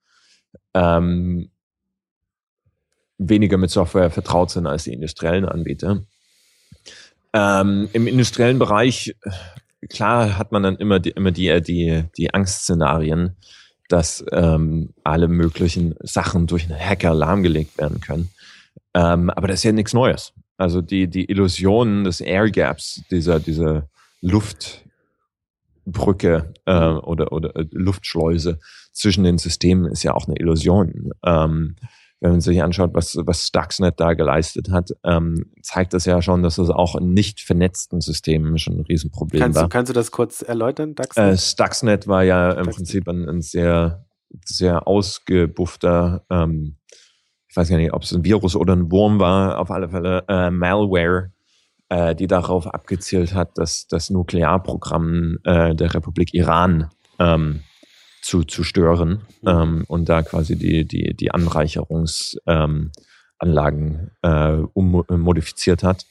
ähm, 0.74 1.50
weniger 3.28 3.56
mit 3.56 3.70
Software 3.70 4.10
vertraut 4.10 4.50
sind 4.50 4.66
als 4.66 4.84
die 4.84 4.92
industriellen 4.92 5.44
Anbieter. 5.44 6.02
Ähm, 7.32 7.88
Im 7.92 8.06
industriellen 8.06 8.58
Bereich, 8.58 9.16
klar, 9.88 10.38
hat 10.38 10.52
man 10.52 10.62
dann 10.62 10.76
immer 10.76 11.00
die, 11.00 11.10
immer 11.10 11.32
die, 11.32 11.60
die, 11.62 12.04
die 12.16 12.32
Angstszenarien, 12.32 13.36
dass 13.88 14.24
ähm, 14.32 14.94
alle 15.02 15.28
möglichen 15.28 15.94
Sachen 16.00 16.46
durch 16.46 16.64
einen 16.64 16.78
Hacker 16.78 17.12
lahmgelegt 17.14 17.76
werden 17.78 18.00
können. 18.00 18.30
Ähm, 18.94 19.30
aber 19.30 19.48
das 19.48 19.58
ist 19.60 19.64
ja 19.64 19.72
nichts 19.72 19.92
Neues. 19.92 20.32
Also 20.56 20.80
die, 20.80 21.08
die 21.08 21.28
Illusion 21.28 22.04
des 22.04 22.20
Air 22.20 22.50
Gaps, 22.50 23.02
dieser, 23.10 23.40
dieser 23.40 23.88
Luftbrücke 24.20 24.84
äh, 26.64 26.72
oder, 26.72 27.32
oder 27.32 27.56
äh, 27.56 27.66
Luftschleuse 27.72 28.60
zwischen 28.92 29.24
den 29.24 29.38
Systemen 29.38 29.90
ist 29.90 30.04
ja 30.04 30.14
auch 30.14 30.28
eine 30.28 30.36
Illusion. 30.38 31.10
Ähm, 31.24 31.74
wenn 32.24 32.30
man 32.30 32.40
sich 32.40 32.62
anschaut, 32.62 32.94
was, 32.94 33.18
was 33.26 33.46
Stuxnet 33.46 34.00
da 34.00 34.14
geleistet 34.14 34.70
hat, 34.70 34.92
ähm, 35.04 35.52
zeigt 35.60 35.92
das 35.92 36.06
ja 36.06 36.22
schon, 36.22 36.42
dass 36.42 36.56
es 36.56 36.70
auch 36.70 36.96
in 36.96 37.12
nicht 37.12 37.42
vernetzten 37.42 38.00
Systemen 38.00 38.56
schon 38.56 38.78
ein 38.78 38.80
Riesenproblem 38.80 39.42
kannst 39.42 39.56
war. 39.56 39.64
Du, 39.64 39.68
kannst 39.68 39.90
du 39.90 39.92
das 39.92 40.10
kurz 40.10 40.40
erläutern, 40.40 40.92
Stuxnet? 40.92 41.34
Äh, 41.34 41.36
Stuxnet 41.36 42.08
war 42.08 42.22
ja 42.22 42.52
im 42.52 42.64
Stuxnet. 42.64 42.76
Prinzip 42.76 43.08
ein, 43.08 43.28
ein, 43.28 43.42
sehr, 43.42 44.06
sehr 44.42 44.88
ausgebuffter, 44.88 46.24
ähm, 46.30 46.78
ich 47.46 47.56
weiß 47.56 47.68
gar 47.68 47.76
nicht, 47.76 47.92
ob 47.92 48.04
es 48.04 48.12
ein 48.14 48.24
Virus 48.24 48.56
oder 48.56 48.74
ein 48.74 48.90
Wurm 48.90 49.20
war, 49.20 49.58
auf 49.58 49.70
alle 49.70 49.90
Fälle 49.90 50.24
äh, 50.26 50.50
Malware, 50.50 51.30
äh, 51.90 52.14
die 52.14 52.26
darauf 52.26 52.66
abgezielt 52.66 53.34
hat, 53.34 53.58
dass 53.58 53.86
das 53.86 54.08
Nuklearprogramm 54.08 55.40
äh, 55.44 55.74
der 55.74 55.92
Republik 55.92 56.32
Iran 56.32 56.88
ähm, 57.18 57.60
zu, 58.24 58.42
zu 58.42 58.64
stören 58.64 59.20
mhm. 59.42 59.48
ähm, 59.48 59.84
und 59.86 60.08
da 60.08 60.22
quasi 60.22 60.56
die, 60.56 60.86
die, 60.86 61.14
die 61.14 61.30
Anreicherungsanlagen 61.30 62.90
ähm, 63.42 64.10
äh, 64.22 64.62
ummodifiziert 64.72 65.82
hat. 65.82 66.06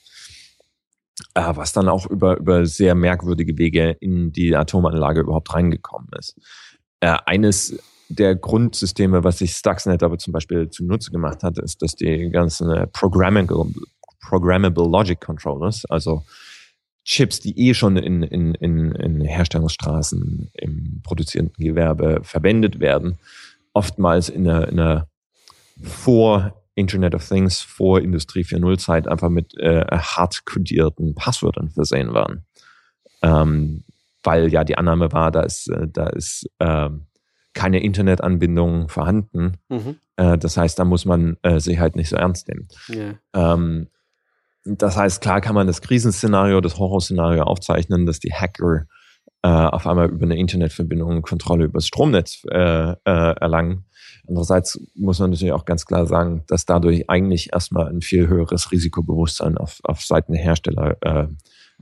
Äh, 1.34 1.55
was 1.55 1.74
dann 1.74 1.89
auch 1.89 2.07
über, 2.09 2.38
über 2.38 2.66
sehr 2.66 2.95
merkwürdige 2.95 3.57
Wege 3.57 3.97
in 3.99 4.32
die 4.32 4.55
Atomanlage 4.55 5.22
überhaupt 5.22 5.53
reingekommen 5.53 6.09
ist. 6.18 6.36
Äh, 6.99 7.18
eines 7.26 7.80
der 8.09 8.36
Grundsysteme, 8.36 9.24
was 9.24 9.39
sich 9.39 9.53
Stuxnet 9.53 10.03
aber 10.03 10.18
zum 10.18 10.34
Beispiel 10.34 10.70
zunutze 10.70 11.11
gemacht 11.11 11.41
hat, 11.43 11.57
ist, 11.57 11.82
dass 11.82 11.95
die 11.95 12.30
ganzen 12.30 12.70
äh, 12.70 12.88
Programmable, 12.88 13.66
Programmable 14.22 14.88
Logic 14.88 15.20
Controllers, 15.20 15.86
also 15.86 16.24
Chips, 17.06 17.39
die 17.39 17.58
eh 17.60 17.74
schon 17.74 17.97
in, 17.97 18.24
in, 18.24 18.56
in, 18.56 18.91
in 18.93 19.22
Herstellungsstraßen 19.22 20.49
im 20.54 21.01
produzierenden 21.04 21.64
Gewerbe 21.64 22.22
verwendet 22.24 22.80
werden, 22.80 23.18
oftmals 23.74 24.30
in 24.30 24.47
einer, 24.47 24.68
in 24.68 24.80
einer 24.80 25.08
vor 25.82 26.64
Internet 26.76 27.14
of 27.14 27.28
Things, 27.28 27.60
vor 27.62 27.99
Industrie 27.99 28.43
4.0 28.43 28.78
Zeit 28.78 29.08
einfach 29.08 29.30
mit 29.30 29.58
äh, 29.58 29.86
hart 29.91 30.45
kodierten 30.45 31.14
Passwörtern 31.16 31.70
versehen 31.70 32.14
waren. 32.14 32.45
Ähm, 33.22 33.84
weil 34.24 34.51
ja 34.51 34.64
die 34.64 34.78
Annahme 34.78 35.12
war, 35.12 35.32
da 35.32 35.41
ist, 35.41 35.70
äh, 35.70 35.88
da 35.88 36.08
ist 36.08 36.49
äh, 36.60 36.89
keine 37.54 37.84
Internetanbindung 37.84 38.89
vorhanden. 38.89 39.58
Mhm. 39.70 39.97
Äh, 40.16 40.38
das 40.38 40.58
heißt, 40.58 40.80
da 40.80 40.86
muss 40.86 41.06
man 41.06 41.38
äh, 41.43 41.60
Sicherheit 41.60 41.95
nicht 41.95 42.10
so 42.10 42.16
ernst 42.16 42.47
nehmen. 42.47 42.68
Yeah. 42.89 43.20
Ähm, 43.34 43.88
das 44.66 44.95
heißt, 44.95 45.22
klar 45.22 45.41
kann 45.41 45.55
man 45.55 45.68
das 45.68 45.82
Krisenszenario, 45.82 46.61
das 46.61 46.78
Horrorszenario 46.78 47.43
aufzeichnen, 47.43 48.05
dass 48.05 48.20
die 48.20 48.34
Hacker 48.34 48.86
äh, 49.41 49.47
auf 49.47 49.86
einmal 49.86 50.09
über 50.09 50.24
eine 50.24 50.38
Internetverbindung 50.38 51.22
Kontrolle 51.22 51.66
über 51.66 51.80
das 51.80 51.88
Stromnetz 51.88 52.43
äh, 52.49 52.91
äh, 52.91 52.95
erlangen. 53.03 53.86
Andererseits 54.28 54.80
muss 54.95 55.20
man 55.20 55.32
natürlich 55.32 55.51
auch 55.51 55.66
ganz 55.66 55.86
klar 55.86 56.05
sagen, 56.05 56.43
dass 56.47 56.66
dadurch 56.66 57.09
eigentlich 57.09 57.51
erstmal 57.51 57.89
ein 57.89 58.01
viel 58.01 58.28
höheres 58.28 58.72
Risikobewusstsein 58.72 59.57
auf, 59.57 59.80
auf 59.84 60.01
Seiten 60.01 60.32
der 60.32 60.41
Hersteller 60.41 60.97
äh, 61.01 61.28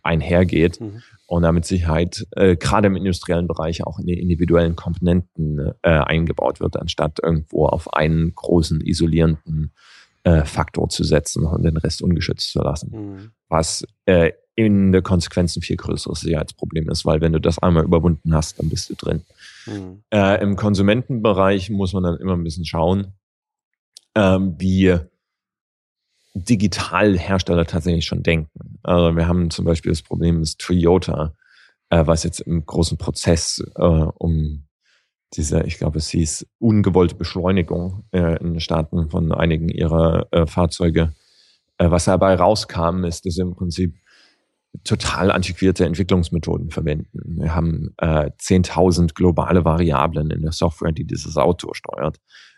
einhergeht 0.01 0.81
mhm. 0.81 1.03
und 1.27 1.43
damit 1.43 1.65
Sicherheit 1.65 2.25
äh, 2.31 2.55
gerade 2.55 2.87
im 2.87 2.95
industriellen 2.95 3.47
Bereich 3.47 3.85
auch 3.85 3.99
in 3.99 4.07
die 4.07 4.19
individuellen 4.19 4.75
Komponenten 4.75 5.73
äh, 5.83 5.89
eingebaut 5.89 6.59
wird, 6.59 6.77
anstatt 6.77 7.19
irgendwo 7.21 7.67
auf 7.67 7.93
einen 7.93 8.33
großen 8.33 8.81
isolierenden 8.81 9.73
äh, 10.23 10.45
Faktor 10.45 10.89
zu 10.89 11.03
setzen 11.03 11.45
und 11.45 11.63
den 11.63 11.77
Rest 11.77 12.01
ungeschützt 12.01 12.51
zu 12.51 12.59
lassen. 12.59 12.91
Mhm. 12.91 13.31
Was 13.49 13.85
äh, 14.05 14.31
in 14.55 14.91
der 14.91 15.01
Konsequenz 15.01 15.55
ein 15.55 15.61
viel 15.61 15.77
größeres 15.77 16.19
Sicherheitsproblem 16.21 16.89
ist, 16.89 17.05
weil 17.05 17.21
wenn 17.21 17.33
du 17.33 17.39
das 17.39 17.59
einmal 17.59 17.83
überwunden 17.83 18.35
hast, 18.35 18.59
dann 18.59 18.69
bist 18.69 18.89
du 18.89 18.95
drin. 18.95 19.21
Mhm. 19.65 20.03
Äh, 20.13 20.41
Im 20.41 20.55
Konsumentenbereich 20.55 21.69
muss 21.69 21.93
man 21.93 22.03
dann 22.03 22.17
immer 22.17 22.33
ein 22.33 22.43
bisschen 22.43 22.65
schauen, 22.65 23.13
ähm, 24.15 24.55
wie 24.59 24.97
digital 26.33 27.17
Hersteller 27.17 27.65
tatsächlich 27.65 28.05
schon 28.05 28.23
denken. 28.23 28.79
Also 28.83 29.15
wir 29.15 29.27
haben 29.27 29.49
zum 29.49 29.65
Beispiel 29.65 29.91
das 29.91 30.01
Problem 30.01 30.39
des 30.39 30.57
Toyota, 30.57 31.33
äh, 31.89 32.05
was 32.05 32.23
jetzt 32.23 32.41
im 32.41 32.65
großen 32.65 32.97
Prozess 32.97 33.63
äh, 33.75 33.81
um 33.81 34.65
diese, 35.33 35.63
ich 35.63 35.77
glaube, 35.77 35.97
es 35.97 36.09
hieß 36.09 36.45
ungewollte 36.59 37.15
Beschleunigung 37.15 38.03
äh, 38.11 38.37
in 38.39 38.53
den 38.53 38.59
Staaten 38.59 39.09
von 39.09 39.31
einigen 39.31 39.69
ihrer 39.69 40.27
äh, 40.31 40.45
Fahrzeuge. 40.45 41.13
Äh, 41.77 41.89
was 41.89 42.05
dabei 42.05 42.35
rauskam, 42.35 43.05
ist, 43.05 43.25
dass 43.25 43.35
sie 43.35 43.41
im 43.41 43.55
Prinzip 43.55 43.95
total 44.83 45.31
antiquierte 45.31 45.85
Entwicklungsmethoden 45.85 46.69
verwenden. 46.69 47.41
Wir 47.41 47.55
haben 47.55 47.93
äh, 47.97 48.29
10.000 48.39 49.13
globale 49.13 49.65
Variablen 49.65 50.31
in 50.31 50.41
der 50.41 50.53
Software, 50.53 50.91
die 50.91 51.05
dieses 51.05 51.37
Auto 51.37 51.73
steuert, 51.73 52.17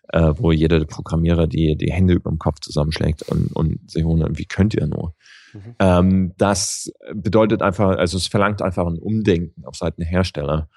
äh, 0.09 0.33
wo 0.35 0.51
jeder 0.51 0.83
Programmierer 0.85 1.47
die, 1.47 1.75
die 1.75 1.91
Hände 1.91 2.13
über 2.13 2.29
dem 2.29 2.39
Kopf 2.39 2.59
zusammenschlägt 2.59 3.23
und, 3.23 3.51
und 3.55 3.89
sich 3.89 4.03
wundert, 4.03 4.37
wie 4.37 4.45
könnt 4.45 4.75
ihr 4.75 4.87
nur? 4.87 5.15
Mhm. 5.53 5.75
Ähm, 5.79 6.33
das 6.37 6.91
bedeutet 7.13 7.61
einfach, 7.61 7.97
also 7.97 8.17
es 8.17 8.27
verlangt 8.27 8.61
einfach 8.61 8.85
ein 8.85 8.99
Umdenken 8.99 9.65
auf 9.65 9.75
Seiten 9.75 10.01
der 10.01 10.09
Hersteller 10.09 10.69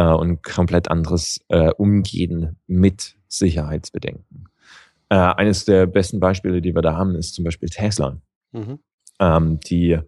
äh, 0.00 0.14
und 0.14 0.42
komplett 0.42 0.90
anderes 0.90 1.40
äh, 1.48 1.70
Umgehen 1.72 2.56
mit 2.66 3.16
Sicherheitsbedenken. 3.28 4.48
Äh, 5.10 5.16
eines 5.16 5.66
der 5.66 5.86
besten 5.86 6.20
Beispiele, 6.20 6.62
die 6.62 6.74
wir 6.74 6.82
da 6.82 6.96
haben, 6.96 7.14
ist 7.16 7.34
zum 7.34 7.44
Beispiel 7.44 7.68
Tesla. 7.68 8.20
Mhm. 8.52 8.78
Ähm, 9.18 9.60
die 9.60 9.98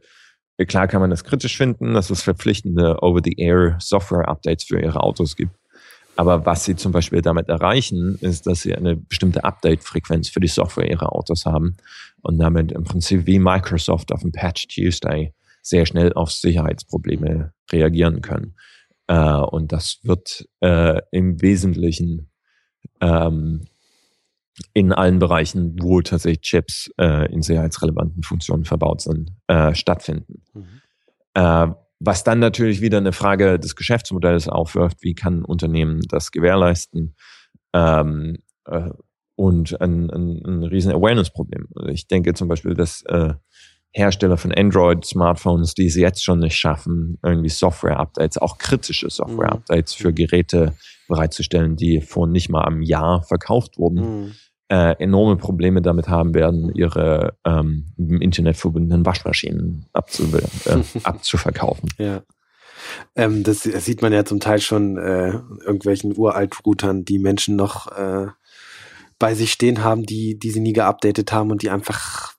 Klar 0.67 0.87
kann 0.87 1.01
man 1.01 1.11
das 1.11 1.25
kritisch 1.25 1.57
finden, 1.57 1.95
dass 1.95 2.11
es 2.11 2.23
verpflichtende 2.23 3.03
Over-the-Air-Software-Updates 3.03 4.65
für 4.65 4.81
ihre 4.81 5.03
Autos 5.03 5.35
gibt. 5.35 5.57
Aber 6.15 6.47
was 6.47 6.65
sie 6.65 6.77
zum 6.77 6.93
Beispiel 6.93 7.21
damit 7.21 7.49
erreichen, 7.49 8.17
ist, 8.21 8.47
dass 8.47 8.63
sie 8.63 8.73
eine 8.75 8.97
bestimmte 8.97 9.43
Update-Frequenz 9.43 10.29
für 10.29 10.39
die 10.39 10.47
Software 10.47 10.89
ihrer 10.89 11.13
Autos 11.13 11.47
haben 11.47 11.77
und 12.21 12.39
damit 12.39 12.71
im 12.71 12.85
Prinzip 12.85 13.27
wie 13.27 13.41
Microsoft 13.41 14.13
auf 14.13 14.21
dem 14.21 14.31
Patch 14.31 14.69
Tuesday 14.69 15.33
sehr 15.63 15.87
schnell 15.87 16.13
auf 16.13 16.31
Sicherheitsprobleme 16.31 17.53
reagieren 17.73 18.21
können. 18.21 18.55
Äh, 19.07 19.37
und 19.37 19.73
das 19.73 20.01
wird 20.03 20.49
äh, 20.61 21.01
im 21.11 21.41
Wesentlichen 21.43 22.31
ähm, 23.01 23.67
in 24.75 24.93
allen 24.93 25.19
Bereichen, 25.19 25.77
wo 25.81 26.01
tatsächlich 26.03 26.43
Chips 26.43 26.91
äh, 26.99 27.33
in 27.33 27.43
sicherheitsrelevanten 27.43 28.23
Funktionen 28.23 28.65
verbaut 28.65 29.01
sind, 29.01 29.33
äh, 29.47 29.75
stattfinden. 29.75 30.43
Mhm. 30.55 30.67
Äh, 31.35 31.69
was 32.05 32.25
dann 32.25 32.41
natürlich 32.41 32.81
wieder 32.81 32.99
eine 32.99 33.13
Frage 33.13 33.59
des 33.59 33.77
Geschäftsmodells 33.77 34.49
aufwirft, 34.49 34.99
wie 35.03 35.15
kann 35.15 35.41
ein 35.41 35.45
Unternehmen 35.45 36.01
das 36.09 36.33
gewährleisten? 36.33 37.15
Ähm, 37.73 38.39
äh, 38.67 38.91
und 39.37 39.81
ein, 39.81 40.11
ein, 40.11 40.43
ein 40.45 40.63
riesen 40.65 40.93
Awareness-Problem. 40.93 41.69
Also 41.75 41.89
ich 41.89 42.07
denke 42.07 42.35
zum 42.35 42.49
Beispiel, 42.49 42.75
dass 42.75 43.03
äh, 43.03 43.35
Hersteller 43.95 44.39
von 44.39 44.53
Android-Smartphones, 44.53 45.75
die 45.75 45.87
es 45.87 45.97
jetzt 45.97 46.25
schon 46.25 46.39
nicht 46.39 46.57
schaffen, 46.57 47.19
irgendwie 47.23 47.51
Software-Updates, 47.51 48.39
auch 48.39 48.59
kritische 48.59 49.11
Software-Updates 49.11 49.99
mhm. 49.99 50.03
für 50.03 50.13
Geräte 50.13 50.75
bereitzustellen, 51.09 51.77
die 51.77 52.01
vor 52.01 52.27
nicht 52.27 52.49
mal 52.49 52.65
einem 52.65 52.83
Jahr 52.83 53.23
verkauft 53.23 53.77
wurden, 53.77 53.97
mhm. 53.97 54.33
äh, 54.69 54.93
enorme 55.03 55.37
Probleme 55.37 55.83
damit 55.83 56.09
haben 56.09 56.35
werden, 56.35 56.75
ihre 56.75 57.37
ähm, 57.45 57.93
im 57.99 58.23
Internet 58.23 58.57
verbundenen 58.57 59.05
Waschmaschinen 59.05 59.87
abzu 59.93 60.25
äh, 60.35 60.83
abzuverkaufen. 61.03 61.91
Ja. 61.99 62.23
Ähm, 63.15 63.43
das, 63.43 63.63
sieht 63.63 64.01
man 64.01 64.13
ja 64.13 64.25
zum 64.25 64.41
Teil 64.41 64.61
schon 64.61 64.97
äh, 64.97 65.33
irgendwelchen 65.65 66.17
Uralt-Routern, 66.17 67.05
die 67.05 67.19
Menschen 67.19 67.57
noch 67.57 67.93
äh, 67.93 68.29
bei 69.19 69.35
sich 69.35 69.53
stehen 69.53 69.85
haben, 69.85 70.05
die, 70.05 70.39
die 70.39 70.51
sie 70.51 70.61
nie 70.61 70.73
geupdatet 70.73 71.31
haben 71.31 71.51
und 71.51 71.63
die 71.63 71.71
einfach 71.71 72.35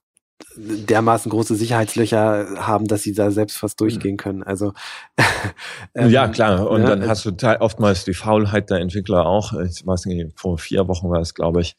dermaßen 0.58 1.30
große 1.30 1.56
Sicherheitslöcher 1.56 2.48
haben, 2.58 2.88
dass 2.88 3.04
sie 3.04 3.14
da 3.14 3.32
selbst 3.32 3.58
fast 3.58 3.80
durchgehen 3.82 4.18
können. 4.18 4.44
Also 4.44 4.74
ähm, 5.96 6.10
ja 6.10 6.28
klar. 6.28 6.70
Und 6.70 6.82
ja, 6.82 6.90
dann 6.90 7.08
hast 7.08 7.26
du 7.26 7.62
oftmals 7.62 8.06
die 8.06 8.14
Faulheit 8.14 8.70
der 8.70 8.80
Entwickler 8.80 9.26
auch. 9.26 9.54
Ich 9.54 9.86
weiß 9.86 10.06
nicht, 10.06 10.40
vor 10.40 10.58
vier 10.58 10.88
Wochen 10.88 11.10
war 11.10 11.22
es, 11.22 11.34
glaube 11.34 11.62
ich, 11.62 11.76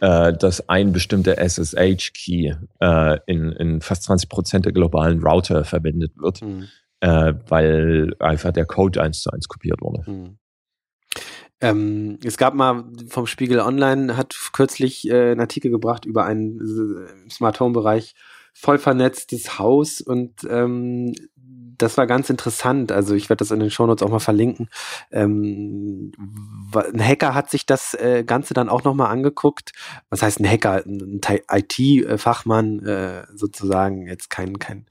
äh, 0.00 0.32
dass 0.32 0.68
ein 0.68 0.92
bestimmter 0.92 1.38
SSH-Key 1.38 2.54
äh, 2.80 3.18
in, 3.26 3.52
in 3.52 3.80
fast 3.80 4.04
20 4.04 4.28
Prozent 4.28 4.64
der 4.64 4.72
globalen 4.72 5.22
Router 5.22 5.64
verwendet 5.64 6.12
wird, 6.16 6.42
mhm. 6.42 6.68
äh, 7.00 7.34
weil 7.48 8.14
einfach 8.18 8.52
der 8.52 8.66
Code 8.66 9.02
eins 9.02 9.22
zu 9.22 9.30
eins 9.30 9.48
kopiert 9.48 9.80
wurde. 9.80 10.10
Mhm. 10.10 10.38
Ähm, 11.60 12.18
es 12.24 12.36
gab 12.36 12.54
mal 12.54 12.84
vom 13.08 13.26
Spiegel 13.26 13.60
Online, 13.60 14.16
hat 14.16 14.36
kürzlich 14.52 15.08
äh, 15.08 15.32
einen 15.32 15.40
Artikel 15.40 15.70
gebracht 15.70 16.04
über 16.04 16.24
einen 16.24 16.60
äh, 16.60 17.30
Smart 17.30 17.58
Home 17.60 17.72
Bereich, 17.72 18.14
voll 18.54 18.78
vernetztes 18.78 19.58
Haus 19.58 20.00
und 20.00 20.46
ähm, 20.48 21.14
das 21.78 21.96
war 21.96 22.06
ganz 22.06 22.28
interessant. 22.28 22.92
Also 22.92 23.14
ich 23.14 23.30
werde 23.30 23.38
das 23.38 23.50
in 23.50 23.60
den 23.60 23.70
Shownotes 23.70 24.02
auch 24.04 24.10
mal 24.10 24.18
verlinken. 24.18 24.68
Ähm, 25.10 26.12
ein 26.74 27.02
Hacker 27.02 27.34
hat 27.34 27.50
sich 27.50 27.66
das 27.66 27.94
äh, 27.94 28.24
Ganze 28.24 28.52
dann 28.52 28.68
auch 28.68 28.84
nochmal 28.84 29.10
angeguckt. 29.10 29.72
Was 30.10 30.22
heißt 30.22 30.40
ein 30.40 30.50
Hacker? 30.50 30.82
Ein 30.84 31.20
IT-Fachmann 31.50 32.84
äh, 32.84 33.22
sozusagen, 33.32 34.06
jetzt 34.06 34.28
kein, 34.28 34.58
kein 34.58 34.86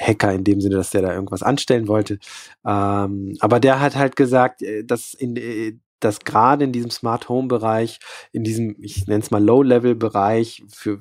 Hacker 0.00 0.32
in 0.32 0.44
dem 0.44 0.60
Sinne, 0.60 0.76
dass 0.76 0.90
der 0.90 1.02
da 1.02 1.12
irgendwas 1.12 1.42
anstellen 1.42 1.86
wollte. 1.86 2.18
Ähm, 2.64 3.36
aber 3.40 3.60
der 3.60 3.80
hat 3.80 3.94
halt 3.94 4.16
gesagt, 4.16 4.62
äh, 4.62 4.84
dass 4.84 5.12
in 5.14 5.36
äh, 5.36 5.78
dass 6.00 6.20
gerade 6.20 6.64
in 6.64 6.72
diesem 6.72 6.90
Smart 6.90 7.28
Home 7.28 7.48
Bereich, 7.48 7.98
in 8.32 8.44
diesem, 8.44 8.76
ich 8.80 9.06
nenne 9.06 9.22
es 9.22 9.30
mal 9.30 9.42
Low-Level 9.42 9.94
Bereich 9.94 10.62
für 10.68 11.00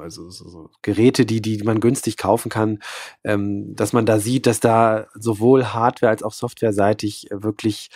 also 0.00 0.30
so, 0.30 0.48
so 0.48 0.70
Geräte, 0.82 1.24
die, 1.24 1.40
die 1.40 1.62
man 1.62 1.80
günstig 1.80 2.16
kaufen 2.16 2.48
kann, 2.48 2.80
ähm, 3.24 3.74
dass 3.76 3.92
man 3.92 4.06
da 4.06 4.18
sieht, 4.18 4.46
dass 4.46 4.60
da 4.60 5.06
sowohl 5.14 5.66
Hardware 5.66 6.10
als 6.10 6.22
auch 6.22 6.32
Softwareseitig 6.32 7.28
wirklich 7.30 7.90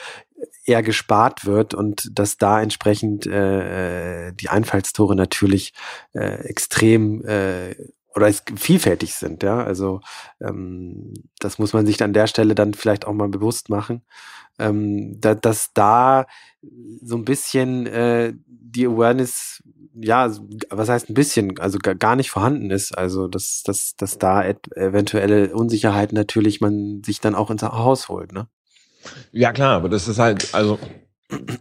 eher 0.65 0.83
gespart 0.83 1.47
wird 1.47 1.75
und 1.75 2.11
dass 2.19 2.37
da 2.37 2.61
entsprechend 2.61 3.27
äh, 3.27 4.33
die 4.33 4.49
Einfallstore 4.49 5.17
natürlich 5.17 5.73
äh, 6.13 6.47
extrem 6.47 7.25
äh, 7.25 7.75
oder 8.17 8.27
es 8.29 8.43
vielfältig 8.57 9.15
sind, 9.15 9.43
ja. 9.43 9.63
Also 9.63 10.01
ähm, 10.41 11.15
das 11.39 11.59
muss 11.59 11.73
man 11.73 11.87
sich 11.87 12.03
an 12.03 12.15
der 12.15 12.27
Stelle 12.27 12.55
dann 12.55 12.75
vielleicht 12.75 13.07
auch 13.07 13.13
mal 13.13 13.29
bewusst 13.29 13.69
machen 13.69 14.03
ähm, 14.59 15.21
da, 15.21 15.35
dass 15.35 15.73
da 15.75 16.27
so 17.03 17.17
ein 17.17 17.25
bisschen 17.25 17.87
äh, 17.87 18.33
die 18.47 18.87
Awareness, 18.87 19.63
ja, 19.95 20.31
was 20.71 20.89
heißt 20.89 21.11
ein 21.11 21.15
bisschen, 21.15 21.59
also 21.59 21.79
gar 21.79 22.17
nicht 22.17 22.31
vorhanden 22.31 22.71
ist. 22.71 22.97
Also 22.97 23.29
dass, 23.29 23.63
dass, 23.65 23.97
dass 23.97 24.19
da 24.19 24.45
eventuelle 24.75 25.55
Unsicherheiten 25.55 26.17
natürlich 26.17 26.61
man 26.61 27.03
sich 27.05 27.21
dann 27.21 27.35
auch 27.35 27.51
ins 27.51 27.63
Haus 27.63 28.09
holt, 28.09 28.33
ne? 28.33 28.49
Ja 29.31 29.53
klar, 29.53 29.77
aber 29.77 29.89
das 29.89 30.09
ist 30.09 30.19
halt, 30.19 30.53
also 30.53 30.81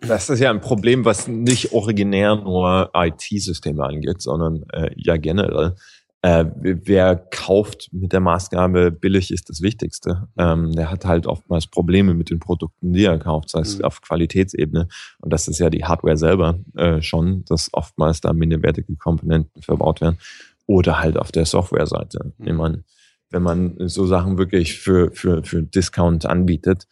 das 0.08 0.30
ist 0.30 0.40
ja 0.40 0.50
ein 0.50 0.62
Problem, 0.62 1.06
was 1.06 1.28
nicht 1.28 1.74
originär 1.74 2.36
nur 2.36 2.90
IT-Systeme 2.96 3.84
angeht, 3.84 4.22
sondern 4.22 4.64
äh, 4.74 4.90
ja 4.96 5.18
generell 5.18 5.76
äh, 6.26 6.46
wer 6.58 7.16
kauft 7.16 7.90
mit 7.92 8.12
der 8.12 8.20
Maßgabe, 8.20 8.90
billig 8.90 9.30
ist 9.30 9.48
das 9.48 9.62
Wichtigste. 9.62 10.28
Ähm, 10.40 10.72
der 10.72 10.90
hat 10.90 11.06
halt 11.06 11.28
oftmals 11.28 11.68
Probleme 11.68 12.16
mit 12.16 12.32
den 12.32 12.40
Produkten, 12.40 12.94
die 12.94 13.06
er 13.06 13.20
kauft, 13.20 13.52
sei 13.52 13.60
es 13.60 13.78
mhm. 13.78 13.86
auf 13.86 14.02
Qualitätsebene. 14.02 14.88
Und 15.22 15.32
das 15.32 15.48
ist 15.48 15.60
ja 15.60 15.70
die 15.70 15.86
Hardware 15.86 16.18
selber 16.18 16.58
äh, 16.76 17.00
schon, 17.04 17.46
dass 17.46 17.72
oftmals 17.74 18.22
da 18.22 18.34
minderwertige 18.34 18.96
Komponenten 18.96 19.62
verbaut 19.62 20.02
werden. 20.02 20.18
Oder 20.66 21.00
halt 21.00 21.16
auf 21.16 21.32
der 21.32 21.46
Software-Seite. 21.46 22.34
Mhm. 22.40 22.84
Wenn 23.30 23.44
man 23.44 23.76
so 23.82 24.08
Sachen 24.08 24.40
wirklich 24.40 24.80
für, 24.80 25.12
für, 25.12 25.44
für 25.44 25.62
Discount 25.62 26.26
anbietet, 26.26 26.88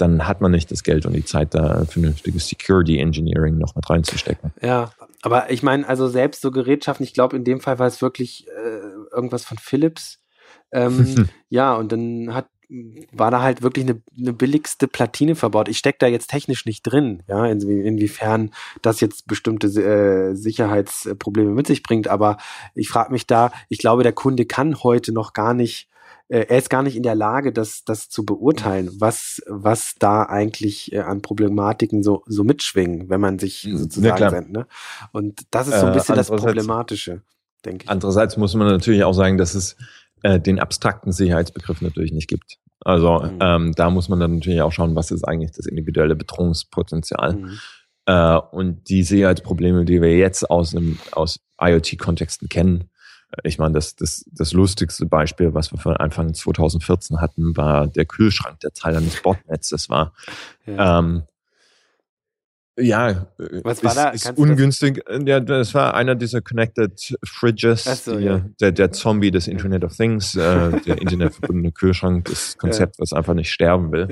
dann 0.00 0.26
hat 0.26 0.40
man 0.40 0.50
nicht 0.50 0.70
das 0.70 0.82
Geld 0.82 1.06
und 1.06 1.14
die 1.14 1.24
Zeit, 1.24 1.54
da 1.54 1.84
vernünftiges 1.84 2.48
Security 2.48 2.98
Engineering 2.98 3.58
noch 3.58 3.74
mit 3.74 3.88
reinzustecken. 3.88 4.52
Ja, 4.62 4.92
aber 5.22 5.50
ich 5.50 5.62
meine, 5.62 5.86
also 5.88 6.08
selbst 6.08 6.42
so 6.42 6.50
Gerätschaften, 6.50 7.04
ich 7.04 7.14
glaube, 7.14 7.36
in 7.36 7.44
dem 7.44 7.60
Fall 7.60 7.78
war 7.78 7.86
es 7.86 8.00
wirklich 8.00 8.46
äh, 8.48 9.14
irgendwas 9.14 9.44
von 9.44 9.58
Philips. 9.58 10.20
Ähm, 10.72 11.28
ja, 11.48 11.74
und 11.74 11.92
dann 11.92 12.34
hat 12.34 12.46
war 13.12 13.32
da 13.32 13.42
halt 13.42 13.62
wirklich 13.62 13.84
eine, 13.84 14.00
eine 14.16 14.32
billigste 14.32 14.86
Platine 14.86 15.34
verbaut. 15.34 15.68
Ich 15.68 15.78
stecke 15.78 15.98
da 15.98 16.06
jetzt 16.06 16.30
technisch 16.30 16.66
nicht 16.66 16.82
drin, 16.82 17.22
ja, 17.26 17.44
inwie, 17.46 17.80
inwiefern 17.80 18.52
das 18.80 19.00
jetzt 19.00 19.26
bestimmte 19.26 19.66
äh, 19.66 20.36
Sicherheitsprobleme 20.36 21.50
mit 21.50 21.66
sich 21.66 21.82
bringt. 21.82 22.06
Aber 22.06 22.38
ich 22.74 22.88
frage 22.88 23.12
mich 23.12 23.26
da, 23.26 23.50
ich 23.68 23.78
glaube, 23.78 24.04
der 24.04 24.12
Kunde 24.12 24.46
kann 24.46 24.82
heute 24.84 25.12
noch 25.12 25.32
gar 25.32 25.52
nicht 25.52 25.88
äh, 26.30 26.46
er 26.48 26.58
ist 26.58 26.70
gar 26.70 26.82
nicht 26.82 26.96
in 26.96 27.02
der 27.02 27.16
Lage, 27.16 27.52
das, 27.52 27.82
das 27.84 28.08
zu 28.08 28.24
beurteilen, 28.24 28.90
was, 28.98 29.42
was 29.46 29.94
da 29.98 30.22
eigentlich 30.22 30.92
äh, 30.92 31.00
an 31.00 31.22
Problematiken 31.22 32.02
so, 32.02 32.22
so 32.26 32.44
mitschwingen, 32.44 33.10
wenn 33.10 33.20
man 33.20 33.38
sich 33.38 33.68
sozusagen 33.72 34.22
ja, 34.22 34.30
sendet. 34.30 34.52
Ne? 34.52 34.66
Und 35.12 35.42
das 35.50 35.66
ist 35.68 35.80
so 35.80 35.86
ein 35.86 35.92
äh, 35.92 35.96
bisschen 35.96 36.14
äh, 36.14 36.18
das 36.18 36.28
Problematische, 36.28 37.22
denke 37.64 37.84
ich. 37.84 37.90
Andererseits 37.90 38.36
muss 38.36 38.54
man 38.54 38.68
natürlich 38.68 39.02
auch 39.02 39.12
sagen, 39.12 39.38
dass 39.38 39.54
es 39.54 39.76
äh, 40.22 40.38
den 40.38 40.60
abstrakten 40.60 41.12
Sicherheitsbegriff 41.12 41.82
natürlich 41.82 42.12
nicht 42.12 42.28
gibt. 42.28 42.58
Also 42.82 43.20
mhm. 43.20 43.38
ähm, 43.40 43.72
da 43.74 43.90
muss 43.90 44.08
man 44.08 44.20
dann 44.20 44.36
natürlich 44.36 44.62
auch 44.62 44.72
schauen, 44.72 44.94
was 44.94 45.10
ist 45.10 45.24
eigentlich 45.24 45.50
das 45.50 45.66
individuelle 45.66 46.14
Bedrohungspotenzial. 46.14 47.34
Mhm. 47.34 47.58
Äh, 48.06 48.36
und 48.52 48.88
die 48.88 49.02
Sicherheitsprobleme, 49.02 49.84
die 49.84 50.00
wir 50.00 50.16
jetzt 50.16 50.48
aus, 50.48 50.76
einem, 50.76 50.98
aus 51.10 51.40
IoT-Kontexten 51.60 52.48
kennen, 52.48 52.88
ich 53.44 53.58
meine, 53.58 53.74
das, 53.74 53.96
das, 53.96 54.24
das 54.32 54.52
lustigste 54.52 55.06
Beispiel, 55.06 55.54
was 55.54 55.72
wir 55.72 55.78
von 55.78 55.96
Anfang 55.96 56.34
2014 56.34 57.20
hatten, 57.20 57.56
war 57.56 57.86
der 57.86 58.04
Kühlschrank, 58.04 58.60
der 58.60 58.72
Teil 58.72 58.96
eines 58.96 59.22
Botnetzes 59.22 59.88
war. 59.88 60.12
Ja. 60.66 60.98
Ähm, 60.98 61.22
ja, 62.78 63.26
was 63.62 63.84
war 63.84 63.90
ist, 63.90 63.96
da? 63.96 64.08
ist 64.30 64.38
ungünstig. 64.38 65.02
Das? 65.04 65.22
Ja, 65.26 65.40
das 65.40 65.74
war 65.74 65.94
einer 65.94 66.14
dieser 66.14 66.40
Connected 66.40 67.14
Fridges, 67.24 67.84
so, 68.04 68.16
die, 68.16 68.24
ja. 68.24 68.44
der, 68.60 68.72
der 68.72 68.90
Zombie 68.92 69.30
des 69.30 69.48
Internet 69.48 69.84
of 69.84 69.94
Things, 69.94 70.34
äh, 70.34 70.80
der 70.80 71.00
internetverbundene 71.00 71.72
Kühlschrank, 71.72 72.24
das 72.26 72.56
Konzept, 72.58 72.96
ja. 72.96 73.02
was 73.02 73.12
einfach 73.12 73.34
nicht 73.34 73.50
sterben 73.50 73.92
will. 73.92 74.08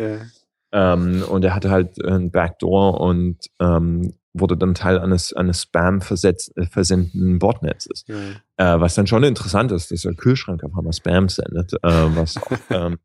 Ja. 0.73 0.93
Ähm, 0.93 1.23
und 1.23 1.45
er 1.45 1.55
hatte 1.55 1.71
halt 1.71 2.03
ein 2.05 2.31
Backdoor 2.31 3.01
und 3.01 3.39
ähm, 3.59 4.13
wurde 4.33 4.57
dann 4.57 4.75
Teil 4.75 4.99
eines, 4.99 5.33
eines 5.33 5.63
Spam 5.63 6.01
äh, 6.01 6.67
versendenden 6.67 7.39
Botnetzes. 7.39 8.05
Mhm. 8.09 8.37
Äh, 8.57 8.81
was 8.81 8.95
dann 8.95 9.07
schon 9.07 9.25
interessant 9.25 9.73
ist, 9.73 9.91
dass 9.91 10.03
der 10.03 10.15
Kühlschrank 10.15 10.63
einfach 10.63 10.83
mal 10.83 10.93
Spam 10.93 11.29
sendet, 11.29 11.73
äh, 11.75 11.79
was, 11.83 12.37
auch, 12.37 12.51
ähm, 12.71 12.99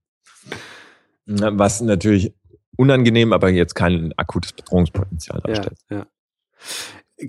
was 1.25 1.81
natürlich 1.81 2.33
unangenehm, 2.77 3.33
aber 3.33 3.49
jetzt 3.49 3.75
kein 3.75 4.13
akutes 4.17 4.53
Bedrohungspotenzial 4.53 5.41
darstellt. 5.41 5.77
Ja, 5.89 5.97
ja. 5.97 6.07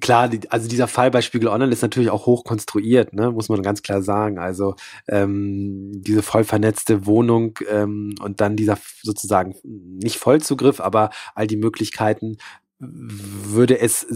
Klar, 0.01 0.29
die, 0.29 0.51
also 0.51 0.67
dieser 0.67 0.89
Fall 0.89 1.11
bei 1.11 1.21
Spiegel 1.21 1.49
Online 1.49 1.71
ist 1.71 1.83
natürlich 1.83 2.11
auch 2.11 2.27
hoch 2.27 2.45
konstruiert, 2.45 3.13
ne, 3.13 3.31
muss 3.31 3.51
man 3.51 3.63
ganz 3.63 3.83
klar 3.83 4.03
sagen. 4.03 4.39
Also 4.39 4.77
ähm, 5.07 5.93
diese 6.03 6.23
voll 6.23 6.45
vernetzte 6.45 7.07
Wohnung 7.07 7.59
ähm, 7.69 8.15
und 8.21 8.41
dann 8.41 8.57
dieser 8.57 8.79
sozusagen 9.03 9.55
nicht 9.63 10.17
Vollzugriff, 10.17 10.81
aber 10.81 11.11
all 11.35 11.47
die 11.47 11.59
Möglichkeiten, 11.59 12.39
würde 12.79 13.79
es 13.79 14.07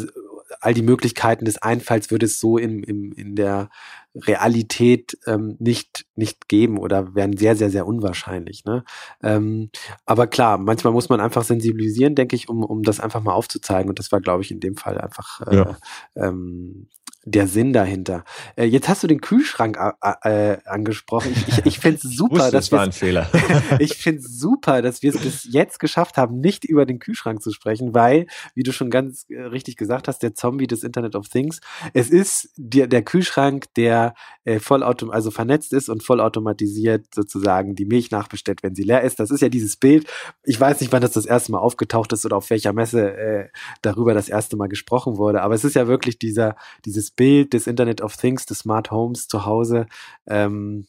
all 0.60 0.74
die 0.74 0.82
Möglichkeiten 0.82 1.44
des 1.44 1.58
Einfalls 1.58 2.10
würde 2.10 2.26
es 2.26 2.40
so 2.40 2.58
in, 2.58 2.82
in, 2.82 3.12
in 3.12 3.36
der 3.36 3.68
Realität 4.14 5.18
ähm, 5.26 5.56
nicht, 5.58 6.06
nicht 6.16 6.48
geben 6.48 6.78
oder 6.78 7.14
wären 7.14 7.36
sehr, 7.36 7.54
sehr, 7.54 7.70
sehr 7.70 7.86
unwahrscheinlich. 7.86 8.64
Ne? 8.64 8.84
Ähm, 9.22 9.70
aber 10.06 10.26
klar, 10.26 10.58
manchmal 10.58 10.92
muss 10.92 11.08
man 11.08 11.20
einfach 11.20 11.44
sensibilisieren, 11.44 12.14
denke 12.14 12.34
ich, 12.34 12.48
um, 12.48 12.64
um 12.64 12.82
das 12.82 13.00
einfach 13.00 13.22
mal 13.22 13.34
aufzuzeigen. 13.34 13.88
Und 13.88 13.98
das 13.98 14.10
war, 14.10 14.20
glaube 14.20 14.42
ich, 14.42 14.50
in 14.50 14.60
dem 14.60 14.76
Fall 14.76 14.98
einfach 14.98 15.46
äh, 15.46 15.56
ja. 15.56 15.76
ähm, 16.16 16.88
der 17.30 17.46
Sinn 17.46 17.72
dahinter. 17.72 18.24
Äh, 18.56 18.64
jetzt 18.64 18.88
hast 18.88 19.02
du 19.02 19.06
den 19.06 19.20
Kühlschrank 19.20 19.78
äh, 20.22 20.56
angesprochen. 20.64 21.32
Ich, 21.34 21.48
ich, 21.48 21.66
ich 21.66 21.78
finde 21.78 22.00
es 22.02 22.02
super, 22.16 22.50
dass 22.50 22.72
wir 22.72 22.92
Fehler. 22.92 23.28
ich 23.78 23.94
finde 23.94 24.22
super, 24.22 24.82
dass 24.82 25.02
wir 25.02 25.14
es 25.14 25.20
bis 25.20 25.44
jetzt 25.50 25.78
geschafft 25.78 26.16
haben, 26.16 26.40
nicht 26.40 26.64
über 26.64 26.86
den 26.86 26.98
Kühlschrank 26.98 27.42
zu 27.42 27.52
sprechen, 27.52 27.94
weil, 27.94 28.26
wie 28.54 28.62
du 28.62 28.72
schon 28.72 28.90
ganz 28.90 29.26
äh, 29.28 29.40
richtig 29.40 29.76
gesagt 29.76 30.08
hast, 30.08 30.22
der 30.22 30.34
Zombie 30.34 30.66
des 30.66 30.82
Internet 30.82 31.14
of 31.16 31.28
Things, 31.28 31.60
es 31.92 32.10
ist 32.10 32.50
der, 32.56 32.86
der 32.86 33.02
Kühlschrank, 33.02 33.66
der 33.74 34.14
äh, 34.44 34.58
vollautom 34.58 35.10
also 35.10 35.30
vernetzt 35.30 35.72
ist 35.72 35.88
und 35.88 36.02
vollautomatisiert 36.02 37.06
sozusagen 37.14 37.74
die 37.74 37.84
Milch 37.84 38.10
nachbestellt, 38.10 38.62
wenn 38.62 38.74
sie 38.74 38.84
leer 38.84 39.02
ist. 39.02 39.20
Das 39.20 39.30
ist 39.30 39.42
ja 39.42 39.48
dieses 39.48 39.76
Bild. 39.76 40.06
Ich 40.44 40.58
weiß 40.58 40.80
nicht, 40.80 40.92
wann 40.92 41.02
das 41.02 41.12
das 41.12 41.26
erste 41.26 41.52
Mal 41.52 41.58
aufgetaucht 41.58 42.12
ist 42.12 42.24
oder 42.24 42.36
auf 42.36 42.50
welcher 42.50 42.72
Messe 42.72 43.16
äh, 43.16 43.48
darüber 43.82 44.14
das 44.14 44.28
erste 44.28 44.56
Mal 44.56 44.68
gesprochen 44.68 45.16
wurde, 45.16 45.42
aber 45.42 45.54
es 45.54 45.64
ist 45.64 45.74
ja 45.74 45.86
wirklich 45.86 46.18
dieser 46.18 46.56
dieses 46.84 47.10
Bild 47.18 47.52
des 47.52 47.66
Internet 47.66 48.00
of 48.00 48.16
Things, 48.16 48.46
des 48.46 48.60
Smart 48.60 48.90
Homes 48.90 49.28
zu 49.28 49.44
Hause. 49.44 49.86
Ähm, 50.26 50.86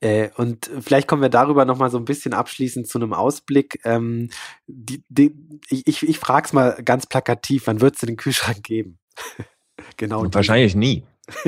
äh, 0.00 0.30
und 0.36 0.70
vielleicht 0.80 1.08
kommen 1.08 1.22
wir 1.22 1.28
darüber 1.28 1.64
nochmal 1.64 1.90
so 1.90 1.98
ein 1.98 2.04
bisschen 2.04 2.32
abschließend 2.32 2.86
zu 2.86 2.98
einem 2.98 3.12
Ausblick. 3.12 3.80
Ähm, 3.84 4.30
die, 4.66 5.02
die, 5.08 5.34
ich 5.68 6.06
ich 6.06 6.18
frage 6.18 6.46
es 6.46 6.52
mal 6.52 6.78
ganz 6.84 7.06
plakativ, 7.06 7.66
wann 7.66 7.80
wird 7.80 7.96
es 7.96 8.00
den 8.00 8.16
Kühlschrank 8.16 8.62
geben? 8.62 8.98
genau. 9.96 10.24
Wahrscheinlich 10.32 10.74
nie. 10.74 11.04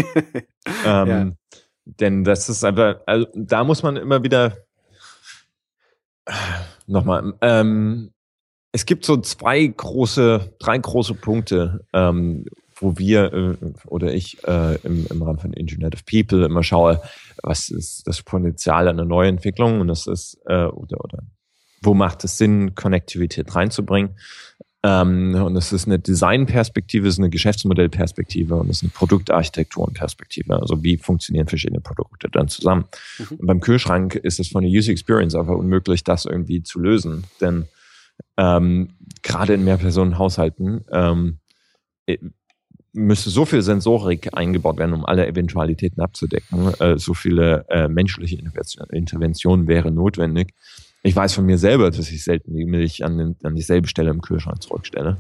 ähm, 0.84 1.08
ja. 1.08 1.30
Denn 1.84 2.24
das 2.24 2.48
ist 2.48 2.64
einfach, 2.64 2.96
also 3.06 3.28
da 3.34 3.62
muss 3.62 3.82
man 3.82 3.96
immer 3.96 4.24
wieder 4.24 4.56
nochmal, 6.86 7.34
ähm, 7.40 8.10
es 8.72 8.84
gibt 8.84 9.04
so 9.04 9.18
zwei 9.18 9.64
große, 9.64 10.56
drei 10.58 10.76
große 10.76 11.14
Punkte, 11.14 11.86
ähm, 11.92 12.46
wo 12.78 12.98
wir 12.98 13.32
äh, 13.32 13.56
oder 13.86 14.12
ich 14.14 14.42
äh, 14.46 14.76
im, 14.82 15.06
im 15.10 15.22
Rahmen 15.22 15.38
von 15.38 15.52
Internet 15.52 15.94
of 15.94 16.04
People 16.04 16.44
immer 16.44 16.62
schaue, 16.62 17.00
was 17.42 17.68
ist 17.68 18.06
das 18.06 18.22
Potenzial 18.22 18.88
einer 18.88 19.04
Neuentwicklung 19.04 19.80
und 19.80 19.88
das 19.88 20.06
ist, 20.06 20.38
äh, 20.46 20.64
oder, 20.64 21.02
oder 21.02 21.18
wo 21.82 21.94
macht 21.94 22.24
es 22.24 22.38
Sinn, 22.38 22.74
Konnektivität 22.74 23.54
reinzubringen. 23.54 24.16
Ähm, 24.82 25.34
und 25.34 25.54
das 25.54 25.72
ist 25.72 25.86
eine 25.86 25.98
Designperspektive, 25.98 27.08
ist 27.08 27.18
eine 27.18 27.30
Geschäftsmodellperspektive 27.30 28.54
und 28.54 28.68
das 28.68 28.78
ist 28.78 28.82
eine 28.84 28.90
Produktarchitekturenperspektive. 28.90 30.60
Also 30.60 30.82
wie 30.82 30.96
funktionieren 30.96 31.48
verschiedene 31.48 31.80
Produkte 31.80 32.28
dann 32.30 32.48
zusammen. 32.48 32.84
Mhm. 33.18 33.36
Und 33.38 33.46
beim 33.46 33.60
Kühlschrank 33.60 34.14
ist 34.14 34.38
es 34.38 34.48
von 34.48 34.62
der 34.62 34.70
User 34.70 34.92
Experience 34.92 35.34
einfach 35.34 35.54
unmöglich, 35.54 36.04
das 36.04 36.24
irgendwie 36.24 36.62
zu 36.62 36.78
lösen. 36.78 37.24
Denn 37.40 37.66
ähm, 38.36 38.90
gerade 39.22 39.54
in 39.54 39.64
Mehrpersonenhaushalten 39.64 40.84
ähm, 40.92 41.40
müsste 42.96 43.30
so 43.30 43.44
viel 43.44 43.62
Sensorik 43.62 44.30
eingebaut 44.32 44.78
werden, 44.78 44.94
um 44.94 45.04
alle 45.04 45.26
Eventualitäten 45.26 46.00
abzudecken. 46.00 46.72
Äh, 46.80 46.98
so 46.98 47.14
viele 47.14 47.66
äh, 47.68 47.88
menschliche 47.88 48.42
Interventionen 48.90 49.68
wäre 49.68 49.90
notwendig. 49.90 50.54
Ich 51.02 51.14
weiß 51.14 51.34
von 51.34 51.46
mir 51.46 51.58
selber, 51.58 51.90
dass 51.90 52.10
ich 52.10 52.24
selten 52.24 52.54
die 52.56 52.64
Milch 52.64 53.04
an, 53.04 53.18
den, 53.18 53.36
an 53.42 53.54
dieselbe 53.54 53.86
Stelle 53.86 54.10
im 54.10 54.22
Kühlschrank 54.22 54.62
zurückstelle. 54.62 55.18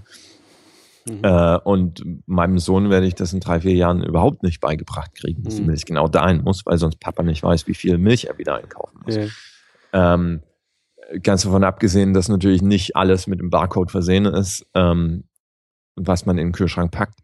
Mhm. 1.06 1.20
Äh, 1.22 1.58
und 1.58 2.02
meinem 2.26 2.58
Sohn 2.58 2.90
werde 2.90 3.06
ich 3.06 3.14
das 3.14 3.32
in 3.32 3.40
drei, 3.40 3.60
vier 3.60 3.74
Jahren 3.74 4.02
überhaupt 4.02 4.42
nicht 4.42 4.60
beigebracht 4.60 5.14
kriegen, 5.14 5.44
dass 5.44 5.54
mhm. 5.54 5.58
die 5.58 5.64
Milch 5.66 5.84
genau 5.84 6.08
dahin 6.08 6.42
muss, 6.42 6.64
weil 6.66 6.78
sonst 6.78 6.98
Papa 6.98 7.22
nicht 7.22 7.42
weiß, 7.42 7.68
wie 7.68 7.74
viel 7.74 7.98
Milch 7.98 8.24
er 8.24 8.38
wieder 8.38 8.56
einkaufen 8.56 8.98
muss. 9.04 9.16
Ja. 9.16 10.16
Ähm, 10.16 10.40
ganz 11.22 11.42
davon 11.42 11.62
abgesehen, 11.62 12.14
dass 12.14 12.28
natürlich 12.28 12.62
nicht 12.62 12.96
alles 12.96 13.26
mit 13.26 13.38
dem 13.38 13.50
Barcode 13.50 13.90
versehen 13.90 14.24
ist, 14.24 14.66
ähm, 14.74 15.24
was 15.94 16.26
man 16.26 16.38
in 16.38 16.48
den 16.48 16.52
Kühlschrank 16.52 16.90
packt 16.90 17.20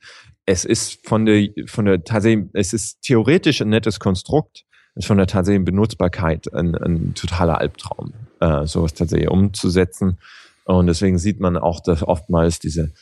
es 0.46 0.64
ist 0.64 1.06
von 1.06 1.26
der, 1.26 1.48
von 1.66 1.84
der 1.84 2.04
tatsächlich, 2.04 2.46
es 2.54 2.72
ist 2.72 3.02
theoretisch 3.02 3.60
ein 3.62 3.68
nettes 3.68 4.00
Konstrukt, 4.00 4.64
ist 4.94 5.06
von 5.06 5.18
der 5.18 5.26
tatsächlichen 5.26 5.64
Benutzbarkeit 5.64 6.52
ein, 6.52 6.74
ein 6.74 7.14
totaler 7.14 7.58
Albtraum, 7.58 8.12
äh, 8.40 8.66
sowas 8.66 8.94
tatsächlich 8.94 9.30
umzusetzen. 9.30 10.18
Und 10.64 10.86
deswegen 10.86 11.18
sieht 11.18 11.40
man 11.40 11.56
auch, 11.56 11.80
dass 11.80 12.02
oftmals 12.02 12.58
diese 12.58 12.92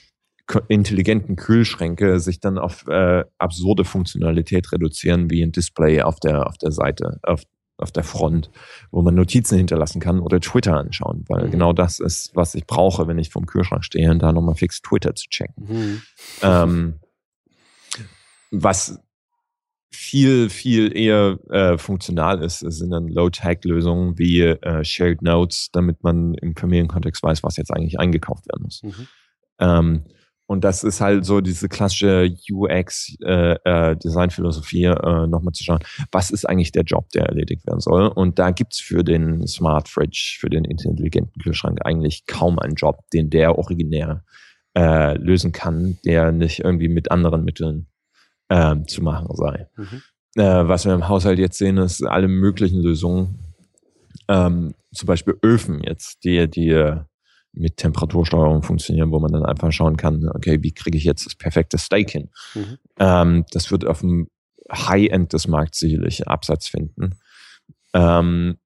intelligenten 0.68 1.36
Kühlschränke 1.36 2.18
sich 2.20 2.41
dann 2.41 2.59
auf 2.59 2.86
äh, 2.88 3.24
absurde 3.38 3.84
Funktionalität 3.84 4.72
reduzieren, 4.72 5.30
wie 5.30 5.43
ein 5.43 5.53
Display 5.53 6.03
auf 6.03 6.18
der, 6.20 6.47
auf 6.47 6.59
der 6.59 6.72
Seite, 6.72 7.20
auf, 7.22 7.43
auf 7.78 7.93
der 7.93 8.03
Front, 8.03 8.51
wo 8.91 9.03
man 9.03 9.14
Notizen 9.14 9.59
hinterlassen 9.59 10.01
kann 10.01 10.20
oder 10.20 10.41
Twitter 10.41 10.76
anschauen, 10.76 11.24
weil 11.28 11.47
mhm. 11.47 11.51
genau 11.53 11.72
das 11.72 12.01
ist, 12.01 12.34
was 12.34 12.55
ich 12.55 12.66
brauche, 12.66 13.07
wenn 13.07 13.18
ich 13.18 13.30
vom 13.30 13.47
Kühlschrank 13.47 13.84
stehe 13.84 14.11
und 14.11 14.20
da 14.20 14.32
nochmal 14.32 14.57
fix 14.57 14.82
Twitter 14.82 15.14
zu 15.14 15.28
checken. 15.28 15.64
Mhm. 15.68 16.03
Ähm, 16.43 16.99
was 18.51 19.01
viel, 19.92 20.51
viel 20.51 20.96
eher 20.96 21.38
äh, 21.51 21.76
funktional 21.76 22.40
ist, 22.42 22.61
sind 22.61 22.90
dann 22.90 23.09
Low-Tag-Lösungen 23.09 24.16
wie 24.18 24.42
äh, 24.42 24.84
Shared 24.84 25.20
Notes, 25.22 25.70
damit 25.72 26.01
man 26.03 26.34
im 26.34 26.55
Familienkontext 26.55 27.22
weiß, 27.22 27.42
was 27.42 27.57
jetzt 27.57 27.72
eigentlich 27.72 27.98
eingekauft 27.98 28.46
werden 28.46 28.62
muss. 28.62 28.82
Mhm. 28.82 29.09
Ähm, 29.59 30.05
und 30.46 30.64
das 30.64 30.82
ist 30.82 31.01
halt 31.01 31.24
so 31.24 31.40
diese 31.40 31.68
klassische 31.68 32.28
UX-Design-Philosophie, 32.51 34.86
äh, 34.86 34.90
äh, 34.90 35.28
nochmal 35.28 35.53
zu 35.53 35.62
schauen, 35.62 35.78
was 36.11 36.32
ist 36.32 36.44
eigentlich 36.44 36.72
der 36.72 36.82
Job, 36.82 37.09
der 37.11 37.26
erledigt 37.26 37.64
werden 37.68 37.78
soll. 37.78 38.09
Und 38.09 38.40
da 38.40 38.51
gibt's 38.51 38.80
für 38.80 39.05
den 39.05 39.46
Smart 39.46 39.88
Fridge, 39.88 40.38
für 40.40 40.51
den 40.51 40.64
intelligenten 40.64 41.40
Kühlschrank 41.40 41.78
eigentlich 41.84 42.26
kaum 42.26 42.59
einen 42.59 42.74
Job, 42.74 43.09
den 43.12 43.30
der 43.30 43.59
originär 43.59 44.24
äh, 44.76 45.16
lösen 45.18 45.53
kann, 45.53 45.98
der 46.05 46.32
nicht 46.32 46.64
irgendwie 46.64 46.88
mit 46.88 47.12
anderen 47.12 47.44
Mitteln 47.44 47.86
ähm, 48.51 48.86
zu 48.86 49.03
machen 49.03 49.28
sei. 49.34 49.68
Mhm. 49.76 50.03
Äh, 50.36 50.68
was 50.68 50.84
wir 50.84 50.92
im 50.92 51.09
Haushalt 51.09 51.38
jetzt 51.38 51.59
sehen, 51.59 51.78
ist 51.78 52.05
alle 52.05 52.28
möglichen 52.28 52.82
Lösungen. 52.82 53.38
Ähm, 54.28 54.74
zum 54.92 55.07
Beispiel 55.07 55.36
Öfen 55.42 55.82
jetzt, 55.82 56.24
die, 56.24 56.48
die 56.48 57.01
mit 57.53 57.76
Temperatursteuerung 57.78 58.62
funktionieren, 58.62 59.11
wo 59.11 59.18
man 59.18 59.32
dann 59.32 59.44
einfach 59.44 59.72
schauen 59.72 59.96
kann, 59.96 60.28
okay, 60.28 60.62
wie 60.62 60.72
kriege 60.72 60.98
ich 60.98 61.05
jetzt 61.05 61.26
das 61.26 61.34
perfekte 61.34 61.78
Steak 61.78 62.11
hin? 62.11 62.30
Mhm. 62.55 62.78
Ähm, 62.98 63.44
das 63.51 63.70
wird 63.70 63.86
auf 63.86 64.01
dem 64.01 64.28
High-End 64.70 65.32
des 65.32 65.48
Markts 65.48 65.80
sicherlich 65.80 66.28
Absatz 66.28 66.68
finden. 66.68 67.18
Ähm, 67.92 68.59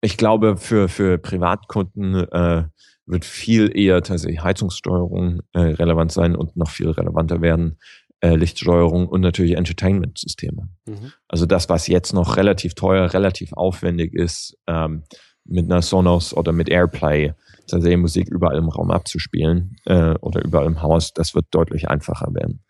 ich 0.00 0.16
glaube, 0.16 0.56
für, 0.56 0.88
für 0.88 1.18
Privatkunden 1.18 2.14
äh, 2.14 2.64
wird 3.06 3.24
viel 3.24 3.76
eher 3.76 4.02
tatsächlich 4.02 4.42
Heizungssteuerung 4.42 5.40
äh, 5.52 5.60
relevant 5.60 6.12
sein 6.12 6.36
und 6.36 6.56
noch 6.56 6.70
viel 6.70 6.90
relevanter 6.90 7.40
werden 7.40 7.78
äh, 8.24 8.36
Lichtsteuerung 8.36 9.06
und 9.06 9.20
natürlich 9.20 9.52
Entertainment-Systeme. 9.52 10.68
Mhm. 10.86 11.12
Also 11.28 11.44
das, 11.44 11.68
was 11.68 11.88
jetzt 11.88 12.14
noch 12.14 12.38
relativ 12.38 12.74
teuer, 12.74 13.12
relativ 13.12 13.52
aufwendig 13.52 14.14
ist, 14.14 14.56
ähm, 14.66 15.02
mit 15.44 15.66
einer 15.66 15.82
Sonos 15.82 16.34
oder 16.34 16.52
mit 16.52 16.70
Airplay 16.70 17.34
tatsächlich 17.66 17.98
Musik 17.98 18.28
überall 18.28 18.56
im 18.56 18.70
Raum 18.70 18.90
abzuspielen 18.90 19.76
äh, 19.84 20.14
oder 20.20 20.42
überall 20.42 20.64
im 20.64 20.80
Haus, 20.80 21.12
das 21.12 21.34
wird 21.34 21.46
deutlich 21.50 21.90
einfacher 21.90 22.32
werden. 22.32 22.60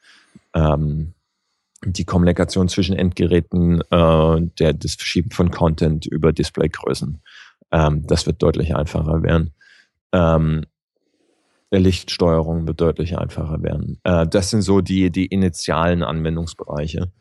Ähm, 0.54 1.14
die 1.84 2.04
Kommunikation 2.04 2.68
zwischen 2.68 2.96
Endgeräten, 2.96 3.80
äh, 3.90 4.40
der, 4.58 4.72
das 4.72 4.94
Verschieben 4.94 5.30
von 5.30 5.52
Content 5.52 6.04
über 6.06 6.32
Displaygrößen, 6.32 7.22
ähm, 7.70 8.04
das 8.08 8.26
wird 8.26 8.42
deutlich 8.42 8.74
einfacher 8.74 9.22
werden. 9.22 9.54
Ähm, 10.10 10.64
Lichtsteuerung 11.70 12.66
wird 12.66 12.80
deutlich 12.80 13.18
einfacher 13.18 13.62
werden. 13.62 13.98
Äh, 14.04 14.26
das 14.26 14.50
sind 14.50 14.62
so 14.62 14.80
die, 14.80 15.10
die 15.10 15.26
initialen 15.26 16.02
Anwendungsbereiche, 16.02 17.12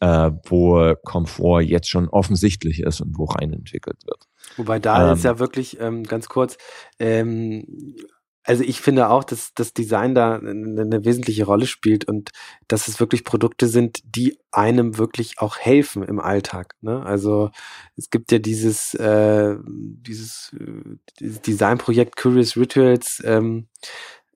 äh, 0.00 0.30
wo 0.44 0.94
Komfort 1.04 1.62
jetzt 1.62 1.88
schon 1.88 2.08
offensichtlich 2.08 2.80
ist 2.80 3.00
und 3.00 3.18
wo 3.18 3.24
rein 3.24 3.52
entwickelt 3.52 3.98
wird. 4.06 4.28
Wobei 4.56 4.78
da 4.78 5.08
ähm, 5.08 5.14
ist 5.14 5.24
ja 5.24 5.38
wirklich 5.38 5.80
ähm, 5.80 6.04
ganz 6.04 6.28
kurz, 6.28 6.56
ähm, 6.98 7.64
also 8.44 8.64
ich 8.64 8.80
finde 8.80 9.10
auch, 9.10 9.24
dass 9.24 9.52
das 9.54 9.74
Design 9.74 10.14
da 10.14 10.36
eine, 10.36 11.04
wesentliche 11.04 11.44
Rolle 11.44 11.66
spielt 11.66 12.06
und 12.06 12.30
dass 12.66 12.88
es 12.88 12.98
wirklich 12.98 13.24
Produkte 13.24 13.68
sind, 13.68 14.00
die 14.04 14.38
einem 14.50 14.96
wirklich 14.96 15.38
auch 15.38 15.58
helfen 15.58 16.02
im 16.02 16.18
Alltag. 16.18 16.74
Ne? 16.80 17.04
Also 17.04 17.50
es 17.96 18.08
gibt 18.08 18.32
ja 18.32 18.38
dieses, 18.38 18.94
äh, 18.94 19.56
dieses, 19.66 20.54
äh, 20.58 20.96
dieses 21.20 21.42
Designprojekt 21.42 22.16
Curious 22.16 22.56
Rituals, 22.56 23.22
ähm, 23.24 23.68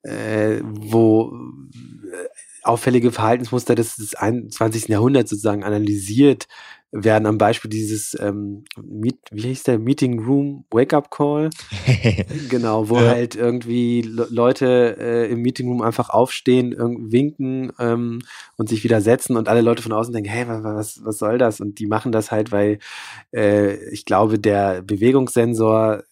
äh, 0.03 0.61
wo 0.63 1.33
äh, 1.33 2.29
auffällige 2.65 3.13
Verhaltensmuster 3.13 3.75
des 3.75 4.15
21. 4.15 4.89
Jahrhunderts 4.89 5.31
sozusagen 5.31 5.65
analysiert 5.65 6.49
werden 6.93 7.27
am 7.27 7.39
Beispiel 7.39 7.71
dieses, 7.71 8.17
ähm, 8.21 8.65
Meet, 8.83 9.19
wie 9.31 9.49
hieß 9.49 9.63
der, 9.65 9.79
Meeting 9.79 10.23
Room 10.25 10.67
Wake-up 10.71 11.11
Call. 11.11 11.49
genau, 12.51 12.91
wo 12.91 12.97
ja. 12.97 13.09
halt 13.09 13.35
irgendwie 13.35 14.03
Leute 14.03 14.97
äh, 15.01 15.31
im 15.33 15.41
Meeting 15.41 15.69
Room 15.69 15.81
einfach 15.81 16.11
aufstehen, 16.11 16.77
winken 17.11 17.73
ähm, 17.79 18.21
und 18.59 18.69
sich 18.69 18.85
wieder 18.85 19.01
setzen 19.01 19.37
und 19.37 19.49
alle 19.49 19.63
Leute 19.63 19.83
von 19.83 19.93
außen 19.93 20.13
denken, 20.13 20.29
hey, 20.29 20.45
was, 20.47 21.03
was 21.03 21.19
soll 21.19 21.39
das? 21.39 21.61
Und 21.61 21.79
die 21.79 21.87
machen 21.87 22.13
das 22.13 22.31
halt, 22.31 22.53
weil 22.53 22.79
äh, 23.35 23.75
ich 23.91 24.05
glaube, 24.05 24.39
der 24.39 24.83
Bewegungssensor 24.83 26.03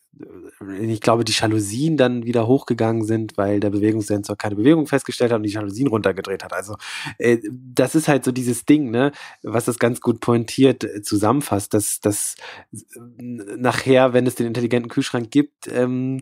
ich 0.81 1.01
glaube, 1.01 1.25
die 1.25 1.33
Jalousien 1.33 1.97
dann 1.97 2.25
wieder 2.25 2.47
hochgegangen 2.47 3.05
sind, 3.05 3.37
weil 3.37 3.61
der 3.61 3.71
Bewegungssensor 3.71 4.37
keine 4.37 4.57
Bewegung 4.57 4.87
festgestellt 4.87 5.33
hat 5.33 5.39
und 5.39 5.45
die 5.45 5.53
Jalousien 5.53 5.89
runtergedreht 5.89 6.45
hat. 6.45 6.53
Also 6.53 6.77
äh, 7.19 7.39
das 7.53 7.95
ist 7.95 8.09
halt 8.09 8.25
so 8.25 8.33
dieses 8.33 8.65
Ding, 8.65 8.91
ne, 8.91 9.13
was 9.43 9.65
das 9.65 9.79
ganz 9.79 10.01
gut 10.01 10.21
pointiert 10.21 10.85
äh, 10.85 11.03
zusammenfasst, 11.03 11.75
dass 11.75 12.01
dass 12.01 12.37
nachher, 12.71 14.13
wenn 14.13 14.27
es 14.27 14.35
den 14.35 14.47
intelligenten 14.47 14.91
Kühlschrank 14.91 15.31
gibt, 15.31 15.69
ähm, 15.69 16.21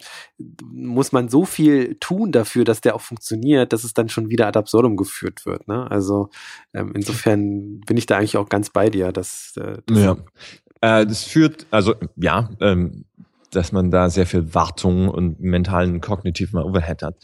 muss 0.63 1.13
man 1.13 1.29
so 1.29 1.45
viel 1.45 1.97
tun 1.97 2.33
dafür, 2.33 2.65
dass 2.65 2.81
der 2.81 2.95
auch 2.95 3.01
funktioniert, 3.01 3.73
dass 3.73 3.85
es 3.85 3.95
dann 3.95 4.09
schon 4.09 4.31
wieder 4.31 4.47
ad 4.47 4.59
absurdum 4.59 4.97
geführt 4.97 5.47
wird. 5.47 5.69
Ne? 5.69 5.91
Also 5.91 6.31
ähm, 6.75 6.93
insofern 6.95 7.81
bin 7.81 7.97
ich 7.97 8.07
da 8.07 8.19
eigentlich 8.19 8.37
auch 8.37 8.49
ganz 8.49 8.71
bei 8.71 8.91
dir, 8.91 9.13
dass, 9.13 9.55
äh, 9.57 9.79
das 9.87 9.99
ja. 9.99 10.17
Äh, 10.81 11.07
das 11.07 11.25
führt, 11.25 11.67
also 11.71 11.95
ja, 12.17 12.51
ähm, 12.61 13.05
dass 13.51 13.73
man 13.73 13.91
da 13.91 14.11
sehr 14.11 14.27
viel 14.27 14.55
Wartung 14.55 15.09
und 15.09 15.41
mentalen, 15.41 16.01
kognitiven 16.01 16.61
Overhead 16.61 17.03
hat, 17.03 17.17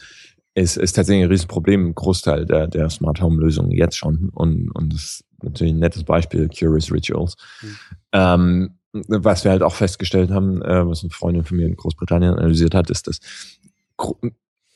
ist, 0.55 0.77
ist 0.77 0.93
tatsächlich 0.93 1.25
ein 1.25 1.31
Riesenproblem 1.31 1.87
im 1.87 1.95
Großteil 1.95 2.45
der, 2.45 2.67
der 2.67 2.89
Smart 2.89 3.21
Home 3.21 3.41
Lösungen 3.41 3.71
jetzt 3.71 3.97
schon. 3.97 4.29
Und, 4.33 4.71
und 4.71 4.93
das 4.93 5.01
ist 5.01 5.25
natürlich 5.43 5.73
ein 5.73 5.79
nettes 5.79 6.03
Beispiel, 6.03 6.49
Curious 6.49 6.91
Rituals. 6.91 7.35
Mhm. 7.61 7.77
Ähm, 8.13 8.69
was 9.07 9.43
wir 9.43 9.51
halt 9.51 9.61
auch 9.61 9.75
festgestellt 9.75 10.31
haben, 10.31 10.61
äh, 10.61 10.87
was 10.87 11.03
eine 11.03 11.09
Freundin 11.09 11.43
von 11.43 11.57
mir 11.57 11.67
in 11.67 11.75
Großbritannien 11.75 12.35
analysiert 12.35 12.73
hat, 12.73 12.89
ist, 12.89 13.07
dass 13.07 13.19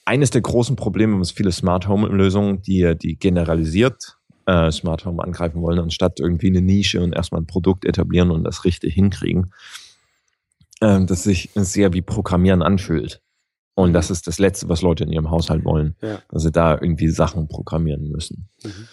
eines 0.04 0.32
der 0.32 0.42
großen 0.42 0.76
Probleme, 0.76 1.18
was 1.20 1.32
viele 1.32 1.54
Smart 1.54 1.88
Home 1.88 2.08
Lösungen, 2.08 2.62
die, 2.62 2.96
die 2.98 3.16
generalisiert 3.16 4.18
äh, 4.46 4.72
Smart 4.72 5.06
Home 5.06 5.24
angreifen 5.24 5.62
wollen, 5.62 5.80
anstatt 5.80 6.20
irgendwie 6.20 6.48
eine 6.48 6.62
Nische 6.62 7.02
und 7.02 7.14
erstmal 7.14 7.42
ein 7.42 7.48
Produkt 7.48 7.86
etablieren 7.86 8.32
und 8.32 8.44
das 8.44 8.66
richtig 8.66 8.96
hinkriegen, 8.96 9.54
äh, 10.80 11.04
das 11.06 11.24
sich 11.24 11.52
sehr 11.56 11.94
wie 11.94 12.02
Programmieren 12.02 12.62
anfühlt. 12.62 13.22
Und 13.76 13.94
das 13.94 14.12
ist 14.12 14.28
das 14.28 14.40
Letzte, 14.40 14.68
was 14.68 14.82
Leute 14.82 15.06
in 15.06 15.12
ihrem 15.12 15.32
Haushalt 15.32 15.64
wollen, 15.64 15.96
ja. 16.02 16.22
dass 16.30 16.44
sie 16.44 16.52
da 16.52 16.74
irgendwie 16.74 17.08
Sachen 17.10 17.48
programmieren 17.48 18.10
müssen. 18.10 18.50
Mhm. 18.64 18.88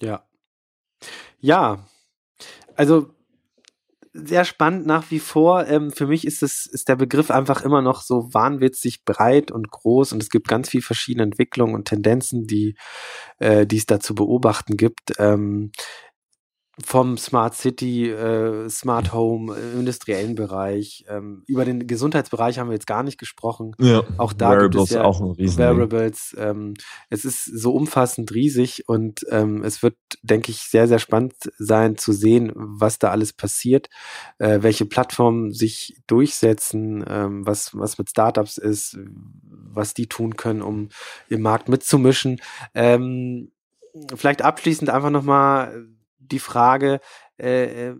Ja. 0.00 0.26
Ja. 1.38 1.86
Also 2.74 3.14
sehr 4.14 4.44
spannend 4.44 4.86
nach 4.86 5.10
wie 5.10 5.18
vor. 5.18 5.66
Ähm, 5.66 5.90
für 5.90 6.06
mich 6.06 6.26
ist 6.26 6.42
es, 6.42 6.66
ist 6.66 6.88
der 6.88 6.96
Begriff 6.96 7.30
einfach 7.30 7.62
immer 7.62 7.82
noch 7.82 8.02
so 8.02 8.32
wahnwitzig 8.32 9.04
breit 9.04 9.50
und 9.50 9.70
groß 9.70 10.12
und 10.12 10.22
es 10.22 10.28
gibt 10.28 10.48
ganz 10.48 10.68
viel 10.68 10.82
verschiedene 10.82 11.24
Entwicklungen 11.24 11.74
und 11.74 11.88
Tendenzen, 11.88 12.46
die, 12.46 12.76
äh, 13.38 13.66
die 13.66 13.78
es 13.78 13.86
da 13.86 14.00
zu 14.00 14.14
beobachten 14.14 14.76
gibt. 14.76 15.12
Ähm, 15.18 15.72
vom 16.82 17.16
Smart 17.16 17.54
City, 17.54 18.10
äh, 18.10 18.68
Smart 18.68 19.12
Home, 19.12 19.54
äh, 19.54 19.78
industriellen 19.78 20.34
Bereich. 20.34 21.04
Ähm, 21.08 21.42
über 21.46 21.64
den 21.64 21.86
Gesundheitsbereich 21.86 22.58
haben 22.58 22.68
wir 22.68 22.74
jetzt 22.74 22.86
gar 22.86 23.02
nicht 23.02 23.18
gesprochen. 23.18 23.74
Ja, 23.78 24.02
auch 24.18 24.32
da 24.32 24.50
Wearables 24.50 24.70
gibt 24.70 24.84
es 24.84 24.90
ja 24.90 25.04
auch 25.04 25.20
ein 25.20 25.30
riesen 25.32 25.58
Wearables. 25.58 26.34
Ähm, 26.38 26.74
es 27.10 27.24
ist 27.24 27.44
so 27.44 27.72
umfassend 27.74 28.32
riesig 28.32 28.88
und 28.88 29.24
ähm, 29.30 29.62
es 29.62 29.82
wird, 29.82 29.96
denke 30.22 30.50
ich, 30.50 30.62
sehr, 30.62 30.88
sehr 30.88 30.98
spannend 30.98 31.34
sein 31.58 31.96
zu 31.96 32.12
sehen, 32.12 32.52
was 32.54 32.98
da 32.98 33.10
alles 33.10 33.32
passiert, 33.32 33.88
äh, 34.38 34.58
welche 34.62 34.86
Plattformen 34.86 35.52
sich 35.52 35.96
durchsetzen, 36.06 37.04
ähm, 37.08 37.46
was, 37.46 37.76
was 37.76 37.98
mit 37.98 38.10
Startups 38.10 38.58
ist, 38.58 38.98
was 39.74 39.94
die 39.94 40.06
tun 40.06 40.36
können, 40.36 40.62
um 40.62 40.88
im 41.28 41.42
Markt 41.42 41.68
mitzumischen. 41.68 42.40
Ähm, 42.74 43.50
vielleicht 44.14 44.42
abschließend 44.42 44.90
einfach 44.90 45.10
nochmal 45.10 45.86
die 46.32 46.38
Frage 46.38 47.00
äh, 47.38 47.90
äh, 47.90 47.96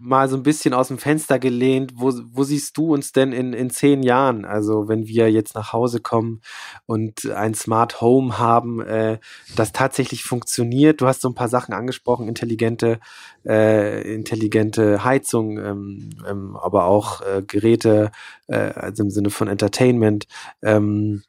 mal 0.00 0.28
so 0.28 0.36
ein 0.36 0.42
bisschen 0.42 0.74
aus 0.74 0.88
dem 0.88 0.98
Fenster 0.98 1.38
gelehnt, 1.38 1.92
wo, 1.96 2.12
wo 2.32 2.44
siehst 2.44 2.76
du 2.76 2.92
uns 2.92 3.12
denn 3.12 3.32
in, 3.32 3.52
in 3.52 3.70
zehn 3.70 4.02
Jahren? 4.02 4.44
Also 4.44 4.88
wenn 4.88 5.06
wir 5.06 5.30
jetzt 5.30 5.54
nach 5.54 5.72
Hause 5.72 6.00
kommen 6.00 6.40
und 6.86 7.30
ein 7.30 7.54
Smart 7.54 8.00
Home 8.00 8.38
haben, 8.38 8.80
äh, 8.80 9.18
das 9.56 9.72
tatsächlich 9.72 10.24
funktioniert. 10.24 11.00
Du 11.00 11.06
hast 11.06 11.20
so 11.20 11.28
ein 11.28 11.34
paar 11.34 11.48
Sachen 11.48 11.72
angesprochen, 11.72 12.28
intelligente, 12.28 13.00
äh, 13.46 14.14
intelligente 14.14 15.04
Heizung, 15.04 15.58
ähm, 15.58 16.10
ähm, 16.28 16.56
aber 16.56 16.84
auch 16.84 17.22
äh, 17.22 17.42
Geräte, 17.46 18.12
äh, 18.48 18.56
also 18.56 19.04
im 19.04 19.10
Sinne 19.10 19.30
von 19.30 19.48
Entertainment. 19.48 20.26
Ähm, 20.62 21.22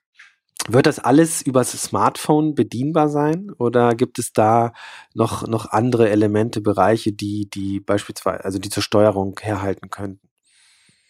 wird 0.68 0.86
das 0.86 1.00
alles 1.00 1.42
übers 1.42 1.72
Smartphone 1.72 2.56
bedienbar 2.56 3.10
sein 3.10 3.52
oder 3.58 3.96
gibt 3.96 4.20
es 4.20 4.34
da 4.34 4.74
noch, 5.14 5.48
noch 5.48 5.68
andere 5.72 6.10
Elemente, 6.10 6.62
Bereiche, 6.62 7.14
die, 7.14 7.50
die 7.50 7.80
beispielsweise, 7.80 8.44
also 8.44 8.60
die 8.60 8.70
zur 8.70 8.84
Steuerung 8.84 9.40
herhalten 9.42 9.90
könnten? 9.90 10.28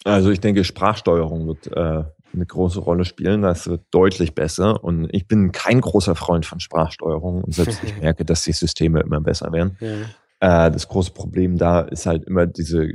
Also 0.04 0.30
ich 0.30 0.40
denke, 0.40 0.64
Sprachsteuerung 0.64 1.48
wird 1.48 1.68
äh, 1.68 2.04
eine 2.36 2.46
große 2.46 2.80
Rolle 2.80 3.06
spielen. 3.06 3.42
Das 3.42 3.68
wird 3.68 3.82
deutlich 3.92 4.36
besser. 4.36 4.84
Und 4.84 5.08
ich 5.12 5.28
bin 5.28 5.52
kein 5.52 5.82
großer 5.82 6.16
Freund 6.16 6.46
von 6.46 6.60
Sprachsteuerung 6.60 7.44
und 7.44 7.54
selbst 7.54 7.84
ich 7.84 7.98
merke, 8.02 8.26
dass 8.26 8.44
die 8.44 8.52
Systeme 8.52 9.02
immer 9.02 9.22
besser 9.22 9.52
werden. 9.52 9.78
Ja. 9.80 10.68
Äh, 10.68 10.72
das 10.72 10.88
große 10.88 11.12
Problem 11.12 11.58
da 11.58 11.82
ist 11.82 12.06
halt 12.06 12.26
immer 12.26 12.46
diese 12.46 12.94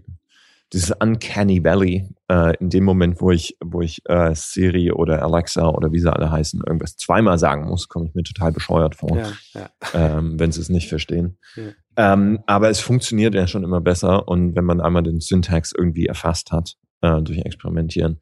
dieses 0.72 0.92
Uncanny 1.00 1.64
Valley, 1.64 2.08
äh, 2.28 2.56
in 2.58 2.70
dem 2.70 2.84
Moment, 2.84 3.20
wo 3.20 3.30
ich, 3.30 3.56
wo 3.62 3.80
ich 3.80 4.02
äh, 4.04 4.34
Siri 4.34 4.92
oder 4.92 5.22
Alexa 5.22 5.68
oder 5.68 5.92
wie 5.92 5.98
sie 5.98 6.12
alle 6.12 6.30
heißen, 6.30 6.62
irgendwas 6.64 6.96
zweimal 6.96 7.38
sagen 7.38 7.68
muss, 7.68 7.88
komme 7.88 8.06
ich 8.06 8.14
mir 8.14 8.22
total 8.22 8.52
bescheuert 8.52 8.94
vor, 8.94 9.16
ja, 9.16 9.32
ja. 9.54 9.70
Ähm, 9.94 10.38
wenn 10.38 10.52
sie 10.52 10.60
es 10.60 10.68
nicht 10.68 10.88
verstehen. 10.88 11.38
Ja. 11.56 11.72
Ähm, 11.96 12.40
aber 12.46 12.70
es 12.70 12.80
funktioniert 12.80 13.34
ja 13.34 13.46
schon 13.46 13.64
immer 13.64 13.80
besser 13.80 14.28
und 14.28 14.54
wenn 14.54 14.64
man 14.64 14.80
einmal 14.80 15.02
den 15.02 15.20
Syntax 15.20 15.72
irgendwie 15.76 16.06
erfasst 16.06 16.52
hat 16.52 16.76
äh, 17.00 17.20
durch 17.20 17.38
Experimentieren, 17.38 18.20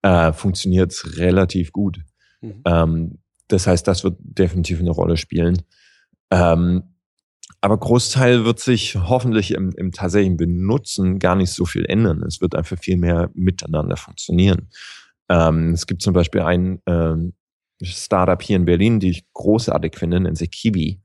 äh, 0.00 0.32
funktioniert 0.32 0.92
es 0.92 1.18
relativ 1.18 1.72
gut. 1.72 2.00
Mhm. 2.40 2.62
Ähm, 2.64 3.18
das 3.48 3.66
heißt, 3.66 3.86
das 3.86 4.02
wird 4.02 4.16
definitiv 4.18 4.80
eine 4.80 4.90
Rolle 4.90 5.18
spielen. 5.18 5.62
Ähm, 6.30 6.91
aber 7.62 7.78
Großteil 7.78 8.44
wird 8.44 8.58
sich 8.58 8.96
hoffentlich 8.96 9.52
im, 9.52 9.70
im 9.76 9.92
tatsächlichen 9.92 10.36
Benutzen 10.36 11.20
gar 11.20 11.36
nicht 11.36 11.52
so 11.52 11.64
viel 11.64 11.84
ändern. 11.84 12.22
Es 12.26 12.40
wird 12.40 12.56
einfach 12.56 12.76
viel 12.76 12.96
mehr 12.96 13.30
miteinander 13.34 13.96
funktionieren. 13.96 14.68
Ähm, 15.28 15.70
es 15.70 15.86
gibt 15.86 16.02
zum 16.02 16.12
Beispiel 16.12 16.40
ein 16.40 16.82
ähm, 16.86 17.34
Startup 17.80 18.42
hier 18.42 18.56
in 18.56 18.64
Berlin, 18.64 18.98
die 18.98 19.10
ich 19.10 19.32
großartig 19.32 19.94
finde, 19.96 20.18
nennt 20.18 20.38
sich 20.38 20.50
Kiwi, 20.50 21.00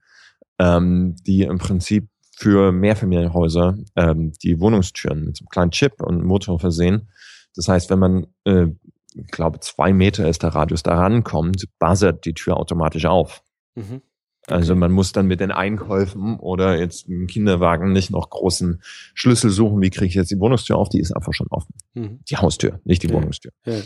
ähm, 0.57 1.15
die 1.27 1.43
im 1.43 1.59
Prinzip 1.59 2.09
für 2.35 2.71
Mehrfamilienhäuser 2.71 3.77
ähm, 3.95 4.33
die 4.43 4.59
Wohnungstüren 4.59 5.25
mit 5.25 5.37
so 5.37 5.43
einem 5.43 5.49
kleinen 5.49 5.71
Chip 5.71 6.01
und 6.01 6.23
Motor 6.23 6.59
versehen. 6.59 7.07
Das 7.55 7.67
heißt, 7.67 7.91
wenn 7.91 7.99
man, 7.99 8.27
äh, 8.45 8.65
ich 9.13 9.27
glaube, 9.27 9.59
zwei 9.59 9.93
Meter 9.93 10.27
ist 10.27 10.41
der 10.41 10.55
Radius 10.55 10.81
da 10.81 10.95
rankommt, 10.95 11.65
buzzert 11.77 12.25
die 12.25 12.33
Tür 12.33 12.57
automatisch 12.57 13.05
auf. 13.05 13.43
Mhm. 13.75 14.01
Also 14.49 14.75
man 14.75 14.91
muss 14.93 15.11
dann 15.11 15.27
mit 15.27 15.41
den 15.41 15.51
Einkäufen 15.51 16.39
oder 16.39 16.79
jetzt 16.79 17.07
im 17.09 17.27
Kinderwagen 17.27 17.91
nicht 17.91 18.11
noch 18.11 18.29
großen 18.29 18.81
Schlüssel 19.13 19.51
suchen, 19.51 19.81
wie 19.81 19.89
kriege 19.89 20.07
ich 20.07 20.13
jetzt 20.15 20.31
die 20.31 20.39
Wohnungstür 20.39 20.77
auf, 20.77 20.87
die 20.87 20.99
ist 20.99 21.11
einfach 21.11 21.33
schon 21.33 21.47
offen. 21.49 21.73
Mhm. 21.93 22.19
Die 22.29 22.37
Haustür, 22.37 22.79
nicht 22.85 23.03
die 23.03 23.09
ja. 23.09 23.13
Wohnungstür. 23.13 23.51
Ja. 23.65 23.81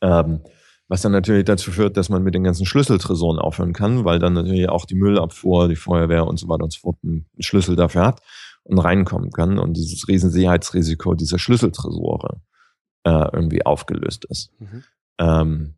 Ähm, 0.00 0.40
was 0.88 1.02
dann 1.02 1.12
natürlich 1.12 1.44
dazu 1.44 1.72
führt, 1.72 1.96
dass 1.96 2.08
man 2.08 2.22
mit 2.22 2.34
den 2.34 2.44
ganzen 2.44 2.64
Schlüsseltresoren 2.64 3.38
aufhören 3.38 3.72
kann, 3.72 4.04
weil 4.04 4.18
dann 4.18 4.34
natürlich 4.34 4.68
auch 4.68 4.86
die 4.86 4.94
Müllabfuhr, 4.94 5.68
die 5.68 5.76
Feuerwehr 5.76 6.26
und 6.26 6.38
so 6.38 6.48
weiter 6.48 6.64
und 6.64 6.72
so 6.72 6.80
fort 6.80 6.96
einen 7.02 7.26
Schlüssel 7.38 7.76
dafür 7.76 8.06
hat 8.06 8.22
und 8.62 8.78
reinkommen 8.78 9.30
kann 9.30 9.58
und 9.58 9.76
dieses 9.76 10.08
Riesensicherheitsrisiko 10.08 11.14
dieser 11.14 11.38
Schlüsseltresore 11.38 12.40
äh, 13.04 13.28
irgendwie 13.32 13.66
aufgelöst 13.66 14.24
ist. 14.26 14.52
Mhm. 14.58 14.84
Ähm, 15.18 15.74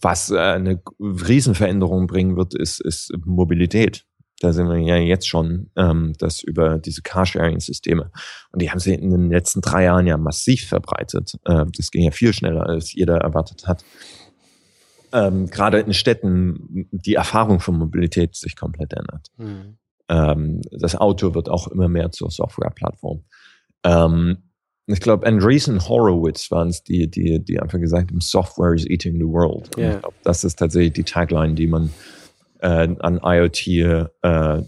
was 0.00 0.30
äh, 0.30 0.38
eine 0.38 0.82
Riesenveränderung 0.98 2.06
bringen 2.06 2.36
wird, 2.36 2.54
ist, 2.54 2.80
ist 2.80 3.12
Mobilität. 3.24 4.04
Da 4.40 4.54
sind 4.54 4.68
wir 4.68 4.78
ja 4.78 4.96
jetzt 4.96 5.28
schon, 5.28 5.70
ähm, 5.76 6.14
das 6.18 6.42
über 6.42 6.78
diese 6.78 7.02
Carsharing-Systeme. 7.02 8.10
Und 8.52 8.62
die 8.62 8.70
haben 8.70 8.78
sie 8.78 8.94
in 8.94 9.10
den 9.10 9.30
letzten 9.30 9.60
drei 9.60 9.84
Jahren 9.84 10.06
ja 10.06 10.16
massiv 10.16 10.66
verbreitet. 10.66 11.34
Äh, 11.44 11.66
das 11.76 11.90
ging 11.90 12.04
ja 12.04 12.10
viel 12.10 12.32
schneller, 12.32 12.66
als 12.66 12.94
jeder 12.94 13.18
erwartet 13.18 13.66
hat. 13.68 13.84
Ähm, 15.12 15.48
Gerade 15.50 15.80
in 15.80 15.92
Städten 15.92 16.88
die 16.90 17.14
Erfahrung 17.14 17.60
von 17.60 17.76
Mobilität 17.78 18.34
sich 18.34 18.56
komplett 18.56 18.94
ändert. 18.94 19.26
Mhm. 19.36 19.76
Ähm, 20.08 20.62
das 20.70 20.96
Auto 20.96 21.34
wird 21.34 21.50
auch 21.50 21.68
immer 21.68 21.88
mehr 21.88 22.10
zur 22.10 22.30
Softwareplattform. 22.30 23.24
Ähm, 23.84 24.49
ich 24.92 25.00
glaube, 25.00 25.26
Andreessen 25.26 25.88
Horowitz 25.88 26.50
waren 26.50 26.68
es, 26.68 26.82
die, 26.82 27.10
die, 27.10 27.42
die 27.42 27.60
einfach 27.60 27.78
gesagt 27.78 28.10
haben, 28.10 28.20
Software 28.20 28.74
is 28.74 28.86
eating 28.86 29.16
the 29.16 29.26
world. 29.26 29.76
Yeah. 29.76 29.94
Ich 29.94 30.00
glaube, 30.00 30.16
das 30.24 30.44
ist 30.44 30.58
tatsächlich 30.58 30.92
die 30.92 31.04
Tagline, 31.04 31.54
die 31.54 31.66
man 31.66 31.90
äh, 32.60 32.88
an 32.98 33.20
IoT 33.22 33.66
äh, 33.68 34.06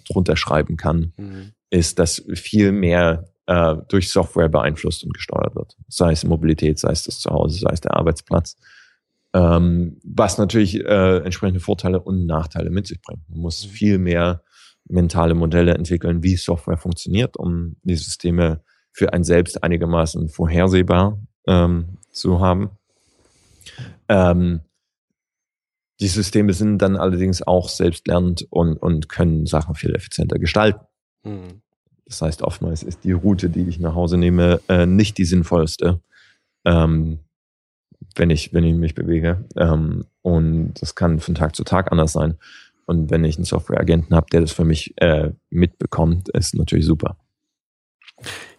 drunter 0.09 0.37
schreiben 0.37 0.77
kann, 0.77 1.13
mhm. 1.17 1.53
ist, 1.71 1.99
dass 1.99 2.23
viel 2.35 2.73
mehr 2.73 3.29
äh, 3.47 3.77
durch 3.89 4.11
Software 4.11 4.49
beeinflusst 4.49 5.05
und 5.05 5.15
gesteuert 5.15 5.55
wird. 5.55 5.77
Sei 5.89 6.13
es 6.13 6.25
Mobilität, 6.25 6.79
sei 6.79 6.93
es 6.93 7.05
das 7.05 7.21
Zuhause, 7.21 7.59
sei 7.59 7.71
es 7.73 7.81
der 7.81 7.97
Arbeitsplatz. 7.97 8.57
Ähm, 9.35 9.99
was 10.05 10.39
natürlich 10.39 10.79
äh, 10.85 11.19
entsprechende 11.19 11.61
Vorteile 11.61 12.01
und 12.01 12.27
Nachteile 12.27 12.71
mit 12.71 12.87
sich 12.87 13.01
bringt. 13.01 13.29
Man 13.29 13.41
muss 13.41 13.67
mhm. 13.67 13.71
viel 13.71 13.99
mehr 13.99 14.43
mentale 14.89 15.35
Modelle 15.35 15.75
entwickeln, 15.75 16.23
wie 16.23 16.37
Software 16.37 16.77
funktioniert, 16.77 17.37
um 17.37 17.77
die 17.83 17.97
Systeme 17.97 18.63
für 18.93 19.13
ein 19.13 19.25
selbst 19.25 19.63
einigermaßen 19.63 20.29
vorhersehbar 20.29 21.19
ähm, 21.47 21.99
zu 22.11 22.41
haben. 22.41 22.71
Ähm, 24.09 24.61
die 26.01 26.09
Systeme 26.09 26.53
sind 26.53 26.79
dann 26.79 26.97
allerdings 26.97 27.43
auch 27.43 27.69
selbstlernend 27.69 28.47
und, 28.51 28.77
und 28.77 29.09
können 29.09 29.47
Sachen 29.47 29.75
viel 29.75 29.95
effizienter 29.95 30.39
gestalten. 30.39 30.85
Mhm. 31.25 31.63
Das 32.07 32.21
heißt, 32.21 32.43
oftmals 32.43 32.83
ist 32.83 33.05
die 33.05 33.13
Route, 33.13 33.49
die 33.49 33.69
ich 33.69 33.79
nach 33.79 33.95
Hause 33.95 34.19
nehme, 34.19 34.61
äh, 34.69 34.87
nicht 34.87 35.17
die 35.17 35.25
sinnvollste, 35.25 36.01
ähm, 36.65 37.21
wenn, 38.17 38.31
ich, 38.31 38.53
wenn 38.53 38.65
ich 38.65 38.75
mich 38.75 38.95
bewege. 38.95 39.45
Ähm, 39.57 40.05
und 40.21 40.75
das 40.81 40.95
kann 40.95 41.21
von 41.21 41.35
Tag 41.35 41.57
zu 41.57 41.65
Tag 41.65 41.91
anders 41.93 42.13
sein. 42.13 42.37
Und 42.85 43.11
wenn 43.11 43.25
ich 43.25 43.37
einen 43.37 43.45
Softwareagenten 43.45 44.15
habe, 44.15 44.27
der 44.33 44.41
das 44.41 44.53
für 44.53 44.65
mich 44.65 44.95
äh, 45.01 45.31
mitbekommt, 45.51 46.29
ist 46.31 46.55
natürlich 46.55 46.85
super. 46.85 47.17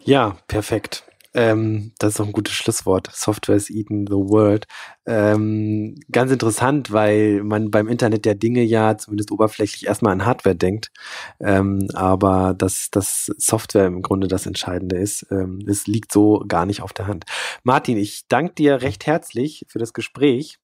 Ja, 0.06 0.38
perfekt. 0.48 1.04
Ähm, 1.36 1.94
das 1.98 2.14
ist 2.14 2.22
auch 2.22 2.28
ein 2.28 2.32
gutes 2.32 2.54
Schlusswort. 2.54 3.10
Software 3.12 3.56
is 3.56 3.70
eating 3.70 4.06
the 4.08 4.14
world. 4.14 4.66
Ähm, 5.06 5.96
ganz 6.12 6.32
interessant, 6.32 6.92
weil 6.92 7.44
man 7.44 7.72
beim 7.72 7.88
Internet 7.88 8.26
der 8.26 8.36
Dinge 8.36 8.62
ja 8.62 8.98
zumindest 8.98 9.32
oberflächlich 9.32 9.88
erstmal 9.88 10.14
an 10.14 10.26
Hardware 10.26 10.56
denkt, 10.56 10.92
ähm, 11.40 11.88
aber 11.94 12.54
dass 12.56 12.90
das 12.92 13.32
Software 13.38 13.88
im 13.88 14.02
Grunde 14.04 14.28
das 14.28 14.46
Entscheidende 14.46 14.98
ist, 14.98 15.26
ähm, 15.32 15.64
es 15.68 15.88
liegt 15.88 16.12
so 16.12 16.44
gar 16.48 16.66
nicht 16.66 16.82
auf 16.82 16.94
der 16.94 17.08
Hand. 17.08 17.26
Martin, 17.64 17.98
ich 17.98 18.28
danke 18.28 18.54
dir 18.54 18.82
recht 18.82 19.08
herzlich 19.08 19.66
für 19.68 19.80
das 19.80 19.94
Gespräch. 19.94 20.60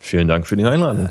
Vielen 0.00 0.28
Dank 0.28 0.46
für 0.46 0.56
die 0.56 0.64
Einladung. 0.64 1.10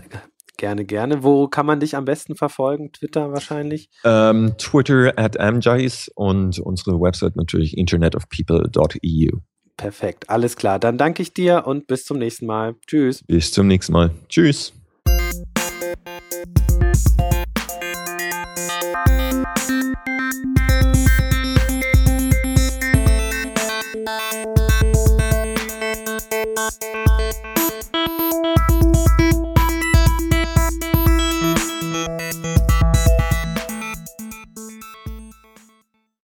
Gerne, 0.57 0.85
gerne. 0.85 1.23
Wo 1.23 1.47
kann 1.47 1.65
man 1.65 1.79
dich 1.79 1.95
am 1.95 2.05
besten 2.05 2.35
verfolgen? 2.35 2.91
Twitter 2.91 3.31
wahrscheinlich? 3.31 3.89
Ähm, 4.03 4.53
Twitter 4.57 5.13
at 5.17 5.39
amjais 5.39 6.09
und 6.15 6.59
unsere 6.59 6.99
Website 6.99 7.35
natürlich 7.35 7.77
internetofpeople.eu. 7.77 9.39
Perfekt, 9.77 10.29
alles 10.29 10.55
klar. 10.55 10.79
Dann 10.79 10.97
danke 10.97 11.21
ich 11.21 11.33
dir 11.33 11.67
und 11.67 11.87
bis 11.87 12.05
zum 12.05 12.17
nächsten 12.17 12.45
Mal. 12.45 12.75
Tschüss. 12.87 13.23
Bis 13.27 13.51
zum 13.51 13.67
nächsten 13.67 13.93
Mal. 13.93 14.11
Tschüss. 14.29 14.73
Thank 26.81 27.04